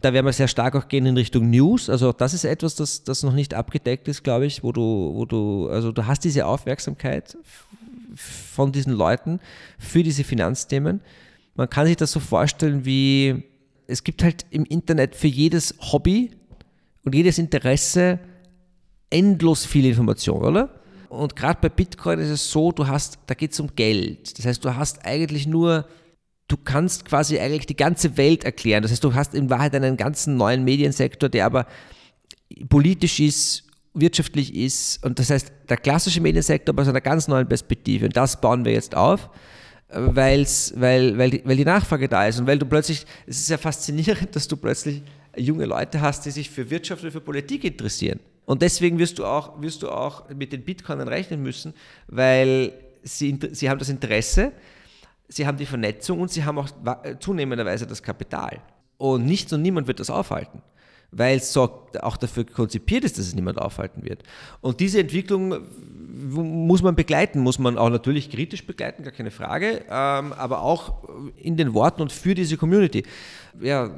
Da 0.00 0.12
werden 0.12 0.26
wir 0.26 0.32
sehr 0.32 0.48
stark 0.48 0.74
auch 0.74 0.88
gehen 0.88 1.06
in 1.06 1.16
Richtung 1.16 1.50
News. 1.50 1.88
Also 1.88 2.12
das 2.12 2.34
ist 2.34 2.44
etwas, 2.44 2.74
das, 2.74 3.04
das 3.04 3.22
noch 3.22 3.34
nicht 3.34 3.54
abgedeckt 3.54 4.08
ist, 4.08 4.24
glaube 4.24 4.46
ich, 4.46 4.64
wo 4.64 4.72
du, 4.72 5.12
wo 5.14 5.24
du, 5.26 5.68
also 5.68 5.92
du 5.92 6.06
hast 6.06 6.24
diese 6.24 6.46
Aufmerksamkeit 6.46 7.36
von 8.16 8.72
diesen 8.72 8.92
Leuten 8.92 9.38
für 9.78 10.02
diese 10.02 10.24
Finanzthemen 10.24 11.00
man 11.54 11.70
kann 11.70 11.86
sich 11.86 11.96
das 11.96 12.12
so 12.12 12.20
vorstellen 12.20 12.84
wie, 12.84 13.44
es 13.86 14.04
gibt 14.04 14.22
halt 14.22 14.46
im 14.50 14.64
Internet 14.64 15.14
für 15.14 15.28
jedes 15.28 15.74
Hobby 15.92 16.30
und 17.04 17.14
jedes 17.14 17.38
Interesse 17.38 18.18
endlos 19.10 19.64
viel 19.64 19.86
Information, 19.86 20.42
oder? 20.42 20.80
Und 21.08 21.36
gerade 21.36 21.60
bei 21.60 21.68
Bitcoin 21.68 22.18
ist 22.18 22.30
es 22.30 22.50
so, 22.50 22.72
du 22.72 22.88
hast, 22.88 23.18
da 23.26 23.34
geht 23.34 23.52
es 23.52 23.60
um 23.60 23.76
Geld. 23.76 24.36
Das 24.36 24.46
heißt, 24.46 24.64
du 24.64 24.74
hast 24.74 25.04
eigentlich 25.06 25.46
nur, 25.46 25.86
du 26.48 26.56
kannst 26.56 27.04
quasi 27.04 27.38
eigentlich 27.38 27.66
die 27.66 27.76
ganze 27.76 28.16
Welt 28.16 28.42
erklären. 28.42 28.82
Das 28.82 28.90
heißt, 28.90 29.04
du 29.04 29.14
hast 29.14 29.34
in 29.34 29.48
Wahrheit 29.48 29.74
einen 29.76 29.96
ganzen 29.96 30.36
neuen 30.36 30.64
Mediensektor, 30.64 31.28
der 31.28 31.46
aber 31.46 31.66
politisch 32.68 33.20
ist, 33.20 33.64
wirtschaftlich 33.92 34.56
ist. 34.56 35.04
Und 35.04 35.20
das 35.20 35.30
heißt, 35.30 35.52
der 35.68 35.76
klassische 35.76 36.20
Mediensektor 36.20 36.76
aus 36.76 36.88
einer 36.88 37.00
ganz 37.00 37.28
neuen 37.28 37.46
Perspektive. 37.46 38.06
Und 38.06 38.16
das 38.16 38.40
bauen 38.40 38.64
wir 38.64 38.72
jetzt 38.72 38.96
auf 38.96 39.30
weil's, 39.88 40.72
weil, 40.76 41.16
weil, 41.18 41.30
die, 41.30 41.42
weil 41.44 41.56
die 41.56 41.64
Nachfrage 41.64 42.08
da 42.08 42.26
ist 42.26 42.40
und 42.40 42.46
weil 42.46 42.58
du 42.58 42.66
plötzlich, 42.66 43.06
es 43.26 43.38
ist 43.40 43.48
ja 43.48 43.58
faszinierend, 43.58 44.34
dass 44.34 44.48
du 44.48 44.56
plötzlich 44.56 45.02
junge 45.36 45.66
Leute 45.66 46.00
hast, 46.00 46.26
die 46.26 46.30
sich 46.30 46.50
für 46.50 46.68
Wirtschaft 46.70 47.04
und 47.04 47.10
für 47.10 47.20
Politik 47.20 47.64
interessieren. 47.64 48.20
Und 48.46 48.62
deswegen 48.62 48.98
wirst 48.98 49.18
du 49.18 49.24
auch, 49.24 49.60
wirst 49.60 49.82
du 49.82 49.90
auch 49.90 50.28
mit 50.28 50.52
den 50.52 50.62
Bitcoinern 50.62 51.08
rechnen 51.08 51.42
müssen, 51.42 51.74
weil 52.08 52.72
sie, 53.02 53.38
sie 53.52 53.70
haben 53.70 53.78
das 53.78 53.88
Interesse, 53.88 54.52
sie 55.28 55.46
haben 55.46 55.56
die 55.56 55.66
Vernetzung 55.66 56.20
und 56.20 56.30
sie 56.30 56.44
haben 56.44 56.58
auch 56.58 56.68
zunehmenderweise 57.20 57.86
das 57.86 58.02
Kapital. 58.02 58.60
Und 58.98 59.24
nichts 59.24 59.52
und 59.52 59.62
niemand 59.62 59.86
wird 59.86 60.00
das 60.00 60.10
aufhalten. 60.10 60.62
Weil 61.16 61.38
es 61.38 61.52
so 61.52 61.86
auch 62.00 62.16
dafür 62.16 62.44
konzipiert 62.44 63.04
ist, 63.04 63.18
dass 63.18 63.26
es 63.26 63.34
niemand 63.34 63.58
aufhalten 63.58 64.04
wird. 64.04 64.22
Und 64.60 64.80
diese 64.80 65.00
Entwicklung 65.00 65.60
muss 66.30 66.82
man 66.82 66.94
begleiten, 66.94 67.40
muss 67.40 67.58
man 67.58 67.76
auch 67.78 67.90
natürlich 67.90 68.30
kritisch 68.30 68.66
begleiten, 68.66 69.02
gar 69.02 69.12
keine 69.12 69.30
Frage, 69.30 69.84
ähm, 69.90 70.32
aber 70.32 70.62
auch 70.62 70.94
in 71.36 71.56
den 71.56 71.74
Worten 71.74 72.02
und 72.02 72.12
für 72.12 72.34
diese 72.34 72.56
Community. 72.56 73.04
Ja, 73.60 73.90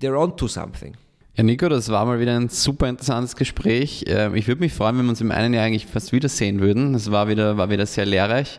they're 0.00 0.18
on 0.18 0.36
to 0.36 0.48
something. 0.48 0.96
Ja, 1.36 1.44
Nico, 1.44 1.68
das 1.68 1.88
war 1.88 2.04
mal 2.04 2.20
wieder 2.20 2.36
ein 2.36 2.48
super 2.48 2.88
interessantes 2.88 3.36
Gespräch. 3.36 4.04
Ähm, 4.08 4.34
ich 4.34 4.48
würde 4.48 4.60
mich 4.60 4.72
freuen, 4.72 4.98
wenn 4.98 5.06
wir 5.06 5.10
uns 5.10 5.20
im 5.20 5.30
einen 5.30 5.54
Jahr 5.54 5.64
eigentlich 5.64 5.86
fast 5.86 6.12
wiedersehen 6.12 6.60
würden. 6.60 6.92
Das 6.92 7.10
war 7.10 7.28
wieder, 7.28 7.56
war 7.56 7.70
wieder 7.70 7.86
sehr 7.86 8.04
lehrreich. 8.04 8.58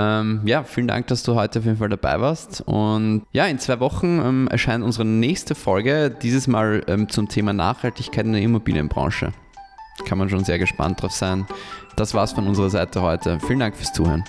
Ähm, 0.00 0.40
ja, 0.44 0.64
vielen 0.64 0.88
Dank, 0.88 1.08
dass 1.08 1.22
du 1.24 1.34
heute 1.34 1.58
auf 1.58 1.66
jeden 1.66 1.76
Fall 1.76 1.90
dabei 1.90 2.20
warst. 2.20 2.62
Und 2.62 3.26
ja, 3.32 3.46
in 3.46 3.58
zwei 3.58 3.80
Wochen 3.80 4.18
ähm, 4.24 4.48
erscheint 4.50 4.82
unsere 4.82 5.04
nächste 5.04 5.54
Folge, 5.54 6.10
dieses 6.10 6.46
Mal 6.46 6.82
ähm, 6.86 7.08
zum 7.10 7.28
Thema 7.28 7.52
Nachhaltigkeit 7.52 8.24
in 8.24 8.32
der 8.32 8.40
Immobilienbranche. 8.40 9.32
Kann 10.06 10.16
man 10.16 10.30
schon 10.30 10.44
sehr 10.44 10.58
gespannt 10.58 11.02
drauf 11.02 11.12
sein. 11.12 11.46
Das 11.96 12.14
war's 12.14 12.32
von 12.32 12.46
unserer 12.46 12.70
Seite 12.70 13.02
heute. 13.02 13.38
Vielen 13.40 13.58
Dank 13.58 13.76
fürs 13.76 13.92
Zuhören. 13.92 14.24